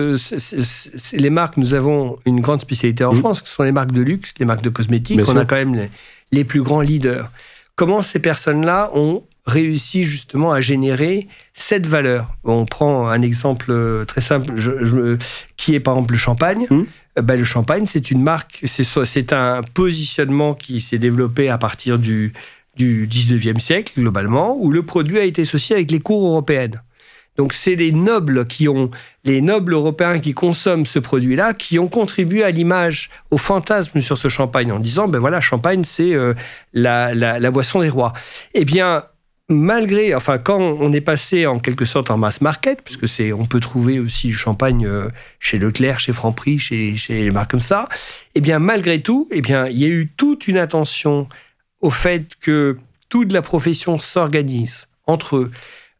les 1.12 1.30
marques. 1.30 1.56
Nous 1.56 1.72
avons 1.72 2.18
une 2.26 2.40
grande 2.40 2.60
spécialité 2.60 3.04
en 3.04 3.14
mmh. 3.14 3.18
France, 3.20 3.42
qui 3.42 3.50
sont 3.50 3.62
les 3.62 3.70
marques 3.70 3.92
de 3.92 4.02
luxe, 4.02 4.34
les 4.40 4.44
marques 4.44 4.62
de 4.62 4.70
cosmétiques. 4.70 5.20
on 5.28 5.36
a 5.36 5.44
quand 5.44 5.54
même 5.54 5.76
les, 5.76 5.90
les 6.32 6.44
plus 6.44 6.62
grands 6.62 6.80
leaders. 6.80 7.30
Comment 7.76 8.02
ces 8.02 8.18
personnes-là 8.18 8.90
ont 8.94 9.22
réussi 9.46 10.02
justement 10.02 10.50
à 10.50 10.60
générer 10.60 11.28
cette 11.54 11.86
valeur? 11.86 12.34
On 12.42 12.64
prend 12.64 13.06
un 13.06 13.22
exemple 13.22 13.66
euh, 13.68 14.04
très 14.04 14.20
simple, 14.20 14.54
je, 14.56 15.16
qui 15.56 15.76
est 15.76 15.80
par 15.80 15.94
exemple 15.94 16.14
le 16.14 16.18
champagne. 16.18 16.66
Mmh. 16.68 16.82
Euh, 17.18 17.22
ben, 17.22 17.38
le 17.38 17.44
champagne, 17.44 17.86
c'est 17.86 18.10
une 18.10 18.22
marque, 18.22 18.64
c'est 18.64 19.32
un 19.32 19.62
positionnement 19.62 20.54
qui 20.54 20.80
s'est 20.80 20.98
développé 20.98 21.50
à 21.50 21.58
partir 21.58 22.00
du, 22.00 22.32
du 22.76 23.06
19e 23.06 23.60
siècle, 23.60 23.92
globalement, 23.96 24.56
où 24.58 24.72
le 24.72 24.82
produit 24.82 25.20
a 25.20 25.24
été 25.24 25.42
associé 25.42 25.76
avec 25.76 25.92
les 25.92 26.00
cours 26.00 26.26
européennes. 26.26 26.82
Donc 27.36 27.52
c'est 27.52 27.74
les 27.74 27.92
nobles 27.92 28.46
qui 28.46 28.68
ont, 28.68 28.90
les 29.24 29.40
nobles 29.40 29.74
européens 29.74 30.18
qui 30.18 30.32
consomment 30.32 30.86
ce 30.86 30.98
produit-là, 30.98 31.54
qui 31.54 31.78
ont 31.78 31.88
contribué 31.88 32.42
à 32.44 32.50
l'image, 32.50 33.10
au 33.30 33.38
fantasme 33.38 34.00
sur 34.00 34.18
ce 34.18 34.28
champagne, 34.28 34.72
en 34.72 34.78
disant 34.78 35.08
ben 35.08 35.18
voilà, 35.18 35.40
champagne 35.40 35.84
c'est 35.84 36.14
euh, 36.14 36.34
la, 36.72 37.14
la, 37.14 37.50
boisson 37.50 37.80
des 37.80 37.88
rois. 37.88 38.12
Eh 38.54 38.64
bien, 38.64 39.04
malgré, 39.48 40.14
enfin, 40.14 40.38
quand 40.38 40.58
on 40.58 40.92
est 40.92 41.00
passé 41.00 41.46
en 41.46 41.58
quelque 41.58 41.84
sorte 41.84 42.10
en 42.10 42.16
mass 42.16 42.40
market, 42.40 42.82
puisque 42.82 43.08
c'est, 43.08 43.32
on 43.32 43.46
peut 43.46 43.60
trouver 43.60 44.00
aussi 44.00 44.28
du 44.28 44.34
champagne 44.34 44.86
euh, 44.86 45.08
chez 45.38 45.58
Leclerc, 45.58 46.00
chez 46.00 46.12
Franprix, 46.12 46.58
chez, 46.58 46.96
chez 46.96 47.24
les 47.24 47.30
marques 47.30 47.50
comme 47.50 47.60
ça, 47.60 47.88
eh 48.34 48.40
bien, 48.40 48.58
malgré 48.58 49.00
tout, 49.00 49.28
eh 49.30 49.40
bien, 49.40 49.66
il 49.66 49.78
y 49.78 49.84
a 49.84 49.88
eu 49.88 50.10
toute 50.16 50.48
une 50.48 50.58
attention 50.58 51.28
au 51.80 51.90
fait 51.90 52.34
que 52.40 52.78
toute 53.08 53.32
la 53.32 53.42
profession 53.42 53.98
s'organise 53.98 54.88
entre 55.06 55.36
eux, 55.36 55.50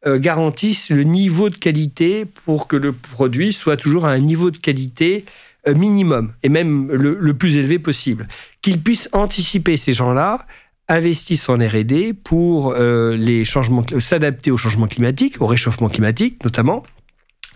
garantissent 0.07 0.91
le 0.91 1.03
niveau 1.03 1.51
de 1.51 1.57
qualité 1.57 2.25
pour 2.25 2.69
que 2.69 2.77
le 2.77 2.93
produit 2.93 3.53
soit 3.53 3.77
toujours 3.77 4.05
à 4.05 4.13
un 4.13 4.21
niveau 4.21 4.51
de 4.51 4.57
qualité 4.57 5.25
euh, 5.69 5.75
minimum 5.75 6.33
et 6.45 6.49
même 6.49 6.93
le, 6.93 7.35
plus 7.35 7.57
élevé 7.57 7.81
possible. 7.81 8.29
Qu'ils 8.63 8.81
puissent 8.81 9.09
anticiper 9.13 9.77
ces 9.77 9.93
gens-là, 9.93 10.47
investissent 10.89 11.49
en 11.49 11.57
R&D 11.57 12.13
pour 12.13 12.73
euh, 12.73 13.17
les 13.17 13.45
changements, 13.45 13.83
s'adapter 13.99 14.53
au 14.53 14.57
changement 14.57 14.87
climatique, 14.87 15.41
au 15.41 15.47
réchauffement 15.47 15.89
climatique 15.89 16.45
notamment, 16.45 16.85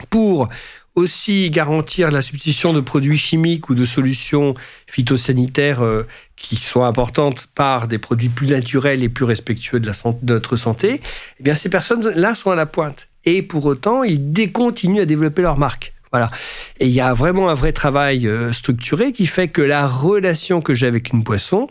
pour 0.09 0.49
aussi 0.97 1.51
garantir 1.51 2.11
la 2.11 2.21
substitution 2.21 2.73
de 2.73 2.81
produits 2.81 3.19
chimiques 3.19 3.71
ou 3.71 3.77
de 3.77 3.85
solutions 3.85 4.55
phytosanitaires 4.89 5.83
euh, 5.83 6.03
qui 6.43 6.57
sont 6.57 6.83
importantes 6.83 7.47
par 7.55 7.89
des 7.89 7.99
produits 7.99 8.29
plus 8.29 8.49
naturels 8.49 9.03
et 9.03 9.09
plus 9.09 9.25
respectueux 9.25 9.81
de, 9.81 9.87
la 9.87 9.93
de 10.23 10.33
notre 10.33 10.57
santé, 10.57 11.01
eh 11.39 11.43
bien 11.43 11.55
ces 11.55 11.69
personnes-là 11.69 12.35
sont 12.35 12.51
à 12.51 12.57
la 12.57 12.67
pointe. 12.67 13.07
Et 13.25 13.43
pour 13.43 13.67
autant, 13.67 14.03
ils 14.03 14.33
décontinuent 14.33 15.01
à 15.01 15.07
développer 15.07 15.43
leur 15.43 15.59
marque. 15.59 15.93
Voilà. 16.13 16.31
Et 16.81 16.87
il 16.87 16.93
y 16.93 17.01
a 17.01 17.15
vraiment 17.15 17.49
un 17.51 17.55
vrai 17.55 17.73
travail 17.73 18.27
euh, 18.27 18.53
structuré 18.53 19.13
qui 19.13 19.27
fait 19.27 19.49
que 19.49 19.63
la 19.63 19.87
relation 19.87 20.61
que 20.61 20.75
j'ai 20.75 20.87
avec 20.87 21.13
une 21.13 21.23
poisson, 21.23 21.69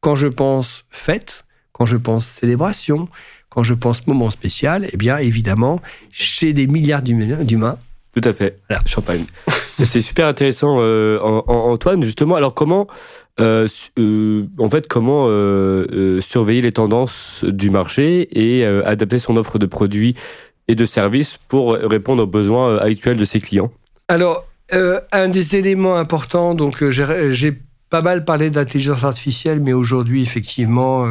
quand 0.00 0.14
je 0.14 0.28
pense 0.28 0.84
fête, 0.90 1.44
quand 1.72 1.86
je 1.86 1.96
pense 1.96 2.26
célébration, 2.26 3.08
quand 3.48 3.62
je 3.62 3.74
pense 3.74 4.06
moment 4.06 4.30
spécial, 4.30 4.88
eh 4.92 4.96
bien, 4.96 5.16
évidemment, 5.18 5.80
chez 6.10 6.52
des 6.52 6.66
milliards 6.66 7.02
d'humains. 7.02 7.78
Tout 8.14 8.28
à 8.28 8.32
fait. 8.32 8.56
Champagne. 8.86 9.24
C'est 9.84 10.00
super 10.00 10.26
intéressant, 10.26 10.78
euh, 10.80 11.18
Antoine. 11.20 12.02
Justement, 12.02 12.34
alors 12.34 12.54
comment, 12.54 12.86
euh, 13.40 13.68
euh, 13.98 14.46
en 14.58 16.20
surveiller 16.20 16.62
les 16.62 16.72
tendances 16.72 17.44
du 17.44 17.70
marché 17.70 18.28
et 18.32 18.64
adapter 18.64 19.18
son 19.18 19.36
offre 19.36 19.58
de 19.58 19.66
produits 19.66 20.14
et 20.66 20.74
de 20.74 20.84
services 20.84 21.38
pour 21.48 21.72
répondre 21.72 22.24
aux 22.24 22.26
besoins 22.26 22.78
actuels 22.78 23.16
de 23.16 23.24
ses 23.24 23.40
clients? 23.40 23.70
Alors, 24.08 24.44
un 25.12 25.28
des 25.28 25.56
éléments 25.56 25.96
importants, 25.96 26.54
donc 26.54 26.84
j'ai 26.88 27.58
pas 27.90 28.02
mal 28.02 28.24
parlé 28.24 28.50
d'intelligence 28.50 29.04
artificielle, 29.04 29.60
mais 29.60 29.72
aujourd'hui, 29.72 30.22
effectivement, 30.22 31.06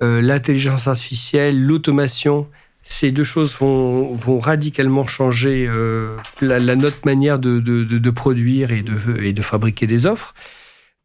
l'intelligence 0.00 0.88
artificielle, 0.88 1.62
l'automation 1.62 2.46
ces 2.84 3.10
deux 3.10 3.24
choses 3.24 3.56
vont, 3.58 4.38
radicalement 4.38 5.06
changer 5.06 5.66
euh, 5.66 6.16
la, 6.42 6.60
notre 6.76 7.04
manière 7.06 7.38
de, 7.38 8.10
produire 8.10 8.70
et 8.70 8.82
de, 8.82 9.42
fabriquer 9.42 9.86
des 9.86 10.06
offres. 10.06 10.34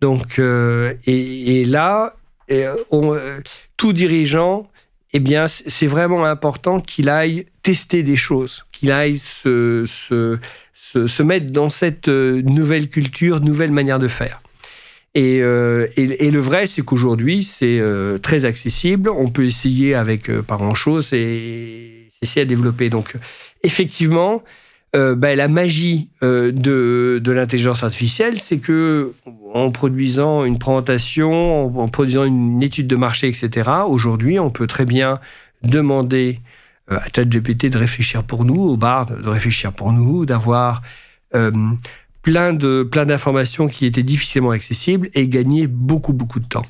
Donc, 0.02 0.40
euh, 0.40 0.94
et, 1.06 1.66
là, 1.66 2.14
on, 2.92 3.18
tout 3.78 3.94
dirigeant, 3.94 4.68
eh 5.14 5.20
bien, 5.20 5.48
c'est 5.48 5.88
vraiment 5.88 6.26
important 6.26 6.82
qu'il 6.82 7.10
aille 7.10 7.46
tester 7.64 8.04
des 8.04 8.18
choses, 8.18 8.66
qu'il 8.74 8.92
aille 8.92 9.18
se, 9.18 9.86
mettre 11.24 11.52
dans 11.52 11.70
cette 11.70 12.10
nouvelle 12.10 12.90
culture, 12.90 13.40
nouvelle 13.40 13.72
manière 13.72 14.00
de 14.00 14.10
faire. 14.10 14.42
Et, 15.16 15.38
et, 15.38 16.32
le 16.32 16.40
vrai, 16.40 16.68
c'est 16.68 16.84
qu'aujourd'hui, 16.84 17.44
c'est 17.44 17.82
très 18.22 18.46
accessible. 18.46 19.10
On 19.10 19.28
peut 19.28 19.46
essayer 19.46 19.96
avec 19.96 20.32
pas 20.42 20.56
grand-chose 20.56 21.14
et 21.14 22.08
essayer 22.22 22.44
à 22.44 22.46
développer. 22.46 22.90
Donc, 22.90 23.16
effectivement, 23.64 24.44
euh, 24.96 25.16
bah, 25.16 25.36
la 25.36 25.48
magie 25.48 26.10
euh, 26.24 26.52
de, 26.52 27.20
de 27.24 27.32
l'intelligence 27.32 27.84
artificielle, 27.84 28.40
c'est 28.40 28.58
que 28.58 29.14
en 29.54 29.70
produisant 29.70 30.46
une 30.46 30.58
présentation, 30.58 31.80
en, 31.80 31.88
produisant 31.90 32.24
une 32.24 32.64
étude 32.64 32.88
de 32.88 32.96
marché, 32.96 33.28
etc., 33.28 33.70
aujourd'hui, 33.88 34.40
on 34.40 34.50
peut 34.50 34.66
très 34.66 34.86
bien 34.86 35.20
demander 35.62 36.40
euh, 36.92 36.98
à 36.98 37.04
ChatGPT 37.16 37.68
de 37.68 37.78
réfléchir 37.78 38.24
pour 38.24 38.46
nous, 38.46 38.62
au 38.62 38.78
bar 38.78 39.06
de 39.06 39.30
réfléchir 39.30 39.74
pour 39.74 39.92
nous, 39.92 40.26
d'avoir 40.26 40.82
plein 42.22 42.54
de 42.54 42.84
plein 42.84 43.06
d'informations 43.06 43.68
qui 43.68 43.86
étaient 43.86 44.04
difficilement 44.04 44.52
accessibles 44.52 45.10
et 45.14 45.28
gagner 45.28 45.68
beaucoup 45.68 46.14
beaucoup 46.14 46.40
de 46.40 46.48
temps. 46.48 46.66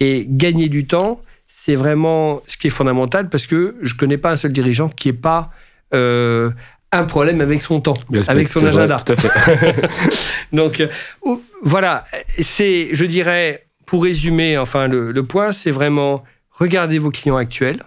Et 0.00 0.26
gagner 0.28 0.68
du 0.68 0.86
temps, 0.86 1.20
c'est 1.64 1.76
vraiment 1.76 2.42
ce 2.48 2.56
qui 2.56 2.66
est 2.66 2.70
fondamental 2.70 3.28
parce 3.28 3.46
que 3.46 3.76
je 3.82 3.94
connais 3.94 4.18
pas 4.18 4.32
un 4.32 4.36
seul 4.36 4.52
dirigeant 4.52 4.88
qui 4.88 5.08
n'ait 5.08 5.14
pas 5.14 5.50
euh, 5.94 6.50
un 6.90 7.04
problème 7.04 7.40
avec 7.40 7.62
son 7.62 7.80
temps, 7.80 7.96
avec 8.28 8.48
son 8.48 8.66
agenda. 8.66 8.98
tout 8.98 9.12
à 9.12 9.16
fait. 9.16 9.88
Donc 10.52 10.80
euh, 10.80 10.88
voilà, 11.62 12.04
c'est, 12.26 12.88
je 12.92 13.04
dirais, 13.04 13.64
pour 13.86 14.04
résumer, 14.04 14.58
enfin 14.58 14.88
le, 14.88 15.22
point, 15.22 15.52
c'est 15.52 15.70
vraiment 15.70 16.22
regardez 16.50 16.98
vos 16.98 17.10
clients 17.10 17.36
actuels. 17.36 17.82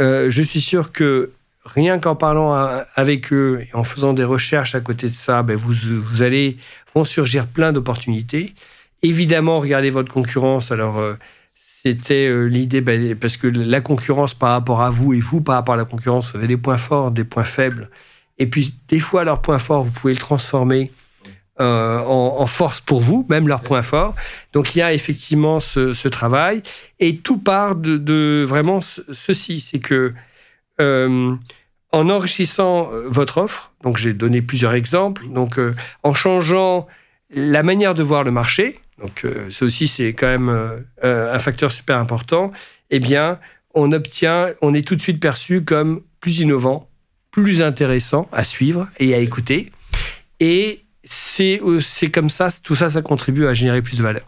Euh, 0.00 0.28
je 0.28 0.42
suis 0.42 0.60
sûr 0.60 0.90
que 0.90 1.30
rien 1.64 1.98
qu'en 1.98 2.16
parlant 2.16 2.52
avec 2.94 3.32
eux 3.32 3.62
et 3.62 3.74
en 3.74 3.84
faisant 3.84 4.12
des 4.12 4.24
recherches 4.24 4.74
à 4.74 4.80
côté 4.80 5.08
de 5.08 5.14
ça, 5.14 5.42
ben 5.42 5.56
vous, 5.56 5.72
vous 5.72 6.22
allez 6.22 6.56
vont 6.94 7.04
surgir 7.04 7.46
plein 7.46 7.72
d'opportunités. 7.72 8.54
Évidemment, 9.02 9.60
regardez 9.60 9.90
votre 9.90 10.12
concurrence. 10.12 10.72
Alors 10.72 11.00
c'était 11.84 12.28
euh, 12.28 12.44
l'idée, 12.44 12.80
ben, 12.80 13.16
parce 13.16 13.36
que 13.36 13.48
la 13.48 13.80
concurrence 13.80 14.34
par 14.34 14.50
rapport 14.50 14.82
à 14.82 14.90
vous 14.90 15.14
et 15.14 15.20
vous 15.20 15.40
par 15.40 15.56
rapport 15.56 15.74
à 15.74 15.78
la 15.78 15.84
concurrence, 15.84 16.30
vous 16.30 16.38
avez 16.38 16.46
des 16.46 16.56
points 16.56 16.78
forts, 16.78 17.10
des 17.10 17.24
points 17.24 17.44
faibles. 17.44 17.90
Et 18.38 18.46
puis, 18.46 18.74
des 18.88 19.00
fois, 19.00 19.24
leurs 19.24 19.42
points 19.42 19.58
forts, 19.58 19.84
vous 19.84 19.90
pouvez 19.90 20.12
le 20.12 20.18
transformer 20.18 20.92
euh, 21.60 21.98
en, 21.98 22.46
force 22.46 22.80
pour 22.80 23.00
vous, 23.00 23.26
même 23.28 23.48
leurs 23.48 23.62
points 23.62 23.82
forts. 23.82 24.14
Donc, 24.52 24.74
il 24.74 24.78
y 24.78 24.82
a 24.82 24.92
effectivement 24.92 25.58
ce, 25.60 26.08
travail. 26.08 26.62
Et 27.00 27.16
tout 27.16 27.38
part 27.38 27.74
de, 27.74 28.44
vraiment 28.46 28.80
ceci 28.80 29.60
c'est 29.60 29.80
que 29.80 30.14
euh, 30.80 31.34
en 31.92 32.08
enrichissant 32.08 32.88
votre 33.06 33.38
offre, 33.38 33.72
donc 33.82 33.98
j'ai 33.98 34.14
donné 34.14 34.40
plusieurs 34.40 34.72
exemples, 34.72 35.26
donc 35.28 35.60
en 36.02 36.14
changeant 36.14 36.86
la 37.34 37.62
manière 37.62 37.94
de 37.94 38.02
voir 38.02 38.24
le 38.24 38.30
marché, 38.30 38.80
donc 39.02 39.24
euh, 39.24 39.50
ça 39.50 39.64
aussi 39.64 39.88
c'est 39.88 40.12
quand 40.12 40.26
même 40.26 40.48
euh, 40.48 40.78
euh, 41.04 41.34
un 41.34 41.38
facteur 41.38 41.72
super 41.72 41.96
important, 41.96 42.52
eh 42.90 43.00
bien 43.00 43.38
on 43.74 43.92
obtient, 43.92 44.48
on 44.60 44.74
est 44.74 44.86
tout 44.86 44.96
de 44.96 45.00
suite 45.00 45.20
perçu 45.20 45.64
comme 45.64 46.02
plus 46.20 46.40
innovant, 46.40 46.88
plus 47.30 47.62
intéressant 47.62 48.28
à 48.32 48.44
suivre 48.44 48.88
et 48.98 49.14
à 49.14 49.18
écouter. 49.18 49.72
Et 50.40 50.84
c'est 51.04 51.60
comme 52.12 52.28
ça, 52.28 52.48
tout 52.62 52.74
ça, 52.74 52.90
ça 52.90 53.00
contribue 53.00 53.46
à 53.46 53.54
générer 53.54 53.80
plus 53.80 53.96
de 53.96 54.02
valeur. 54.02 54.24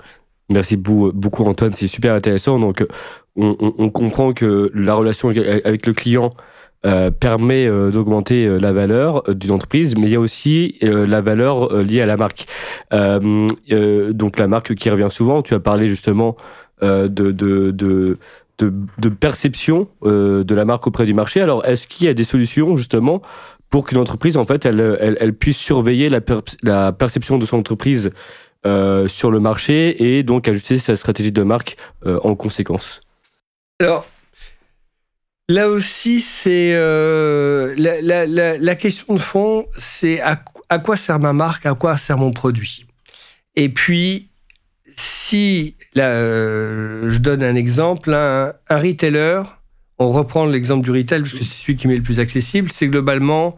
Merci 0.50 0.76
beaucoup 0.76 1.44
Antoine, 1.44 1.72
c'est 1.72 1.86
super 1.86 2.12
intéressant. 2.12 2.58
Donc 2.58 2.84
on, 3.36 3.90
comprend 3.90 4.32
que 4.32 4.70
la 4.74 4.94
relation 4.94 5.30
avec 5.30 5.86
le 5.86 5.92
client 5.92 6.30
euh, 6.86 7.10
permet 7.10 7.66
euh, 7.66 7.90
d'augmenter 7.90 8.46
euh, 8.46 8.58
la 8.58 8.74
valeur 8.74 9.22
d'une 9.22 9.52
entreprise, 9.52 9.96
mais 9.96 10.02
il 10.02 10.12
y 10.12 10.16
a 10.16 10.20
aussi 10.20 10.76
la 10.82 11.22
valeur 11.22 11.82
liée 11.82 12.02
à 12.02 12.06
la 12.06 12.18
marque. 12.18 12.46
donc 12.92 14.38
la 14.38 14.46
marque 14.46 14.74
qui 14.74 14.90
revient 14.90 15.08
souvent, 15.10 15.40
tu 15.40 15.54
as 15.54 15.60
parlé 15.60 15.86
justement 15.86 16.36
de, 16.82 17.08
de, 17.08 17.70
de 18.58 19.08
perception 19.08 19.88
de 20.02 20.54
la 20.54 20.64
marque 20.66 20.86
auprès 20.86 21.06
du 21.06 21.14
marché. 21.14 21.40
Alors, 21.40 21.64
est-ce 21.64 21.88
qu'il 21.88 22.06
y 22.06 22.10
a 22.10 22.14
des 22.14 22.24
solutions 22.24 22.76
justement 22.76 23.22
pour 23.70 23.86
qu'une 23.86 23.98
entreprise, 23.98 24.36
en 24.36 24.44
fait, 24.44 24.66
elle, 24.66 25.16
elle, 25.18 25.32
puisse 25.32 25.58
surveiller 25.58 26.08
la, 26.08 26.20
la, 26.62 26.92
perception 26.92 27.38
de 27.38 27.46
son 27.46 27.58
entreprise 27.58 28.12
sur 28.64 29.30
le 29.30 29.40
marché 29.40 30.16
et 30.16 30.22
donc 30.22 30.48
ajuster 30.48 30.78
sa 30.78 30.96
stratégie 30.96 31.32
de 31.32 31.42
marque 31.42 31.76
en 32.04 32.34
conséquence 32.34 33.00
Alors, 33.80 34.06
Là 35.50 35.68
aussi, 35.68 36.20
c'est 36.20 36.72
euh, 36.74 37.74
la, 37.76 38.74
question 38.76 39.14
de 39.14 39.20
fond, 39.20 39.66
c'est 39.76 40.20
à, 40.22 40.42
quoi 40.78 40.96
sert 40.96 41.18
ma 41.18 41.34
marque, 41.34 41.66
à 41.66 41.74
quoi 41.74 41.98
sert 41.98 42.16
mon 42.16 42.30
produit? 42.30 42.86
Et 43.54 43.68
puis, 43.68 44.30
si 44.96 45.76
euh, 45.98 47.10
je 47.10 47.18
donne 47.18 47.42
un 47.42 47.56
exemple, 47.56 48.14
un, 48.14 48.54
retailer, 48.70 49.42
on 49.98 50.08
reprend 50.12 50.46
l'exemple 50.46 50.82
du 50.82 50.90
retail 50.90 51.20
parce 51.20 51.34
que 51.34 51.44
c'est 51.44 51.62
celui 51.62 51.76
qui 51.76 51.88
m'est 51.88 51.96
le 51.96 52.02
plus 52.02 52.20
accessible, 52.20 52.70
c'est 52.72 52.88
globalement, 52.88 53.54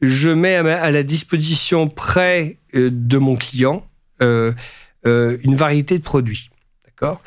je 0.00 0.30
mets 0.30 0.56
à, 0.56 0.90
la 0.90 1.02
disposition 1.02 1.86
près 1.86 2.56
euh, 2.74 2.88
de 2.90 3.18
mon 3.18 3.36
client 3.36 3.85
une 4.20 5.56
variété 5.56 5.98
de 5.98 6.02
produits, 6.02 6.50
d'accord? 6.84 7.20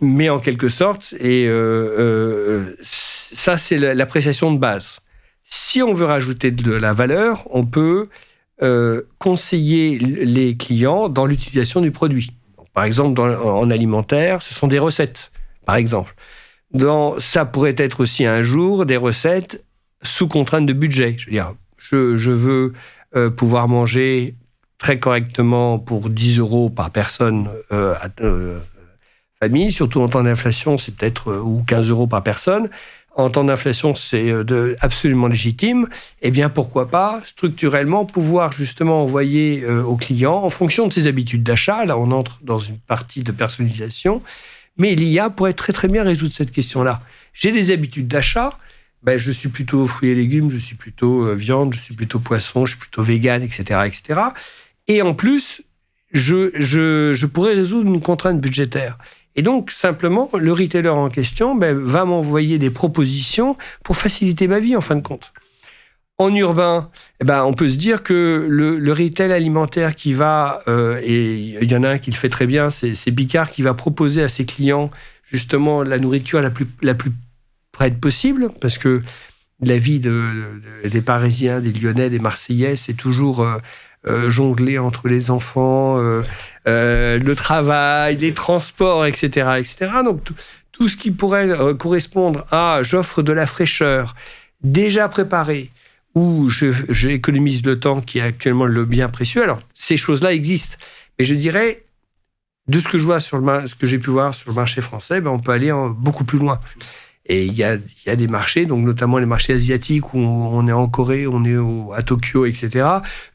Mais 0.00 0.28
en 0.28 0.38
quelque 0.38 0.68
sorte, 0.68 1.14
et 1.20 1.48
ça, 3.32 3.56
c'est 3.56 3.78
l'appréciation 3.78 4.52
de 4.52 4.58
base. 4.58 5.00
Si 5.44 5.82
on 5.82 5.92
veut 5.92 6.06
rajouter 6.06 6.50
de 6.50 6.72
la 6.72 6.92
valeur, 6.92 7.46
on 7.50 7.64
peut 7.64 8.08
euh, 8.62 9.02
conseiller 9.18 9.98
les 9.98 10.56
clients 10.56 11.08
dans 11.08 11.26
l'utilisation 11.26 11.80
du 11.80 11.90
produit. 11.90 12.32
Par 12.72 12.84
exemple, 12.84 13.20
en 13.20 13.70
alimentaire, 13.70 14.42
ce 14.42 14.54
sont 14.54 14.66
des 14.66 14.78
recettes, 14.78 15.30
par 15.64 15.76
exemple. 15.76 16.14
Ça 17.18 17.44
pourrait 17.44 17.74
être 17.78 18.00
aussi 18.00 18.26
un 18.26 18.42
jour 18.42 18.86
des 18.86 18.96
recettes 18.96 19.64
sous 20.02 20.28
contrainte 20.28 20.66
de 20.66 20.72
budget. 20.72 21.16
Je 21.78 22.30
veux 22.30 22.72
euh, 23.14 23.30
pouvoir 23.30 23.68
manger 23.68 24.34
très 24.78 24.98
correctement 24.98 25.78
pour 25.78 26.10
10 26.10 26.38
euros 26.38 26.70
par 26.70 26.90
personne 26.90 27.48
euh, 27.72 27.94
famille, 29.40 29.72
surtout 29.72 30.00
en 30.00 30.08
temps 30.08 30.22
d'inflation, 30.22 30.78
c'est 30.78 30.94
peut-être 30.94 31.32
ou 31.34 31.62
15 31.66 31.90
euros 31.90 32.06
par 32.06 32.22
personne 32.22 32.68
en 33.16 33.30
temps 33.30 33.44
d'inflation, 33.44 33.94
c'est 33.94 34.30
euh, 34.30 34.76
absolument 34.80 35.26
légitime, 35.26 35.88
eh 36.20 36.30
bien 36.30 36.50
pourquoi 36.50 36.88
pas 36.88 37.22
structurellement 37.24 38.04
pouvoir 38.04 38.52
justement 38.52 39.02
envoyer 39.02 39.64
euh, 39.64 39.82
aux 39.82 39.96
clients 39.96 40.36
en 40.36 40.50
fonction 40.50 40.86
de 40.86 40.92
ses 40.92 41.06
habitudes 41.06 41.42
d'achat. 41.42 41.86
Là, 41.86 41.96
on 41.96 42.10
entre 42.10 42.38
dans 42.42 42.58
une 42.58 42.78
partie 42.78 43.22
de 43.22 43.32
personnalisation, 43.32 44.22
mais 44.76 44.94
l'IA 44.94 45.30
pourrait 45.30 45.54
très 45.54 45.72
très 45.72 45.88
bien 45.88 46.04
résoudre 46.04 46.34
cette 46.34 46.50
question-là. 46.50 47.00
J'ai 47.32 47.52
des 47.52 47.70
habitudes 47.70 48.06
d'achat, 48.06 48.56
ben, 49.02 49.18
je 49.18 49.32
suis 49.32 49.48
plutôt 49.48 49.86
fruits 49.86 50.10
et 50.10 50.14
légumes, 50.14 50.50
je 50.50 50.58
suis 50.58 50.76
plutôt 50.76 51.24
euh, 51.24 51.34
viande, 51.34 51.74
je 51.74 51.80
suis 51.80 51.94
plutôt 51.94 52.18
poisson, 52.18 52.66
je 52.66 52.72
suis 52.72 52.80
plutôt 52.80 53.02
vegan, 53.02 53.42
etc., 53.42 53.80
etc. 53.86 54.20
Et 54.88 55.02
en 55.02 55.14
plus, 55.14 55.62
je, 56.12 56.50
je, 56.54 57.12
je 57.14 57.26
pourrais 57.26 57.54
résoudre 57.54 57.92
une 57.92 58.00
contrainte 58.00 58.40
budgétaire. 58.40 58.98
Et 59.34 59.42
donc, 59.42 59.70
simplement, 59.70 60.30
le 60.34 60.52
retailer 60.52 60.88
en 60.88 61.10
question 61.10 61.54
ben, 61.54 61.76
va 61.76 62.04
m'envoyer 62.04 62.58
des 62.58 62.70
propositions 62.70 63.56
pour 63.84 63.96
faciliter 63.96 64.48
ma 64.48 64.60
vie, 64.60 64.74
en 64.76 64.80
fin 64.80 64.96
de 64.96 65.02
compte. 65.02 65.32
En 66.18 66.34
urbain, 66.34 66.90
eh 67.20 67.24
ben, 67.24 67.44
on 67.44 67.52
peut 67.52 67.68
se 67.68 67.76
dire 67.76 68.02
que 68.02 68.46
le, 68.48 68.78
le 68.78 68.92
retail 68.92 69.30
alimentaire 69.32 69.94
qui 69.94 70.14
va, 70.14 70.62
euh, 70.66 70.98
et 71.02 71.58
il 71.60 71.70
y 71.70 71.76
en 71.76 71.82
a 71.82 71.90
un 71.90 71.98
qui 71.98 72.10
le 72.10 72.16
fait 72.16 72.30
très 72.30 72.46
bien, 72.46 72.70
c'est 72.70 73.10
Bicard 73.10 73.52
qui 73.52 73.60
va 73.60 73.74
proposer 73.74 74.22
à 74.22 74.28
ses 74.28 74.46
clients 74.46 74.90
justement 75.22 75.82
la 75.82 75.98
nourriture 75.98 76.40
la 76.40 76.48
plus, 76.48 76.66
la 76.80 76.94
plus 76.94 77.12
près 77.72 77.90
possible, 77.90 78.48
parce 78.62 78.78
que 78.78 79.02
la 79.60 79.76
vie 79.76 80.00
de, 80.00 80.24
des 80.84 81.02
Parisiens, 81.02 81.60
des 81.60 81.72
Lyonnais, 81.72 82.08
des 82.08 82.18
Marseillais, 82.18 82.76
c'est 82.76 82.94
toujours 82.94 83.40
euh, 83.42 83.58
jongler 84.28 84.78
entre 84.78 85.08
les 85.08 85.30
enfants, 85.30 85.98
euh, 85.98 86.22
euh, 86.68 87.18
le 87.18 87.34
travail, 87.34 88.16
les 88.16 88.34
transports, 88.34 89.06
etc., 89.06 89.58
etc. 89.58 89.92
Donc 90.04 90.20
tout, 90.72 90.88
ce 90.88 90.96
qui 90.96 91.10
pourrait 91.10 91.50
correspondre 91.78 92.44
à 92.50 92.80
j'offre 92.82 93.22
de 93.22 93.32
la 93.32 93.46
fraîcheur 93.46 94.14
déjà 94.62 95.08
préparée 95.08 95.70
ou 96.14 96.48
j'économise 96.48 97.64
le 97.64 97.78
temps 97.78 98.00
qui 98.00 98.18
est 98.18 98.22
actuellement 98.22 98.66
le 98.66 98.84
bien 98.84 99.08
précieux. 99.08 99.42
Alors 99.42 99.60
ces 99.74 99.96
choses-là 99.96 100.32
existent, 100.32 100.76
mais 101.18 101.24
je 101.24 101.34
dirais 101.34 101.84
de 102.68 102.80
ce 102.80 102.88
que 102.88 102.98
je 102.98 103.04
vois 103.04 103.20
sur 103.20 103.38
le 103.38 103.66
ce 103.66 103.74
que 103.74 103.86
j'ai 103.86 103.98
pu 103.98 104.10
voir 104.10 104.34
sur 104.34 104.50
le 104.50 104.54
marché 104.56 104.80
français, 104.80 105.20
ben, 105.20 105.30
on 105.30 105.38
peut 105.38 105.52
aller 105.52 105.72
beaucoup 105.96 106.24
plus 106.24 106.38
loin. 106.38 106.60
Et 107.28 107.44
il 107.44 107.54
y 107.54 107.64
a, 107.64 107.76
y 108.06 108.10
a, 108.10 108.16
des 108.16 108.28
marchés, 108.28 108.66
donc 108.66 108.84
notamment 108.84 109.18
les 109.18 109.26
marchés 109.26 109.52
asiatiques 109.52 110.14
où 110.14 110.18
on 110.18 110.66
est 110.68 110.72
en 110.72 110.88
Corée, 110.88 111.26
on 111.26 111.44
est 111.44 111.56
à 111.96 112.02
Tokyo, 112.02 112.46
etc. 112.46 112.86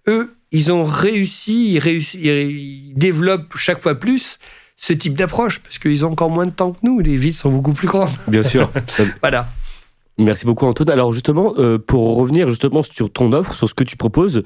Eux, 0.07 0.33
ils 0.51 0.71
ont 0.71 0.83
réussi, 0.83 1.75
ils, 1.75 2.15
ils 2.15 2.93
développent 2.95 3.55
chaque 3.57 3.81
fois 3.81 3.95
plus 3.95 4.39
ce 4.77 4.93
type 4.93 5.15
d'approche 5.15 5.59
parce 5.59 5.77
qu'ils 5.77 6.05
ont 6.05 6.11
encore 6.11 6.31
moins 6.31 6.45
de 6.45 6.51
temps 6.51 6.71
que 6.71 6.79
nous. 6.83 6.99
Les 6.99 7.15
villes 7.15 7.33
sont 7.33 7.51
beaucoup 7.51 7.73
plus 7.73 7.87
grandes. 7.87 8.09
Bien 8.27 8.43
sûr. 8.43 8.71
voilà. 9.21 9.47
Merci 10.17 10.45
beaucoup 10.45 10.65
Antoine. 10.65 10.89
Alors 10.89 11.13
justement, 11.13 11.53
euh, 11.57 11.77
pour 11.77 12.17
revenir 12.17 12.49
justement 12.49 12.83
sur 12.83 13.11
ton 13.11 13.31
offre, 13.31 13.53
sur 13.53 13.69
ce 13.69 13.73
que 13.73 13.83
tu 13.83 13.95
proposes, 13.95 14.43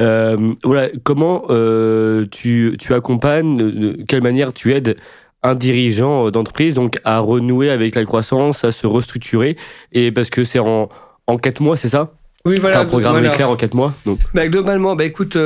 euh, 0.00 0.52
voilà, 0.64 0.88
comment 1.02 1.44
euh, 1.50 2.26
tu, 2.30 2.76
tu, 2.78 2.94
accompagnes, 2.94 3.56
de 3.56 4.04
quelle 4.06 4.22
manière 4.22 4.52
tu 4.52 4.72
aides 4.72 4.96
un 5.42 5.54
dirigeant 5.54 6.30
d'entreprise 6.30 6.74
donc 6.74 6.98
à 7.04 7.18
renouer 7.18 7.70
avec 7.70 7.94
la 7.94 8.04
croissance, 8.04 8.64
à 8.64 8.72
se 8.72 8.86
restructurer, 8.86 9.56
et 9.92 10.10
parce 10.12 10.30
que 10.30 10.44
c'est 10.44 10.58
en, 10.58 10.88
en 11.26 11.36
quatre 11.36 11.60
mois, 11.60 11.76
c'est 11.76 11.88
ça? 11.88 12.12
Oui, 12.44 12.58
voilà. 12.58 12.80
un 12.80 12.86
programme 12.86 13.24
éclair 13.24 13.50
en 13.50 13.56
quatre 13.56 13.74
mois 13.74 13.94
donc. 14.06 14.20
Bah, 14.32 14.48
globalement, 14.48 14.96
bah, 14.96 15.04
écoute, 15.04 15.36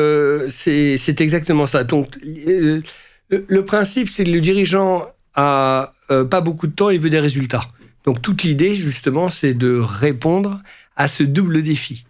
c'est 0.48 1.20
exactement 1.20 1.66
ça. 1.66 1.84
Donc, 1.84 2.08
le, 2.22 3.64
principe, 3.64 4.08
c'est 4.08 4.24
que 4.24 4.30
le 4.30 4.40
dirigeant 4.40 5.08
a 5.34 5.90
pas 6.08 6.40
beaucoup 6.40 6.66
de 6.66 6.74
temps, 6.74 6.90
il 6.90 7.00
veut 7.00 7.10
des 7.10 7.20
résultats. 7.20 7.62
Donc 8.04 8.20
toute 8.20 8.42
l'idée, 8.42 8.74
justement, 8.74 9.30
c'est 9.30 9.54
de 9.54 9.78
répondre 9.78 10.60
à 10.96 11.08
ce 11.08 11.22
double 11.22 11.62
défi. 11.62 12.04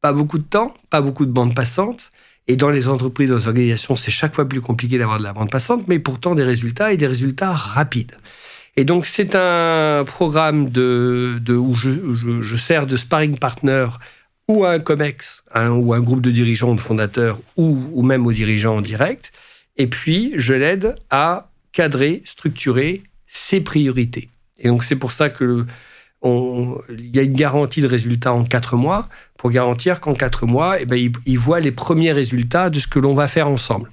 Pas 0.00 0.12
beaucoup 0.12 0.38
de 0.38 0.44
temps, 0.44 0.74
pas 0.90 1.00
beaucoup 1.00 1.26
de 1.26 1.30
bandes 1.30 1.54
passantes. 1.54 2.11
Et 2.48 2.56
dans 2.56 2.70
les 2.70 2.88
entreprises, 2.88 3.30
dans 3.30 3.36
les 3.36 3.46
organisations, 3.46 3.96
c'est 3.96 4.10
chaque 4.10 4.34
fois 4.34 4.48
plus 4.48 4.60
compliqué 4.60 4.98
d'avoir 4.98 5.18
de 5.18 5.22
la 5.22 5.32
bande 5.32 5.50
passante, 5.50 5.86
mais 5.86 5.98
pourtant 5.98 6.34
des 6.34 6.42
résultats 6.42 6.92
et 6.92 6.96
des 6.96 7.06
résultats 7.06 7.52
rapides. 7.52 8.16
Et 8.76 8.84
donc 8.84 9.06
c'est 9.06 9.34
un 9.34 10.04
programme 10.04 10.66
où 10.66 11.74
je, 11.74 12.56
sers 12.56 12.86
de 12.86 12.96
sparring 12.96 13.38
partner 13.38 13.86
ou 14.48 14.64
à 14.64 14.72
un 14.72 14.80
COMEX, 14.80 15.44
ou 15.54 15.94
un 15.94 16.00
groupe 16.00 16.20
de 16.20 16.30
dirigeants, 16.30 16.74
de 16.74 16.80
fondateurs, 16.80 17.38
ou, 17.56 17.78
ou 17.92 18.02
même 18.02 18.26
aux 18.26 18.32
dirigeants 18.32 18.76
en 18.76 18.80
direct. 18.80 19.30
Et 19.76 19.86
puis, 19.86 20.32
je 20.36 20.52
l'aide 20.52 20.96
à 21.10 21.48
cadrer, 21.72 22.22
structurer 22.24 23.02
ses 23.26 23.60
priorités. 23.60 24.28
Et 24.58 24.68
donc, 24.68 24.84
c'est 24.84 24.96
pour 24.96 25.12
ça 25.12 25.30
que 25.30 25.64
il 26.24 27.14
y 27.14 27.18
a 27.18 27.22
une 27.22 27.32
garantie 27.32 27.80
de 27.80 27.86
résultat 27.86 28.32
en 28.32 28.44
quatre 28.44 28.76
mois 28.76 29.08
pour 29.36 29.50
garantir 29.50 30.00
qu'en 30.00 30.14
quatre 30.14 30.46
mois, 30.46 30.80
eh 30.80 30.86
ben, 30.86 31.12
ils, 31.26 31.38
voient 31.38 31.60
les 31.60 31.72
premiers 31.72 32.12
résultats 32.12 32.70
de 32.70 32.78
ce 32.78 32.86
que 32.86 33.00
l'on 33.00 33.14
va 33.14 33.26
faire 33.26 33.48
ensemble. 33.48 33.90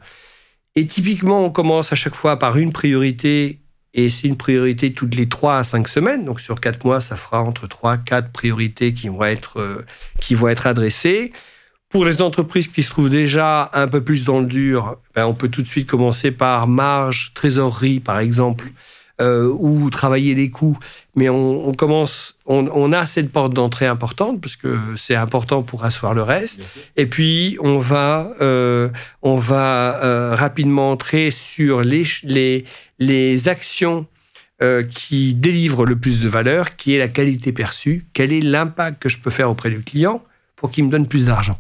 Et 0.76 0.86
typiquement, 0.86 1.44
on 1.44 1.50
commence 1.50 1.92
à 1.92 1.96
chaque 1.96 2.16
fois 2.16 2.38
par 2.38 2.58
une 2.58 2.72
priorité 2.72 3.62
et 3.96 4.10
c'est 4.10 4.28
une 4.28 4.38
priorité 4.38 4.94
toutes 4.94 5.16
les 5.16 5.28
trois 5.28 5.58
à 5.58 5.64
cinq 5.64 5.88
semaines. 5.88 6.24
Donc 6.26 6.40
sur 6.40 6.62
quatre 6.62 6.86
mois, 6.86 7.02
ça 7.02 7.16
fera 7.16 7.42
entre 7.42 7.68
trois, 7.68 7.98
quatre 7.98 8.32
priorités 8.32 8.94
qui 8.94 9.10
vont 9.10 9.24
être, 9.24 9.60
euh, 9.60 9.86
qui 10.22 10.36
vont 10.36 10.50
être 10.50 10.68
adressées. 10.68 11.32
Pour 11.90 12.06
les 12.06 12.22
entreprises 12.22 12.68
qui 12.68 12.84
se 12.84 12.92
trouvent 12.92 13.10
déjà 13.10 13.72
un 13.74 13.88
peu 13.88 14.04
plus 14.04 14.26
dans 14.26 14.42
le 14.42 14.46
dur, 14.46 14.98
ben, 15.16 15.26
on 15.26 15.34
peut 15.34 15.50
tout 15.50 15.64
de 15.64 15.68
suite 15.68 15.90
commencer 15.90 16.30
par 16.30 16.68
marge, 16.68 17.32
trésorerie 17.34 18.00
par 18.00 18.20
exemple 18.20 18.66
euh, 19.22 19.52
ou 19.60 19.90
travailler 19.90 20.34
les 20.34 20.50
coûts, 20.50 20.78
mais 21.16 21.28
on, 21.28 21.74
commence, 21.74 22.36
on, 22.46 22.94
a 22.94 23.06
cette 23.06 23.32
porte 23.32 23.54
d'entrée 23.54 23.86
importante 23.86 24.40
parce 24.40 24.56
que 24.56 24.78
c'est 24.96 25.16
important 25.16 25.62
pour 25.62 25.84
asseoir 25.84 26.14
le 26.14 26.24
reste. 26.24 26.62
Et 26.96 27.06
puis 27.06 27.58
on 27.60 27.80
va, 27.80 28.32
euh, 28.40 28.88
on 29.22 29.36
va 29.36 30.02
euh, 30.04 30.36
rapidement 30.36 30.92
entrer 30.92 31.32
sur 31.32 31.82
les, 31.82 32.04
les, 32.24 32.64
les 33.00 33.50
actions 33.50 34.06
qui 34.94 35.34
délivrent 35.34 35.86
le 35.86 35.98
plus 35.98 36.20
de 36.20 36.28
valeur, 36.28 36.76
qui 36.76 36.94
est 36.94 37.00
la 37.00 37.08
qualité 37.08 37.54
perçue, 37.54 38.06
quel 38.12 38.34
est 38.34 38.42
l'impact 38.42 39.02
que 39.02 39.08
je 39.08 39.18
peux 39.18 39.30
faire 39.30 39.50
auprès 39.50 39.70
du 39.70 39.82
client 39.84 40.22
pour 40.58 40.70
qu'il 40.70 40.84
me 40.84 40.90
donne 40.90 41.08
plus 41.08 41.26
d'argent? 41.26 41.58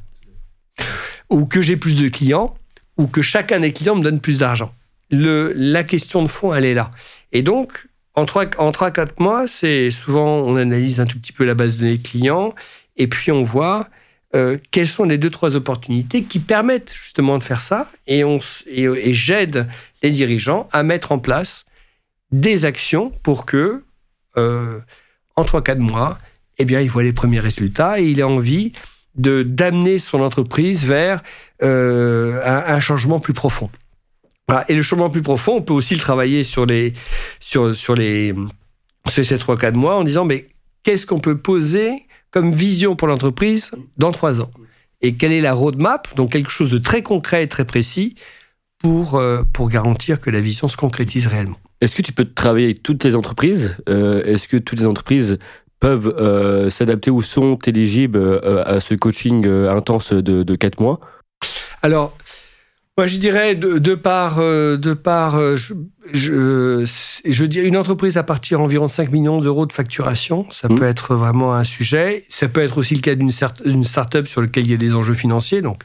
Ou 1.30 1.45
que 1.45 1.62
j'ai 1.62 1.78
plus 1.78 1.97
de 2.01 2.10
clients, 2.10 2.57
ou 2.97 3.07
que 3.07 3.22
chacun 3.22 3.62
des 3.62 3.72
clients 3.72 3.95
me 3.95 4.01
donne 4.01 4.20
plus 4.20 4.38
d'argent. 4.39 4.74
Le, 5.12 5.53
la 5.55 5.84
question 5.84 6.22
de 6.22 6.28
fond, 6.28 6.53
elle 6.53 6.66
est 6.66 6.74
là. 6.74 6.91
Et 7.32 7.41
donc, 7.41 7.88
en 8.15 8.25
3-4 8.25 9.11
mois, 9.19 9.47
c'est 9.47 9.91
souvent, 9.91 10.39
on 10.39 10.55
analyse 10.55 10.99
un 10.99 11.05
tout 11.05 11.19
petit 11.19 11.32
peu 11.32 11.45
la 11.45 11.53
base 11.53 11.75
de 11.75 11.82
données 11.82 11.99
clients, 11.99 12.53
et 12.97 13.07
puis 13.07 13.32
on 13.32 13.43
voit 13.43 13.88
euh, 14.36 14.57
quelles 14.71 14.88
sont 14.88 15.05
les 15.05 15.17
deux, 15.17 15.30
trois 15.30 15.55
opportunités 15.55 16.23
qui 16.23 16.39
permettent 16.39 16.93
justement 16.93 17.38
de 17.38 17.43
faire 17.43 17.61
ça, 17.61 17.89
et, 18.07 18.23
on, 18.23 18.39
et, 18.67 19.13
j'aide 19.13 19.67
les 20.03 20.11
dirigeants 20.11 20.67
à 20.71 20.84
mettre 20.84 21.11
en 21.11 21.19
place 21.19 21.65
des 22.32 22.65
actions 22.65 23.11
pour 23.23 23.45
que, 23.45 23.84
euh, 24.38 24.80
en 25.36 25.43
3-4 25.43 25.77
mois, 25.77 26.19
eh 26.57 26.65
bien, 26.65 26.82
il 26.82 26.89
voit 26.89 27.03
les 27.03 27.13
premiers 27.13 27.39
résultats 27.39 27.99
et 27.99 28.05
il 28.05 28.21
a 28.21 28.27
envie 28.27 28.73
de 29.15 29.43
d'amener 29.43 29.97
son 29.97 30.21
entreprise 30.21 30.86
vers 30.86 31.21
euh, 31.63 32.41
un, 32.45 32.80
changement 32.80 33.19
plus 33.19 33.34
profond. 33.34 33.69
Et 34.68 34.76
le 34.76 34.82
changement 34.82 35.10
plus 35.10 35.22
profond, 35.22 35.58
on 35.58 35.62
peut 35.62 35.74
aussi 35.74 35.93
le 35.93 36.00
travailler 36.00 36.43
sur 36.43 36.66
les, 36.66 36.93
sur, 37.39 37.76
sur 37.76 37.95
les, 37.95 38.34
ces 39.08 39.24
3-4 39.24 39.74
mois 39.74 39.95
en 39.97 40.04
disant, 40.04 40.26
mais 40.26 40.47
qu'est-ce 40.84 41.06
qu'on 41.06 41.20
peut 41.20 41.38
poser 41.38 41.91
comme 42.32 42.52
vision 42.54 42.95
pour 42.95 43.08
l'entreprise 43.08 43.72
dans 43.97 44.12
3 44.12 44.41
ans? 44.41 44.52
Et 45.02 45.16
quelle 45.16 45.32
est 45.32 45.41
la 45.41 45.54
roadmap 45.54 46.14
Donc 46.16 46.32
quelque 46.32 46.50
chose 46.50 46.72
de 46.72 46.78
très 46.78 47.04
concret 47.04 47.43
et 47.43 47.47
très 47.47 47.66
précis 47.66 48.16
pour, 48.80 49.16
euh, 49.16 49.43
pour 49.54 49.70
garantir 49.70 50.20
que 50.20 50.30
la 50.30 50.41
vision 50.41 50.68
se 50.68 50.78
concrétise 50.78 51.28
réellement. 51.28 51.58
Est-ce 51.82 51.95
que 51.95 52.02
tu 52.02 52.12
peux 52.12 52.26
travailler 52.26 52.66
avec 52.66 52.84
toutes 52.84 53.04
les 53.04 53.16
entreprises? 53.16 53.78
Euh, 53.88 54.24
Est-ce 54.26 54.47
que 54.47 54.58
toutes 54.58 54.80
les 54.80 54.86
entreprises 54.88 55.38
peuvent 55.80 56.14
euh, 56.18 56.70
s'adapter 56.70 57.10
ou 57.10 57.22
sont 57.22 57.58
éligibles 57.66 58.41
à 58.66 58.82
ce 58.82 58.95
coaching 58.95 59.47
intense 59.47 60.12
de, 60.12 60.43
de 60.43 60.56
4 60.56 60.82
mois? 60.82 61.00
Alors, 61.82 62.18
moi, 63.00 63.08
je 63.08 63.16
dirais 63.16 63.56
de, 63.56 63.78
de 63.78 63.95
par, 63.95 64.39
euh, 64.39 64.76
de 64.76 64.93
par 64.93 65.36
euh, 65.36 65.56
je, 65.56 65.74
je, 66.12 66.84
je, 67.26 67.45
dis 67.45 67.60
une 67.60 67.78
entreprise 67.78 68.18
à 68.18 68.24
partir 68.24 68.60
d'environ 68.60 68.89
5 68.89 69.10
millions 69.10 69.39
d'euros 69.39 69.66
de 69.66 69.72
facturation, 69.72 70.45
ça 70.52 70.68
mmh. 70.68 70.76
peut 70.76 70.84
être 70.84 71.16
vraiment 71.16 71.54
un 71.54 71.64
sujet. 71.64 72.26
Ça 72.28 72.50
peut 72.50 72.62
être 72.62 72.78
aussi 72.78 72.95
le 72.95 73.00
cas 73.00 73.16
d'une 73.16 73.32
start-up 73.32 74.28
sur 74.28 74.41
lequel 74.41 74.66
il 74.66 74.72
y 74.72 74.74
a 74.74 74.78
des 74.78 74.95
enjeux 74.95 75.14
financiers, 75.14 75.62
donc 75.62 75.84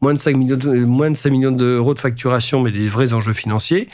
moins 0.00 0.12
de 0.12 0.18
5 0.18 0.36
millions, 0.36 0.56
de, 0.56 0.84
moins 0.84 1.08
de 1.08 1.16
5 1.16 1.30
millions 1.30 1.52
d'euros 1.52 1.94
de 1.94 2.00
facturation, 2.00 2.60
mais 2.60 2.72
des 2.72 2.88
vrais 2.88 3.12
enjeux 3.12 3.32
financiers. 3.32 3.88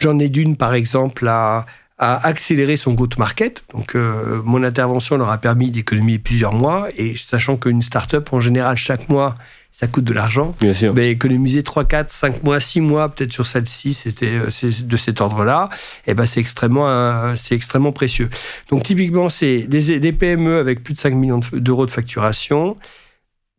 J'en 0.00 0.18
ai 0.18 0.28
d'une, 0.28 0.56
par 0.56 0.74
exemple, 0.74 1.28
à, 1.28 1.66
à 1.98 2.26
accélérer 2.26 2.76
son 2.76 2.94
go-to-market. 2.94 3.62
Donc, 3.72 3.94
euh, 3.94 4.42
mon 4.44 4.64
intervention 4.64 5.16
leur 5.18 5.30
a 5.30 5.38
permis 5.38 5.70
d'économiser 5.70 6.18
plusieurs 6.18 6.52
mois. 6.52 6.88
Et 6.96 7.16
sachant 7.16 7.56
qu'une 7.56 7.80
start-up, 7.80 8.32
en 8.32 8.40
général, 8.40 8.76
chaque 8.76 9.08
mois, 9.08 9.36
ça 9.70 9.86
coûte 9.86 10.04
de 10.04 10.12
l'argent. 10.12 10.54
Bien 10.60 10.72
sûr. 10.72 10.92
Mais 10.94 11.10
économiser 11.10 11.62
3, 11.62 11.84
4, 11.84 12.10
5 12.10 12.42
mois, 12.42 12.58
6 12.58 12.80
mois, 12.80 13.08
peut-être 13.08 13.32
sur 13.32 13.46
celle-ci, 13.46 13.94
c'était 13.94 14.32
euh, 14.32 14.70
de 14.82 14.96
cet 14.96 15.20
ordre-là, 15.20 15.68
et 16.06 16.10
eh 16.10 16.14
ben 16.14 16.26
c'est 16.26 16.40
extrêmement, 16.40 16.88
euh, 16.88 17.34
c'est 17.36 17.54
extrêmement 17.54 17.92
précieux. 17.92 18.28
Donc 18.70 18.82
typiquement, 18.82 19.28
c'est 19.28 19.62
des, 19.62 20.00
des, 20.00 20.12
PME 20.12 20.58
avec 20.58 20.82
plus 20.82 20.94
de 20.94 20.98
5 20.98 21.14
millions 21.14 21.40
d'euros 21.52 21.86
de 21.86 21.90
facturation, 21.90 22.76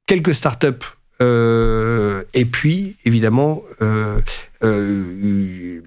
quelques 0.08 0.36
startups, 0.36 0.86
euh, 1.22 2.24
et 2.34 2.46
puis 2.46 2.96
évidemment, 3.06 3.64
euh, 3.82 4.22
euh, 4.64 5.82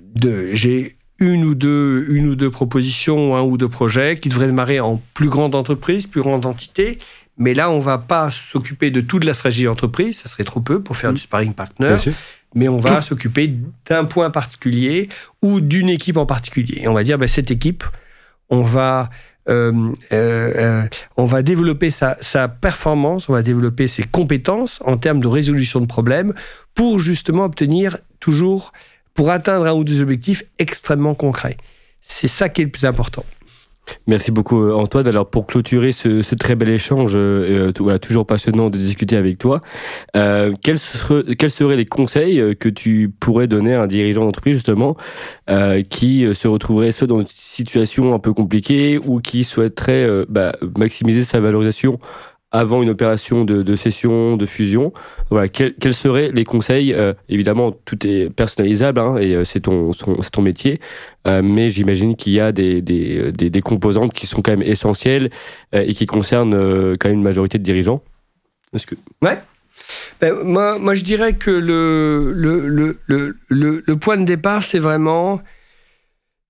j'ai 0.53 0.97
une 1.18 1.45
ou 1.45 1.55
deux, 1.55 2.05
une 2.09 2.27
ou 2.29 2.35
deux 2.35 2.51
propositions, 2.51 3.37
un 3.37 3.43
ou 3.43 3.57
deux 3.57 3.68
projets 3.68 4.18
qui 4.18 4.29
devraient 4.29 4.47
démarrer 4.47 4.81
en 4.81 5.01
plus 5.14 5.29
grande 5.29 5.55
entreprise, 5.55 6.07
plus 6.07 6.20
grande 6.20 6.47
entité, 6.47 6.99
mais 7.43 7.55
là, 7.55 7.70
on 7.70 7.80
va 7.80 7.99
pas 7.99 8.30
s'occuper 8.30 8.93
de 8.93 9.01
toute 9.01 9.24
la 9.24 9.34
stratégie 9.34 9.64
d'entreprise, 9.64 10.20
ça 10.20 10.28
serait 10.28 10.45
trop 10.45 10.61
peu 10.61 10.80
pour 10.80 10.97
faire 10.97 11.11
mmh. 11.11 11.14
du 11.14 11.20
sparring 11.20 11.55
partner. 11.55 11.97
Mais 12.55 12.68
on 12.68 12.76
va 12.76 13.03
s'occuper 13.03 13.53
d'un 13.86 14.05
point 14.05 14.30
particulier 14.30 15.09
ou 15.43 15.61
d'une 15.61 15.88
équipe 15.88 16.18
en 16.18 16.26
particulier. 16.26 16.82
Et 16.82 16.88
on 16.88 16.95
va 16.95 17.03
dire, 17.03 17.18
ben, 17.18 17.26
cette 17.26 17.51
équipe, 17.51 17.82
on 18.49 18.62
va, 18.62 19.11
euh, 19.49 19.90
euh, 20.12 20.53
euh, 20.55 20.82
on 21.16 21.24
va 21.24 21.43
développer 21.43 21.90
sa, 21.90 22.16
sa, 22.20 22.47
performance, 22.47 23.28
on 23.28 23.32
va 23.32 23.43
développer 23.43 23.88
ses 23.88 24.05
compétences 24.05 24.80
en 24.84 24.97
termes 24.97 25.20
de 25.20 25.26
résolution 25.26 25.80
de 25.80 25.86
problèmes 25.86 26.34
pour 26.74 27.01
justement 27.01 27.45
obtenir 27.45 27.97
toujours, 28.20 28.72
pour 29.14 29.30
atteindre 29.30 29.66
un 29.66 29.72
ou 29.72 29.82
deux 29.82 30.01
objectifs 30.01 30.45
extrêmement 30.61 31.14
concrets. 31.14 31.57
C'est 32.03 32.28
ça 32.28 32.49
qui 32.49 32.61
est 32.61 32.66
le 32.66 32.70
plus 32.70 32.84
important. 32.86 33.24
Merci 34.07 34.30
beaucoup 34.30 34.62
euh, 34.62 34.74
Antoine. 34.74 35.07
Alors 35.07 35.28
pour 35.28 35.47
clôturer 35.47 35.93
ce, 35.93 36.35
très 36.35 36.55
bel 36.55 36.68
échange, 36.68 37.12
euh, 37.14 37.72
euh 37.80 37.99
toujours 37.99 38.26
passionnant 38.26 38.70
de 38.70 38.78
discuter 38.78 39.16
avec 39.16 39.39
toi, 39.39 39.61
quels, 40.14 40.78
seraient, 40.78 41.76
les 41.76 41.87
conseils 41.87 42.57
que 42.57 42.68
tu 42.68 43.12
pourrais 43.20 43.47
donner 43.47 43.74
à 43.74 43.83
un 43.83 43.87
dirigeant 43.87 44.24
d'entreprise 44.24 44.57
justement 44.57 44.97
qui 45.89 46.26
se 46.33 46.49
retrouverait 46.49 46.93
soit 46.93 47.07
dans 47.07 47.20
une 47.20 47.26
situation 47.28 48.14
un 48.14 48.18
peu 48.18 48.33
compliquée 48.33 48.99
ou 48.99 49.20
qui 49.20 49.45
souhaiterait 49.45 50.09
bah, 50.28 50.57
maximiser 50.76 51.24
sa 51.24 51.41
valorisation 51.41 51.99
avant 52.53 52.82
une 52.82 52.90
opération 52.90 53.44
de, 53.44 53.62
de 53.62 53.76
cession, 53.76 54.36
de 54.36 54.46
fusion. 54.46 54.92
Voilà, 55.30 55.48
quels, 55.48 55.94
seraient 55.94 56.30
les 56.32 56.44
conseils 56.44 56.94
Évidemment, 57.28 57.72
tout 57.72 58.07
est 58.07 58.30
personnalisable 58.30 59.00
hein, 59.00 59.16
et 59.16 59.44
c'est 59.44 59.61
ton, 59.61 59.90
ton 59.90 60.42
métier, 60.42 60.80
mais 61.26 61.70
j'imagine 61.70 62.14
qu'il 62.14 62.34
y 62.34 62.40
a 62.40 62.53
des, 62.53 62.82
des, 62.82 63.32
des, 63.32 63.61
composantes 63.61 64.12
qui 64.12 64.26
sont 64.26 64.42
quand 64.42 64.53
même 64.53 64.62
essentielles 64.62 65.30
et 65.72 65.94
qui 65.94 66.07
concernent 66.07 66.96
quand 66.98 67.09
même 67.09 67.18
une 67.18 67.24
majorité 67.24 67.59
de 67.59 67.64
dirigeants. 67.64 68.03
Est-ce 68.74 68.86
que... 68.86 68.94
Ouais. 69.22 69.38
Ben, 70.20 70.34
moi, 70.44 70.94
je 70.94 71.03
dirais 71.03 71.34
que 71.34 71.50
le, 71.50 72.32
le, 72.32 72.98
le, 73.07 73.36
le, 73.48 73.96
point 73.96 74.16
de 74.16 74.24
départ, 74.24 74.62
c'est 74.62 74.78
vraiment 74.78 75.40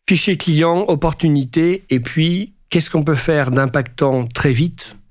fichier 0.08 0.36
client, 0.36 0.84
opportunité, 0.88 1.84
et 1.90 2.00
puis 2.00 2.54
qu'est-ce 2.68 2.90
qu'on 2.90 3.04
peut 3.04 3.14
faire 3.14 3.50
d'impactant 3.50 4.26
très 4.26 4.52
vite 4.52 4.96
euh, 4.96 5.01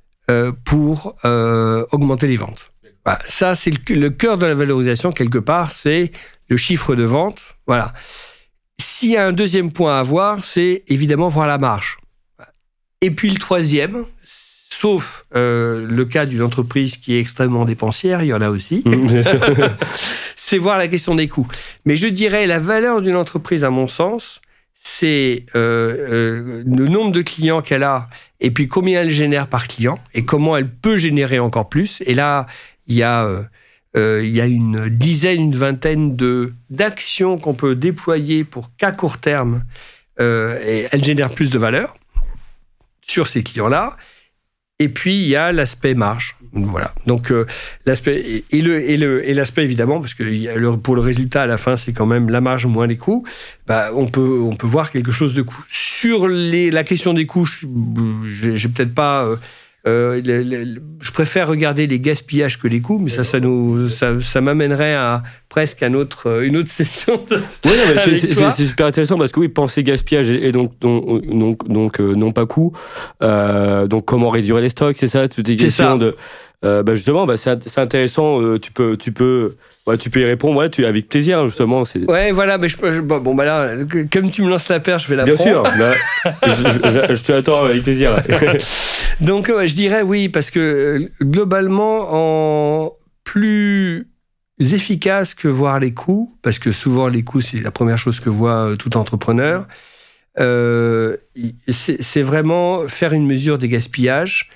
pour 0.65 1.15
euh, 1.25 1.85
augmenter 1.91 2.27
les 2.27 2.37
ventes. 2.37 2.71
Voilà. 3.05 3.19
Ça, 3.27 3.55
c'est 3.55 3.71
le, 3.89 4.09
cœur 4.09 4.37
de 4.37 4.45
la 4.45 4.53
valorisation, 4.53 5.11
quelque 5.11 5.39
part, 5.39 5.71
c'est 5.71 6.11
le 6.49 6.57
chiffre 6.57 6.95
de 6.95 7.03
vente. 7.03 7.55
Voilà. 7.67 7.93
S'il 8.79 9.09
y 9.09 9.17
a 9.17 9.25
un 9.25 9.31
deuxième 9.31 9.71
point 9.71 9.99
à 9.99 10.03
voir, 10.03 10.43
c'est 10.43 10.83
évidemment 10.87 11.27
voir 11.27 11.47
la 11.47 11.57
marge. 11.57 11.97
Et 13.01 13.09
puis 13.11 13.29
le 13.31 13.39
troisième, 13.39 14.05
sauf 14.69 15.25
euh, 15.35 15.85
le 15.87 16.05
cas 16.05 16.25
d'une 16.25 16.43
entreprise 16.43 16.97
qui 16.97 17.15
est 17.15 17.19
extrêmement 17.19 17.65
dépensière, 17.65 18.23
il 18.23 18.27
y 18.27 18.33
en 18.33 18.41
a 18.41 18.49
aussi, 18.49 18.83
mmh, 18.85 19.23
c'est 20.35 20.59
voir 20.59 20.77
la 20.77 20.87
question 20.87 21.15
des 21.15 21.27
coûts. 21.27 21.47
Mais 21.85 21.95
je 21.95 22.07
dirais 22.07 22.45
la 22.45 22.59
valeur 22.59 23.01
d'une 23.01 23.15
entreprise, 23.15 23.63
à 23.63 23.71
mon 23.71 23.87
sens, 23.87 24.41
c'est 24.75 25.45
euh, 25.55 25.95
euh, 26.09 26.63
le 26.65 26.87
nombre 26.87 27.11
de 27.11 27.21
clients 27.21 27.61
qu'elle 27.61 27.83
a 27.83 28.07
et 28.41 28.51
puis 28.51 28.67
combien 28.67 29.01
elle 29.01 29.09
génère 29.09 29.47
par 29.47 29.67
client 29.67 29.97
et 30.13 30.25
comment 30.25 30.57
elle 30.57 30.69
peut 30.69 30.97
générer 30.97 31.39
encore 31.39 31.69
plus. 31.69 32.03
Et 32.05 32.13
là, 32.13 32.47
il 32.87 32.95
y 32.95 33.03
a, 33.03 33.29
y 33.95 34.41
a 34.41 34.45
une 34.45 34.89
dizaine, 34.89 35.41
une 35.41 35.55
vingtaine 35.55 36.17
d'actions 36.69 37.37
qu'on 37.37 37.53
peut 37.53 37.75
déployer 37.75 38.43
pour 38.43 38.75
qu'à 38.75 38.91
court 38.91 39.19
terme, 39.19 39.63
et 40.19 40.87
elle 40.91 41.03
génère 41.03 41.33
plus 41.33 41.49
de 41.49 41.57
valeur 41.57 41.95
sur 43.05 43.27
ces 43.27 43.43
clients-là. 43.43 43.95
Et 44.81 44.89
puis 44.89 45.13
il 45.13 45.27
y 45.27 45.35
a 45.35 45.51
l'aspect 45.51 45.93
marge. 45.93 46.35
Voilà. 46.53 46.95
Donc 47.05 47.31
euh, 47.31 47.45
l'aspect 47.85 48.43
et 48.51 48.61
le 48.61 48.89
et 48.89 48.97
le 48.97 49.29
et 49.29 49.35
l'aspect 49.35 49.63
évidemment 49.63 49.99
parce 49.99 50.15
que 50.15 50.75
pour 50.77 50.95
le 50.95 51.01
résultat 51.01 51.43
à 51.43 51.45
la 51.45 51.57
fin 51.57 51.75
c'est 51.75 51.93
quand 51.93 52.07
même 52.07 52.31
la 52.31 52.41
marge 52.41 52.65
moins 52.65 52.87
les 52.87 52.97
coûts. 52.97 53.23
Bah, 53.67 53.91
on 53.95 54.07
peut 54.07 54.39
on 54.41 54.55
peut 54.55 54.65
voir 54.65 54.91
quelque 54.91 55.11
chose 55.11 55.35
de 55.35 55.43
coût. 55.43 55.63
Sur 55.69 56.27
les 56.27 56.71
la 56.71 56.83
question 56.83 57.13
des 57.13 57.27
coûts, 57.27 57.45
j'ai 57.45 58.67
peut-être 58.69 58.95
pas 58.95 59.23
euh, 59.23 59.35
euh, 59.87 60.21
je 60.99 61.11
préfère 61.11 61.47
regarder 61.47 61.87
les 61.87 61.99
gaspillages 61.99 62.59
que 62.59 62.67
les 62.67 62.81
coûts, 62.81 62.99
mais 62.99 63.09
ça, 63.09 63.23
ça, 63.23 63.39
nous, 63.39 63.89
ça, 63.89 64.21
ça 64.21 64.39
m'amènerait 64.39 64.93
à 64.93 65.23
presque 65.49 65.81
un 65.81 65.95
autre, 65.95 66.29
euh, 66.29 66.45
une 66.45 66.57
autre 66.57 66.69
session. 66.71 67.25
Oui, 67.65 67.71
c'est 67.97 68.65
super 68.65 68.85
intéressant 68.85 69.17
parce 69.17 69.31
que 69.31 69.39
oui, 69.39 69.47
penser 69.47 69.83
gaspillage 69.83 70.29
et 70.29 70.51
donc, 70.51 70.77
donc, 70.79 71.25
donc, 71.25 71.67
donc 71.67 71.99
euh, 71.99 72.13
non 72.13 72.31
pas 72.31 72.45
coût. 72.45 72.73
donc 73.21 74.05
comment 74.05 74.29
réduire 74.29 74.61
les 74.61 74.69
stocks, 74.69 74.97
c'est 74.99 75.07
ça 75.07 75.27
Toutes 75.27 75.47
les 75.47 75.55
questions 75.55 75.97
de. 75.97 76.15
bah 76.61 76.93
justement, 76.93 77.25
bah 77.25 77.37
c'est 77.37 77.77
intéressant. 77.77 78.39
tu 78.59 78.71
peux, 78.71 78.97
tu 78.97 79.11
peux 79.11 79.55
Ouais, 79.87 79.97
tu 79.97 80.11
peux 80.11 80.19
y 80.19 80.25
répondre, 80.25 80.57
ouais, 80.57 80.69
tu 80.69 80.85
avec 80.85 81.09
plaisir, 81.09 81.45
justement. 81.45 81.83
Ouais, 82.07 82.31
voilà, 82.31 82.59
mais 82.59 82.69
je, 82.69 82.99
bon, 82.99 83.33
bah 83.33 83.45
là, 83.45 83.69
comme 84.11 84.29
tu 84.29 84.43
me 84.43 84.49
lances 84.49 84.69
la 84.69 84.79
perche, 84.79 85.05
je 85.05 85.09
vais 85.09 85.15
la 85.15 85.23
Bien 85.23 85.37
sûr, 85.37 85.63
bah, 85.63 85.93
je, 86.45 87.23
te 87.23 87.31
l'attends 87.31 87.63
avec 87.65 87.81
plaisir. 87.81 88.15
Donc, 89.21 89.47
je 89.47 89.73
dirais 89.73 90.03
oui, 90.03 90.29
parce 90.29 90.51
que 90.51 90.59
euh, 90.59 91.09
globalement, 91.23 92.85
en 92.85 92.91
plus 93.23 94.07
efficace 94.59 95.33
que 95.33 95.47
voir 95.47 95.79
les 95.79 95.93
coûts, 95.93 96.37
parce 96.41 96.59
que 96.59 96.71
souvent 96.71 97.07
les 97.07 97.23
coûts, 97.23 97.41
c'est 97.41 97.57
la 97.57 97.71
première 97.71 97.97
chose 97.97 98.19
que 98.19 98.29
voit 98.29 98.69
euh, 98.69 98.75
tout 98.75 98.95
entrepreneur, 98.97 99.67
euh, 100.39 101.17
c'est 101.69 102.21
vraiment 102.21 102.87
faire 102.87 103.13
une 103.13 103.25
mesure 103.25 103.57
des 103.57 103.67
gaspillages 103.67 104.49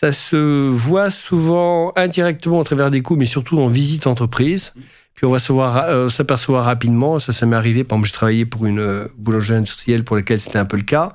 ça 0.00 0.12
se 0.12 0.68
voit 0.68 1.10
souvent 1.10 1.92
indirectement 1.96 2.60
à 2.60 2.64
travers 2.64 2.90
des 2.90 3.02
coûts, 3.02 3.16
mais 3.16 3.24
surtout 3.24 3.58
en 3.58 3.66
visite 3.66 4.06
entreprise. 4.06 4.72
Puis 5.14 5.26
on 5.26 5.32
va 5.32 5.88
euh, 5.88 6.08
s'apercevoir 6.08 6.64
rapidement, 6.64 7.18
ça, 7.18 7.32
ça 7.32 7.46
m'est 7.46 7.56
arrivé, 7.56 7.82
par 7.82 7.96
exemple, 7.96 8.06
j'ai 8.06 8.14
travaillé 8.14 8.46
pour 8.46 8.66
une 8.66 8.78
euh, 8.78 9.08
boulangerie 9.16 9.58
industrielle 9.58 10.04
pour 10.04 10.14
laquelle 10.14 10.40
c'était 10.40 10.58
un 10.58 10.64
peu 10.66 10.76
le 10.76 10.84
cas, 10.84 11.12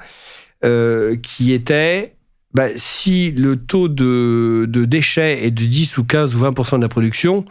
euh, 0.66 1.16
qui 1.16 1.54
était, 1.54 2.16
bah, 2.54 2.68
si 2.76 3.32
le 3.32 3.56
taux 3.56 3.88
de, 3.88 4.66
déchets 4.86 5.46
est 5.46 5.52
de 5.52 5.64
10 5.64 5.98
ou 6.00 6.04
15 6.04 6.36
ou 6.36 6.40
20% 6.40 6.76
de 6.76 6.82
la 6.82 6.90
production, 6.90 7.46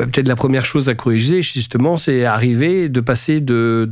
bah, 0.00 0.06
peut-être 0.06 0.26
la 0.26 0.34
première 0.34 0.66
chose 0.66 0.88
à 0.88 0.96
corriger, 0.96 1.42
justement, 1.42 1.96
c'est 1.96 2.24
arriver 2.24 2.88
de 2.88 3.00
passer 3.00 3.40
de 3.40 3.84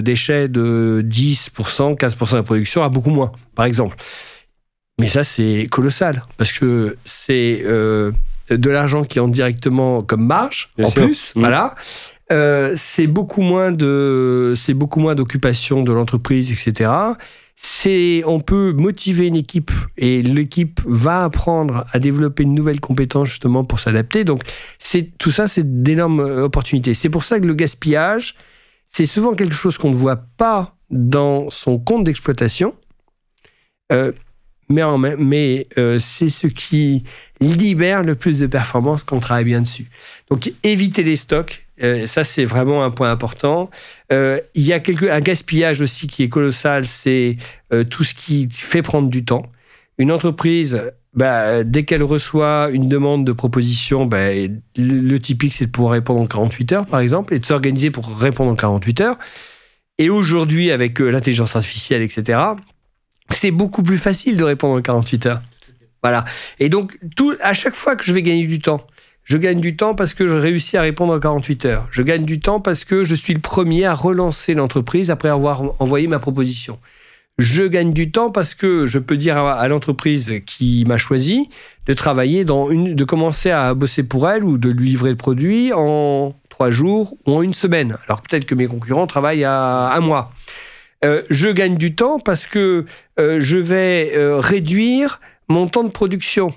déchets 0.00 0.48
de 0.48 1.04
10%, 1.06 1.98
15% 1.98 2.30
de 2.30 2.36
la 2.36 2.42
production 2.44 2.82
à 2.82 2.88
beaucoup 2.88 3.10
moins, 3.10 3.32
par 3.54 3.66
exemple. 3.66 3.96
Mais 5.00 5.08
ça, 5.08 5.24
c'est 5.24 5.66
colossal, 5.70 6.24
parce 6.36 6.52
que 6.52 6.96
c'est 7.04 7.62
euh, 7.64 8.12
de 8.50 8.70
l'argent 8.70 9.02
qui 9.04 9.18
entre 9.20 9.32
directement 9.32 10.02
comme 10.02 10.26
marge, 10.26 10.68
en 10.82 10.90
plus, 10.90 11.32
mmh. 11.34 11.40
voilà. 11.40 11.74
Euh, 12.32 12.76
c'est 12.76 13.08
beaucoup 13.08 13.40
moins 13.40 13.72
de, 13.72 14.54
c'est 14.56 14.74
beaucoup 14.74 15.00
moins 15.00 15.14
d'occupation 15.14 15.82
de 15.82 15.92
l'entreprise, 15.92 16.52
etc. 16.52 16.90
C'est, 17.56 18.22
on 18.24 18.40
peut 18.40 18.72
motiver 18.72 19.26
une 19.26 19.36
équipe 19.36 19.72
et 19.96 20.22
l'équipe 20.22 20.80
va 20.84 21.24
apprendre 21.24 21.84
à 21.92 21.98
développer 21.98 22.44
une 22.44 22.54
nouvelle 22.54 22.80
compétence 22.80 23.28
justement 23.28 23.64
pour 23.64 23.80
s'adapter. 23.80 24.24
Donc, 24.24 24.42
c'est 24.78 25.10
tout 25.18 25.30
ça, 25.30 25.48
c'est 25.48 25.82
d'énormes 25.82 26.20
opportunités. 26.20 26.94
C'est 26.94 27.10
pour 27.10 27.24
ça 27.24 27.40
que 27.40 27.46
le 27.46 27.54
gaspillage, 27.54 28.34
c'est 28.86 29.06
souvent 29.06 29.34
quelque 29.34 29.54
chose 29.54 29.76
qu'on 29.76 29.90
ne 29.90 29.96
voit 29.96 30.22
pas 30.36 30.76
dans 30.90 31.50
son 31.50 31.78
compte 31.78 32.04
d'exploitation. 32.04 32.74
Euh, 33.92 34.12
mais, 34.70 35.16
mais 35.18 35.66
euh, 35.78 35.98
c'est 35.98 36.28
ce 36.28 36.46
qui 36.46 37.04
libère 37.40 38.02
le 38.02 38.14
plus 38.14 38.38
de 38.38 38.46
performance 38.46 39.04
quand 39.04 39.16
on 39.16 39.20
travaille 39.20 39.44
bien 39.44 39.60
dessus. 39.60 39.86
Donc 40.30 40.52
éviter 40.62 41.02
les 41.02 41.16
stocks, 41.16 41.66
euh, 41.82 42.06
ça 42.06 42.24
c'est 42.24 42.44
vraiment 42.44 42.84
un 42.84 42.90
point 42.90 43.10
important. 43.10 43.70
Euh, 44.12 44.40
il 44.54 44.62
y 44.62 44.72
a 44.72 44.80
quelque, 44.80 45.10
un 45.10 45.20
gaspillage 45.20 45.80
aussi 45.80 46.06
qui 46.06 46.22
est 46.22 46.28
colossal, 46.28 46.84
c'est 46.84 47.36
tout 47.88 48.04
ce 48.04 48.14
qui 48.14 48.48
fait 48.50 48.82
prendre 48.82 49.08
du 49.10 49.24
temps. 49.24 49.42
Une 49.98 50.10
entreprise, 50.10 50.80
bah, 51.14 51.62
dès 51.62 51.84
qu'elle 51.84 52.02
reçoit 52.02 52.70
une 52.72 52.88
demande 52.88 53.24
de 53.24 53.32
proposition, 53.32 54.06
bah, 54.06 54.30
le, 54.76 55.18
typique 55.18 55.54
c'est 55.54 55.66
de 55.66 55.70
pouvoir 55.70 55.92
répondre 55.92 56.20
en 56.20 56.26
48 56.26 56.72
heures 56.72 56.86
par 56.86 57.00
exemple, 57.00 57.34
et 57.34 57.38
de 57.38 57.44
s'organiser 57.44 57.90
pour 57.90 58.08
répondre 58.18 58.50
en 58.50 58.56
48 58.56 59.00
heures. 59.02 59.18
Et 59.98 60.08
aujourd'hui, 60.08 60.70
avec 60.70 60.98
l'intelligence 60.98 61.54
artificielle, 61.54 62.00
etc., 62.00 62.38
c'est 63.32 63.50
beaucoup 63.50 63.82
plus 63.82 63.98
facile 63.98 64.36
de 64.36 64.44
répondre 64.44 64.74
en 64.74 64.82
48 64.82 65.26
heures. 65.26 65.42
Voilà. 66.02 66.24
Et 66.58 66.68
donc, 66.68 66.98
à 67.40 67.52
chaque 67.52 67.74
fois 67.74 67.96
que 67.96 68.04
je 68.04 68.12
vais 68.12 68.22
gagner 68.22 68.46
du 68.46 68.58
temps, 68.58 68.86
je 69.24 69.36
gagne 69.36 69.60
du 69.60 69.76
temps 69.76 69.94
parce 69.94 70.14
que 70.14 70.26
je 70.26 70.34
réussis 70.34 70.76
à 70.76 70.82
répondre 70.82 71.12
en 71.12 71.20
48 71.20 71.64
heures. 71.66 71.88
Je 71.90 72.02
gagne 72.02 72.24
du 72.24 72.40
temps 72.40 72.60
parce 72.60 72.84
que 72.84 73.04
je 73.04 73.14
suis 73.14 73.34
le 73.34 73.40
premier 73.40 73.84
à 73.84 73.94
relancer 73.94 74.54
l'entreprise 74.54 75.10
après 75.10 75.28
avoir 75.28 75.80
envoyé 75.80 76.08
ma 76.08 76.18
proposition. 76.18 76.78
Je 77.38 77.62
gagne 77.62 77.92
du 77.92 78.10
temps 78.10 78.28
parce 78.28 78.54
que 78.54 78.86
je 78.86 78.98
peux 78.98 79.16
dire 79.16 79.38
à, 79.38 79.66
l'entreprise 79.68 80.32
qui 80.46 80.84
m'a 80.86 80.98
choisi 80.98 81.48
de 81.86 81.94
travailler 81.94 82.44
dans 82.44 82.68
une, 82.68 82.94
de 82.94 83.04
commencer 83.04 83.50
à 83.50 83.72
bosser 83.72 84.02
pour 84.02 84.28
elle 84.28 84.44
ou 84.44 84.58
de 84.58 84.68
lui 84.68 84.90
livrer 84.90 85.10
le 85.10 85.16
produit 85.16 85.72
en 85.72 86.34
trois 86.48 86.70
jours 86.70 87.16
ou 87.26 87.36
en 87.36 87.42
une 87.42 87.54
semaine. 87.54 87.96
Alors 88.06 88.20
peut-être 88.20 88.44
que 88.44 88.54
mes 88.54 88.66
concurrents 88.66 89.06
travaillent 89.06 89.44
à 89.44 89.92
un 89.94 90.00
mois. 90.00 90.32
Euh, 91.04 91.22
je 91.30 91.48
gagne 91.48 91.76
du 91.76 91.94
temps 91.94 92.18
parce 92.18 92.46
que 92.46 92.84
euh, 93.18 93.38
je 93.40 93.56
vais 93.56 94.12
euh, 94.14 94.38
réduire 94.38 95.20
mon 95.48 95.66
temps 95.66 95.84
de 95.84 95.90
production. 95.90 96.52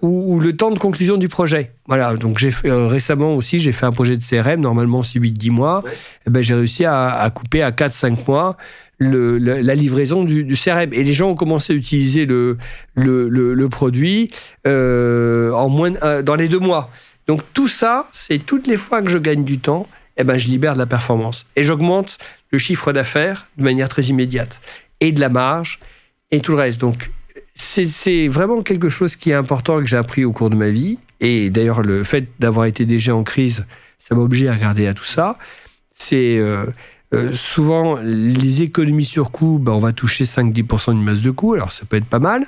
Ou, 0.00 0.40
le 0.40 0.56
temps 0.56 0.70
de 0.70 0.78
conclusion 0.78 1.18
du 1.18 1.28
projet. 1.28 1.72
Voilà, 1.86 2.16
donc 2.16 2.38
j'ai 2.38 2.48
récemment 2.64 3.36
aussi, 3.36 3.58
j'ai 3.58 3.72
fait 3.72 3.84
un 3.84 3.92
projet 3.92 4.16
de 4.16 4.24
CRM, 4.24 4.62
normalement 4.62 5.02
c'est 5.02 5.18
8-10 5.18 5.50
mois, 5.50 5.84
eh 6.26 6.30
ben, 6.30 6.42
j'ai 6.42 6.54
réussi 6.54 6.86
à, 6.86 7.30
couper 7.34 7.62
à 7.62 7.70
4-5 7.70 8.16
mois 8.26 8.56
la 8.98 9.74
livraison 9.74 10.24
du, 10.24 10.54
CRM. 10.54 10.94
Et 10.94 11.02
les 11.04 11.12
gens 11.12 11.28
ont 11.28 11.34
commencé 11.34 11.74
à 11.74 11.76
utiliser 11.76 12.24
le, 12.24 12.56
le, 12.94 13.68
produit 13.68 14.30
en 14.64 15.68
moins, 15.68 15.90
dans 16.22 16.34
les 16.34 16.48
deux 16.48 16.60
mois. 16.60 16.88
Donc 17.26 17.42
tout 17.52 17.68
ça, 17.68 18.08
c'est 18.14 18.38
toutes 18.38 18.66
les 18.66 18.78
fois 18.78 19.02
que 19.02 19.10
je 19.10 19.18
gagne 19.18 19.44
du 19.44 19.58
temps, 19.58 19.86
eh 20.16 20.24
ben, 20.24 20.38
je 20.38 20.48
libère 20.48 20.72
de 20.72 20.78
la 20.78 20.86
performance. 20.86 21.46
Et 21.56 21.62
j'augmente 21.62 22.16
le 22.50 22.58
chiffre 22.58 22.92
d'affaires 22.92 23.46
de 23.56 23.64
manière 23.64 23.88
très 23.88 24.04
immédiate, 24.04 24.60
et 25.00 25.12
de 25.12 25.20
la 25.20 25.28
marge, 25.28 25.78
et 26.30 26.40
tout 26.40 26.52
le 26.52 26.58
reste. 26.58 26.80
Donc, 26.80 27.10
c'est 27.54 28.28
vraiment 28.28 28.62
quelque 28.62 28.88
chose 28.88 29.16
qui 29.16 29.30
est 29.30 29.34
important 29.34 29.80
et 29.80 29.82
que 29.82 29.88
j'ai 29.88 29.96
appris 29.96 30.24
au 30.24 30.32
cours 30.32 30.50
de 30.50 30.56
ma 30.56 30.68
vie. 30.68 30.98
Et 31.20 31.50
d'ailleurs, 31.50 31.82
le 31.82 32.04
fait 32.04 32.28
d'avoir 32.38 32.66
été 32.66 32.86
déjà 32.86 33.14
en 33.14 33.24
crise, 33.24 33.66
ça 33.98 34.14
m'a 34.14 34.22
obligé 34.22 34.48
à 34.48 34.54
regarder 34.54 34.86
à 34.86 34.94
tout 34.94 35.04
ça. 35.04 35.38
C'est 35.90 36.38
euh, 36.38 36.66
euh, 37.14 37.32
souvent 37.34 37.96
les 37.96 38.62
économies 38.62 39.04
sur 39.04 39.32
coût, 39.32 39.58
ben, 39.58 39.72
on 39.72 39.80
va 39.80 39.92
toucher 39.92 40.24
5-10% 40.24 40.92
d'une 40.92 41.02
masse 41.02 41.22
de 41.22 41.30
coût, 41.30 41.54
alors 41.54 41.72
ça 41.72 41.84
peut 41.84 41.96
être 41.96 42.06
pas 42.06 42.20
mal. 42.20 42.46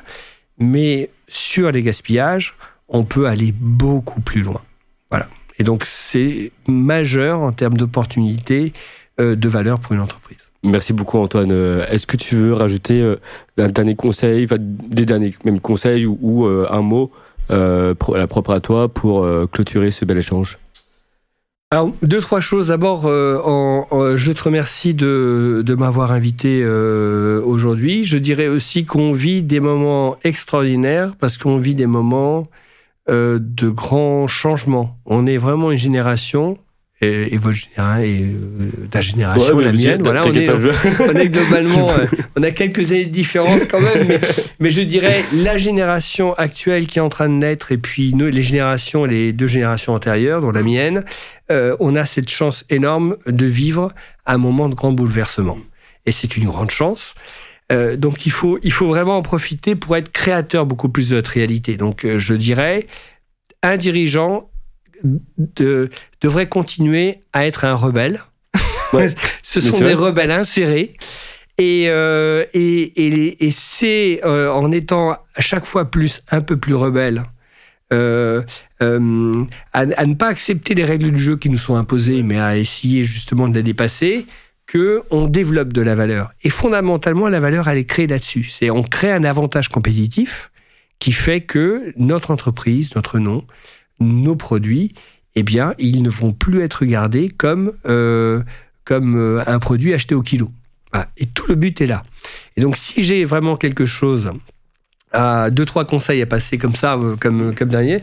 Mais 0.59 1.11
sur 1.27 1.73
les 1.73 1.83
gaspillages, 1.83 2.55
on 2.89 3.05
peut 3.05 3.27
aller 3.27 3.53
beaucoup 3.53 4.21
plus 4.21 4.43
loin. 4.43 4.63
Voilà. 5.11 5.29
Et 5.59 5.65
donc, 5.65 5.85
c'est 5.85 6.53
majeur 6.69 7.41
en 7.41 7.53
termes 7.53 7.77
d'opportunités 7.77 8.73
de 9.21 9.49
valeur 9.49 9.81
pour 9.81 9.93
une 9.93 10.01
entreprise. 10.01 10.51
Merci 10.63 10.93
beaucoup 10.93 11.19
Antoine. 11.19 11.53
Euh, 11.53 11.87
est-ce 11.89 12.07
que 12.07 12.17
tu 12.17 12.35
veux 12.35 12.53
rajouter 12.53 13.01
euh, 13.01 13.17
un 13.59 13.69
dernier 13.69 13.97
conseil, 13.97 14.47
des 14.59 15.07
derniers 15.07 15.35
même 15.45 15.61
conseils 15.61 16.07
ou, 16.07 16.47
un 16.47 16.83
mot 16.83 17.11
à 17.49 17.95
la 18.15 18.27
propre 18.27 18.53
à 18.53 18.61
toi 18.61 18.89
pour 18.89 19.27
clôturer 19.51 19.91
ce 19.91 20.05
bel 20.05 20.19
échange? 20.19 20.59
Alors, 21.73 21.93
deux, 22.03 22.21
trois 22.21 22.41
choses. 22.41 22.69
D'abord, 22.69 23.03
je 23.03 24.33
te 24.33 24.43
remercie 24.43 24.95
de, 24.95 25.63
de 25.65 25.75
m'avoir 25.75 26.13
invité 26.13 26.65
aujourd'hui. 26.65 28.05
Je 28.05 28.19
dirais 28.19 28.47
aussi 28.47 28.85
qu'on 28.85 29.13
vit 29.13 29.43
des 29.43 29.59
moments 29.59 30.17
extraordinaires 30.23 31.17
parce 31.19 31.39
qu'on 31.39 31.57
vit 31.57 31.75
des 31.75 31.87
moments 31.87 32.47
euh, 33.11 33.39
de 33.41 33.69
grands 33.71 34.29
changements. 34.29 34.97
On 35.05 35.27
est 35.27 35.39
vraiment 35.39 35.73
une 35.73 35.79
génération 35.79 36.59
et, 37.01 37.37
votre 37.39 37.57
génération, 37.57 38.03
et 38.03 38.23
euh, 38.23 38.87
ta 38.91 39.01
génération, 39.01 39.59
la 39.59 39.73
mienne. 39.73 40.03
Voilà, 40.03 40.25
on 40.27 40.33
est, 41.15 41.29
globalement, 41.29 41.91
euh, 41.99 42.07
on 42.37 42.43
a 42.43 42.51
quelques 42.51 42.91
années 42.93 43.07
de 43.07 43.11
différence 43.11 43.65
quand 43.67 43.81
même, 43.81 44.21
mais, 44.59 44.71
je 44.71 44.83
dirais 44.83 45.25
la 45.33 45.57
génération 45.57 46.35
actuelle 46.35 46.87
qui 46.87 46.99
est 46.99 47.03
en 47.03 47.09
train 47.09 47.29
de 47.29 47.35
naître 47.35 47.73
et 47.73 47.79
puis 47.79 48.13
nous, 48.15 48.29
les 48.29 48.43
générations, 48.43 49.05
les 49.05 49.33
deux 49.33 49.47
générations 49.47 49.95
antérieures, 49.95 50.41
dont 50.41 50.51
la 50.51 50.63
mienne, 50.63 51.05
on 51.81 51.97
a 51.97 52.07
cette 52.07 52.29
chance 52.29 52.65
énorme 52.71 53.17
de 53.27 53.47
vivre 53.47 53.93
un 54.25 54.39
moment 54.39 54.69
de 54.69 54.75
grand 54.75 54.93
bouleversement. 54.93 55.59
Et 56.07 56.13
c'est 56.13 56.37
une 56.37 56.45
grande 56.45 56.71
chance. 56.71 57.15
Euh, 57.71 57.97
donc 57.97 58.27
il 58.27 58.33
faut, 58.33 58.59
il 58.63 58.73
faut 58.73 58.89
vraiment 58.89 59.17
en 59.17 59.23
profiter 59.23 59.77
pour 59.77 59.97
être 59.97 60.11
créateur 60.11 60.67
beaucoup 60.67 60.89
plus 60.89 61.11
de 61.11 61.17
notre 61.17 61.31
réalité. 61.31 61.77
Donc 61.77 62.05
euh, 62.05 62.19
je 62.19 62.35
dirais, 62.35 62.87
un 63.63 63.77
dirigeant 63.77 64.50
devrait 66.21 66.49
continuer 66.49 67.21
à 67.33 67.47
être 67.47 67.65
un 67.65 67.75
rebelle. 67.75 68.21
Ce 69.43 69.61
sont 69.61 69.79
des 69.79 69.95
rebelles 69.95 70.31
insérés. 70.31 70.97
Et, 71.59 71.87
euh, 71.89 72.45
et, 72.55 73.45
et, 73.47 73.51
c'est 73.51 74.25
en 74.25 74.73
étant 74.73 75.13
à 75.13 75.41
chaque 75.41 75.67
fois 75.67 75.91
plus, 75.91 76.23
un 76.31 76.41
peu 76.41 76.57
plus 76.57 76.75
rebelle, 76.75 77.23
à, 77.91 77.97
à, 78.81 78.97
ne 78.97 80.15
pas 80.15 80.29
accepter 80.29 80.75
les 80.75 80.85
règles 80.85 81.11
du 81.11 81.21
jeu 81.21 81.37
qui 81.37 81.51
nous 81.51 81.59
sont 81.59 81.77
imposées, 81.77 82.23
mais 82.23 82.41
à 82.41 82.57
essayer 82.57 83.05
justement 83.05 83.47
de 83.49 83.55
les 83.55 83.63
dépasser, 83.63 84.27
qu'on 84.71 85.27
développe 85.27 85.73
de 85.73 85.83
la 85.83 85.95
valeur. 85.95 86.33
Et 86.45 86.51
fondamentalement, 86.51 87.29
la 87.29 87.41
valeur, 87.41 87.69
elle 87.69 87.79
est 87.79 87.85
créée 87.85 88.07
là-dessus. 88.07 88.49
C'est 88.51 88.71
on 88.71 88.83
crée 88.83 89.11
un 89.11 89.25
avantage 89.25 89.69
compétitif 89.69 90.51
qui 90.99 91.13
fait 91.13 91.41
que 91.41 91.93
notre 91.97 92.31
entreprise, 92.31 92.95
notre 92.95 93.19
nom, 93.19 93.45
nos 94.01 94.37
produits, 94.37 94.95
eh 95.35 95.43
bien, 95.43 95.75
ils 95.79 96.03
ne 96.03 96.11
vont 96.11 96.33
plus 96.33 96.61
être 96.63 96.81
regardés 96.81 97.29
comme, 97.29 97.73
euh, 97.87 98.43
comme 98.85 99.17
euh, 99.17 99.43
un 99.47 99.59
produit 99.59 99.95
acheté 99.95 100.15
au 100.15 100.23
kilo. 100.23 100.51
Et 101.17 101.27
tout 101.27 101.47
le 101.49 101.55
but 101.55 101.81
est 101.81 101.87
là. 101.87 102.03
Et 102.57 102.61
donc, 102.61 102.77
si 102.77 103.05
j'ai 103.05 103.25
vraiment 103.25 103.57
quelque 103.57 103.87
chose, 103.87 104.33
à 105.13 105.51
deux, 105.51 105.65
trois 105.65 105.85
conseils 105.85 106.21
à 106.23 106.27
passer 106.27 106.59
comme 106.59 106.75
ça, 106.75 106.95
euh, 106.95 107.17
comme, 107.17 107.55
comme 107.55 107.69
dernier, 107.69 108.01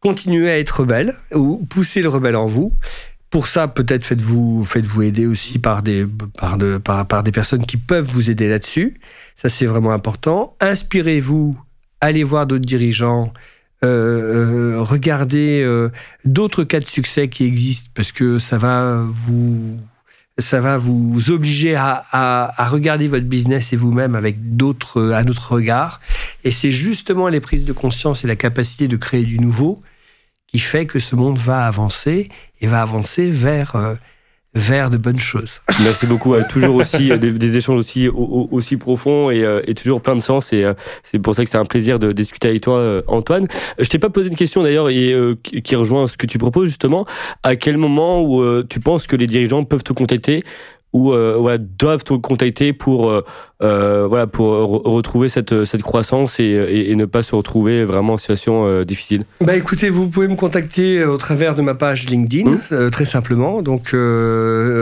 continuez 0.00 0.50
à 0.50 0.58
être 0.58 0.80
rebelle 0.80 1.14
ou 1.34 1.66
poussez 1.68 2.02
le 2.02 2.08
rebelle 2.08 2.36
en 2.36 2.46
vous 2.46 2.72
pour 3.30 3.48
ça, 3.48 3.68
peut-être 3.68 4.04
faites-vous 4.04 4.64
faites-vous 4.64 5.02
aider 5.02 5.26
aussi 5.26 5.58
par 5.58 5.82
des, 5.82 6.06
par, 6.38 6.56
de, 6.56 6.78
par, 6.78 7.06
par 7.06 7.22
des 7.22 7.32
personnes 7.32 7.66
qui 7.66 7.76
peuvent 7.76 8.08
vous 8.08 8.30
aider 8.30 8.48
là-dessus. 8.48 8.98
Ça, 9.36 9.48
c'est 9.48 9.66
vraiment 9.66 9.92
important. 9.92 10.56
Inspirez-vous, 10.60 11.60
allez 12.00 12.24
voir 12.24 12.46
d'autres 12.46 12.64
dirigeants, 12.64 13.32
euh, 13.84 14.76
euh, 14.76 14.82
regardez 14.82 15.62
euh, 15.62 15.90
d'autres 16.24 16.64
cas 16.64 16.80
de 16.80 16.86
succès 16.86 17.28
qui 17.28 17.44
existent 17.44 17.90
parce 17.94 18.10
que 18.10 18.38
ça 18.38 18.56
va 18.56 19.04
vous 19.06 19.78
ça 20.38 20.60
va 20.60 20.76
vous 20.76 21.30
obliger 21.30 21.76
à, 21.76 22.04
à, 22.12 22.62
à 22.62 22.68
regarder 22.68 23.08
votre 23.08 23.24
business 23.24 23.72
et 23.72 23.76
vous-même 23.76 24.14
avec 24.14 24.56
d'autres 24.56 25.12
un 25.14 25.26
autre 25.28 25.52
regard. 25.52 26.00
Et 26.44 26.50
c'est 26.50 26.72
justement 26.72 27.28
les 27.28 27.40
prises 27.40 27.64
de 27.64 27.72
conscience 27.72 28.24
et 28.24 28.26
la 28.26 28.36
capacité 28.36 28.86
de 28.88 28.96
créer 28.96 29.24
du 29.24 29.38
nouveau 29.38 29.82
qui 30.46 30.58
fait 30.58 30.86
que 30.86 30.98
ce 30.98 31.16
monde 31.16 31.38
va 31.38 31.66
avancer 31.66 32.30
et 32.60 32.66
va 32.66 32.82
avancer 32.82 33.30
vers 33.30 33.76
euh, 33.76 33.94
vers 34.56 34.88
de 34.88 34.96
bonnes 34.96 35.20
choses. 35.20 35.60
Merci 35.82 36.06
beaucoup. 36.06 36.34
toujours 36.48 36.76
aussi 36.76 37.12
euh, 37.12 37.18
des, 37.18 37.56
échanges 37.56 37.78
aussi 37.78 38.08
aussi 38.08 38.76
profonds 38.78 39.30
et, 39.30 39.44
euh, 39.44 39.62
toujours 39.74 40.00
plein 40.00 40.16
de 40.16 40.20
sens. 40.20 40.52
Et 40.52 40.64
c'est 41.04 41.18
pour 41.18 41.34
ça 41.34 41.44
que 41.44 41.50
c'est 41.50 41.58
un 41.58 41.66
plaisir 41.66 41.98
de 41.98 42.10
discuter 42.12 42.48
avec 42.48 42.62
toi, 42.62 43.02
Antoine. 43.06 43.46
Je 43.78 43.88
t'ai 43.88 43.98
pas 43.98 44.08
posé 44.08 44.28
une 44.28 44.34
question 44.34 44.62
d'ailleurs 44.62 44.88
et 44.88 45.14
qui 45.42 45.76
rejoint 45.76 46.06
ce 46.06 46.16
que 46.16 46.26
tu 46.26 46.38
proposes 46.38 46.68
justement. 46.68 47.06
À 47.42 47.56
quel 47.56 47.76
moment 47.76 48.22
où 48.22 48.62
tu 48.64 48.80
penses 48.80 49.06
que 49.06 49.16
les 49.16 49.26
dirigeants 49.26 49.64
peuvent 49.64 49.84
te 49.84 49.92
contacter 49.92 50.42
ou 50.96 51.12
euh, 51.12 51.58
doivent 51.58 52.04
te 52.04 52.14
contacter 52.14 52.72
pour, 52.72 53.10
euh, 53.10 53.22
euh, 53.62 54.06
voilà, 54.08 54.26
pour 54.26 54.48
retrouver 54.48 55.28
cette, 55.28 55.66
cette 55.66 55.82
croissance 55.82 56.40
et, 56.40 56.94
ne 56.96 57.04
pas 57.04 57.22
se 57.22 57.34
retrouver 57.34 57.84
vraiment 57.84 58.14
en 58.14 58.18
situation 58.18 58.82
difficile 58.82 59.24
bah 59.42 59.54
Écoutez, 59.54 59.90
vous 59.90 60.08
pouvez 60.08 60.28
me 60.28 60.34
contacter 60.34 61.04
au 61.04 61.18
travers 61.18 61.54
de 61.54 61.60
ma 61.60 61.74
page 61.74 62.08
LinkedIn, 62.08 62.58
mmh. 62.70 62.90
très 62.90 63.04
simplement. 63.04 63.60
Donc, 63.60 63.88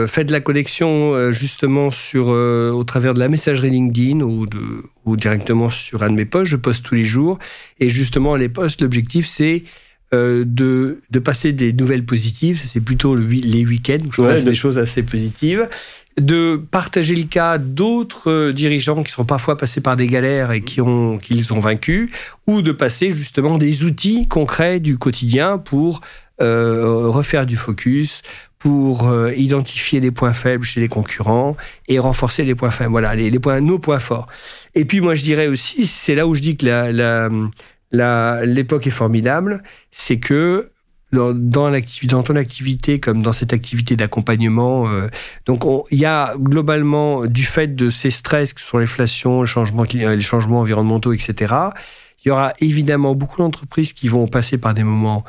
faites 0.07 0.31
la 0.31 0.39
connexion 0.39 1.31
justement 1.33 1.91
sur, 1.91 2.27
au 2.27 2.83
travers 2.85 3.13
de 3.13 3.19
la 3.19 3.27
messagerie 3.27 3.69
LinkedIn 3.69 4.21
ou, 4.21 4.45
de, 4.45 4.59
ou 5.03 5.17
directement 5.17 5.69
sur 5.69 6.03
un 6.03 6.09
de 6.09 6.15
mes 6.15 6.25
posts. 6.25 6.51
Je 6.51 6.55
poste 6.55 6.85
tous 6.85 6.95
les 6.95 7.03
jours. 7.03 7.37
Et 7.81 7.89
justement, 7.89 8.37
les 8.37 8.47
posts, 8.47 8.81
l'objectif, 8.81 9.27
c'est 9.27 9.63
de, 10.13 10.45
de, 10.45 11.19
passer 11.19 11.51
des 11.51 11.73
nouvelles 11.73 12.05
positives. 12.05 12.61
C'est 12.65 12.79
plutôt 12.79 13.15
le, 13.15 13.25
les 13.25 13.65
week-ends 13.65 14.05
où 14.07 14.13
je 14.13 14.21
passe 14.21 14.45
des 14.45 14.55
choses 14.55 14.77
assez 14.77 15.03
positives 15.03 15.67
de 16.19 16.55
partager 16.71 17.15
le 17.15 17.25
cas 17.25 17.57
d'autres 17.57 18.31
euh, 18.31 18.53
dirigeants 18.53 19.03
qui 19.03 19.11
sont 19.11 19.25
parfois 19.25 19.57
passés 19.57 19.81
par 19.81 19.97
des 19.97 20.07
galères 20.07 20.51
et 20.51 20.61
qui 20.61 20.79
ont 20.81 21.17
qu'ils 21.17 21.53
ont 21.53 21.59
vaincus, 21.59 22.09
ou 22.47 22.61
de 22.61 22.71
passer 22.71 23.11
justement 23.11 23.57
des 23.57 23.83
outils 23.83 24.27
concrets 24.27 24.79
du 24.79 24.97
quotidien 24.97 25.57
pour 25.57 26.01
euh, 26.41 27.07
refaire 27.07 27.45
du 27.45 27.57
focus, 27.57 28.21
pour 28.59 29.07
euh, 29.07 29.33
identifier 29.35 29.99
les 29.99 30.11
points 30.11 30.33
faibles 30.33 30.63
chez 30.63 30.79
les 30.79 30.87
concurrents 30.87 31.53
et 31.87 31.99
renforcer 31.99 32.43
les 32.43 32.55
points 32.55 32.71
faibles. 32.71 32.91
Voilà, 32.91 33.13
les, 33.15 33.31
points, 33.39 33.59
nos 33.59 33.79
points 33.79 33.99
forts. 33.99 34.27
Et 34.73 34.85
puis 34.85 35.01
moi 35.01 35.15
je 35.15 35.23
dirais 35.23 35.47
aussi, 35.47 35.85
c'est 35.85 36.15
là 36.15 36.27
où 36.27 36.33
je 36.33 36.41
dis 36.41 36.55
que 36.55 36.65
la, 37.91 38.45
l'époque 38.45 38.87
est 38.87 38.91
formidable, 38.91 39.63
c'est 39.91 40.19
que 40.19 40.69
dans, 41.15 42.23
ton 42.23 42.35
activité 42.35 42.99
comme 42.99 43.21
dans 43.21 43.31
cette 43.31 43.53
activité 43.53 43.95
d'accompagnement. 43.95 44.87
Euh, 44.89 45.07
donc, 45.45 45.63
il 45.91 45.99
y 45.99 46.05
a 46.05 46.33
globalement, 46.37 47.25
du 47.25 47.43
fait 47.43 47.75
de 47.75 47.89
ces 47.89 48.11
stress 48.11 48.53
que 48.53 48.61
sont 48.61 48.77
l'inflation, 48.77 49.45
changements, 49.45 49.85
les 49.93 50.19
changements 50.19 50.59
environnementaux, 50.59 51.13
etc., 51.13 51.53
il 52.23 52.29
y 52.29 52.31
aura 52.31 52.53
évidemment 52.59 53.13
beaucoup 53.13 53.37
d'entreprises 53.37 53.93
qui 53.93 54.07
vont 54.07 54.27
passer 54.27 54.57
par 54.57 54.73
des 54.73 54.83
moments 54.83 55.23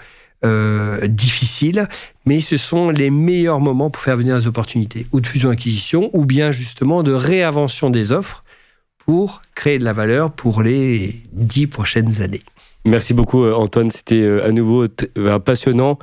euh, 0.44 1.06
difficiles, 1.08 1.88
mais 2.24 2.40
ce 2.40 2.56
sont 2.56 2.90
les 2.90 3.10
meilleurs 3.10 3.60
moments 3.60 3.90
pour 3.90 4.02
faire 4.02 4.16
venir 4.16 4.38
des 4.38 4.46
opportunités, 4.46 5.06
ou 5.12 5.20
de 5.20 5.26
fusion-acquisition, 5.26 6.10
ou 6.12 6.24
bien 6.24 6.50
justement 6.50 7.02
de 7.02 7.12
réinvention 7.12 7.90
des 7.90 8.12
offres 8.12 8.44
pour 8.98 9.42
créer 9.54 9.78
de 9.78 9.84
la 9.84 9.92
valeur 9.92 10.32
pour 10.32 10.62
les 10.62 11.22
dix 11.32 11.66
prochaines 11.66 12.22
années. 12.22 12.42
Merci 12.86 13.14
beaucoup 13.14 13.42
euh, 13.42 13.52
Antoine, 13.52 13.90
c'était 13.90 14.22
euh, 14.22 14.46
à 14.46 14.52
nouveau 14.52 14.84
euh, 15.18 15.38
passionnant 15.40 15.98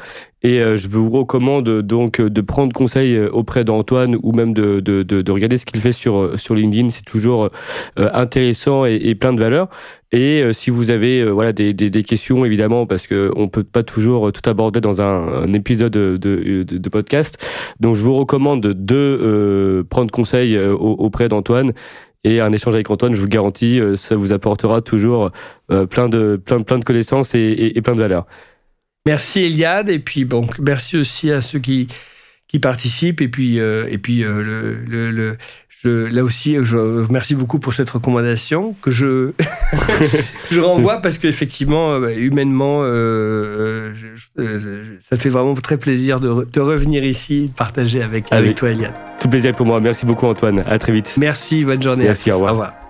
et 0.46 0.60
je 0.76 0.90
vous 0.90 1.10
recommande 1.10 1.70
donc 1.84 2.20
de 2.20 2.42
prendre 2.42 2.74
conseil 2.74 3.18
auprès 3.18 3.64
d'Antoine 3.64 4.18
ou 4.24 4.34
même 4.34 4.54
de, 4.54 4.82
de, 4.82 5.02
de, 5.02 5.32
regarder 5.32 5.58
ce 5.58 5.66
qu'il 5.66 5.80
fait 5.80 5.94
sur, 5.94 6.38
sur 6.38 6.54
LinkedIn. 6.54 6.90
C'est 6.90 7.06
toujours 7.06 7.50
intéressant 7.96 8.84
et, 8.84 9.16
plein 9.16 9.32
de 9.32 9.40
valeur. 9.40 9.70
Et 10.12 10.44
si 10.52 10.70
vous 10.70 10.92
avez 10.92 11.24
voilà 11.24 11.54
des, 11.54 12.04
questions 12.04 12.44
évidemment 12.44 12.86
parce 12.86 13.08
que 13.08 13.32
on 13.38 13.48
peut 13.48 13.64
pas 13.64 13.84
toujours 13.84 14.34
tout 14.34 14.50
aborder 14.50 14.82
dans 14.82 15.02
un, 15.02 15.54
épisode 15.54 15.94
de, 15.94 16.18
de, 16.18 16.90
podcast, 16.90 17.38
donc 17.80 17.96
je 17.96 18.04
vous 18.04 18.18
recommande 18.18 18.60
de 18.60 19.86
prendre 19.90 20.12
conseil 20.12 20.60
auprès 20.60 21.30
d'Antoine 21.30 21.72
et 22.24 22.40
un 22.40 22.52
échange 22.54 22.76
avec 22.76 22.90
Antoine, 22.90 23.14
je 23.14 23.22
vous 23.22 23.28
garantis, 23.28 23.80
euh, 23.80 23.96
ça 23.96 24.16
vous 24.16 24.32
apportera 24.32 24.82
toujours 24.82 25.32
euh, 25.72 25.86
plein 25.86 26.08
de, 26.08 26.42
plein, 26.44 26.62
plein 26.62 26.78
de 26.78 26.84
connaissances 26.84 27.36
et, 27.36 27.80
plein 27.84 27.96
de 27.96 28.02
valeurs. 28.02 28.26
Merci 29.06 29.42
Eliade, 29.42 29.90
et 29.90 30.00
puis 30.00 30.24
bon, 30.24 30.48
merci 30.60 30.98
aussi 30.98 31.32
à 31.32 31.42
ceux 31.42 31.60
qui, 31.60 31.88
qui 32.54 32.60
participent, 32.60 33.20
et 33.20 33.28
puis, 33.28 33.60
euh, 33.60 33.88
et 33.90 33.98
puis 33.98 34.20
le, 34.20 34.86
le, 34.86 36.08
là 36.08 36.24
aussi, 36.24 36.56
je 36.62 36.78
remercie 36.78 37.34
beaucoup 37.34 37.60
pour 37.60 37.74
cette 37.74 37.90
recommandation 37.90 38.76
que 38.82 38.92
je, 38.92 39.32
je 40.52 40.60
renvoie 40.60 41.02
parce 41.02 41.18
qu'effectivement, 41.18 42.00
bah, 42.00 42.14
humainement, 42.14 42.82
euh, 42.84 43.92
ça 45.10 45.18
fait 45.18 45.30
vraiment 45.30 45.56
très 45.56 45.78
plaisir 45.78 46.20
de, 46.20 46.46
de 46.46 46.60
revenir 46.62 47.04
ici, 47.04 47.48
de 47.48 47.54
partager 47.54 48.04
avec, 48.04 48.32
avec 48.32 48.56
toi, 48.56 48.70
Eliane. 48.70 48.94
Tout 49.20 49.30
plaisir 49.30 49.54
pour 49.56 49.66
moi. 49.66 49.80
Merci 49.80 50.06
beaucoup, 50.06 50.28
Antoine. 50.28 50.64
À 50.68 50.78
très 50.78 50.94
vite. 50.94 51.16
Merci, 51.18 51.66
bonne 51.66 51.82
journée. 51.82 52.06
Merci, 52.06 52.32
au 52.32 52.36
revoir. 52.36 52.52
Au 52.52 52.56
revoir. 52.56 52.83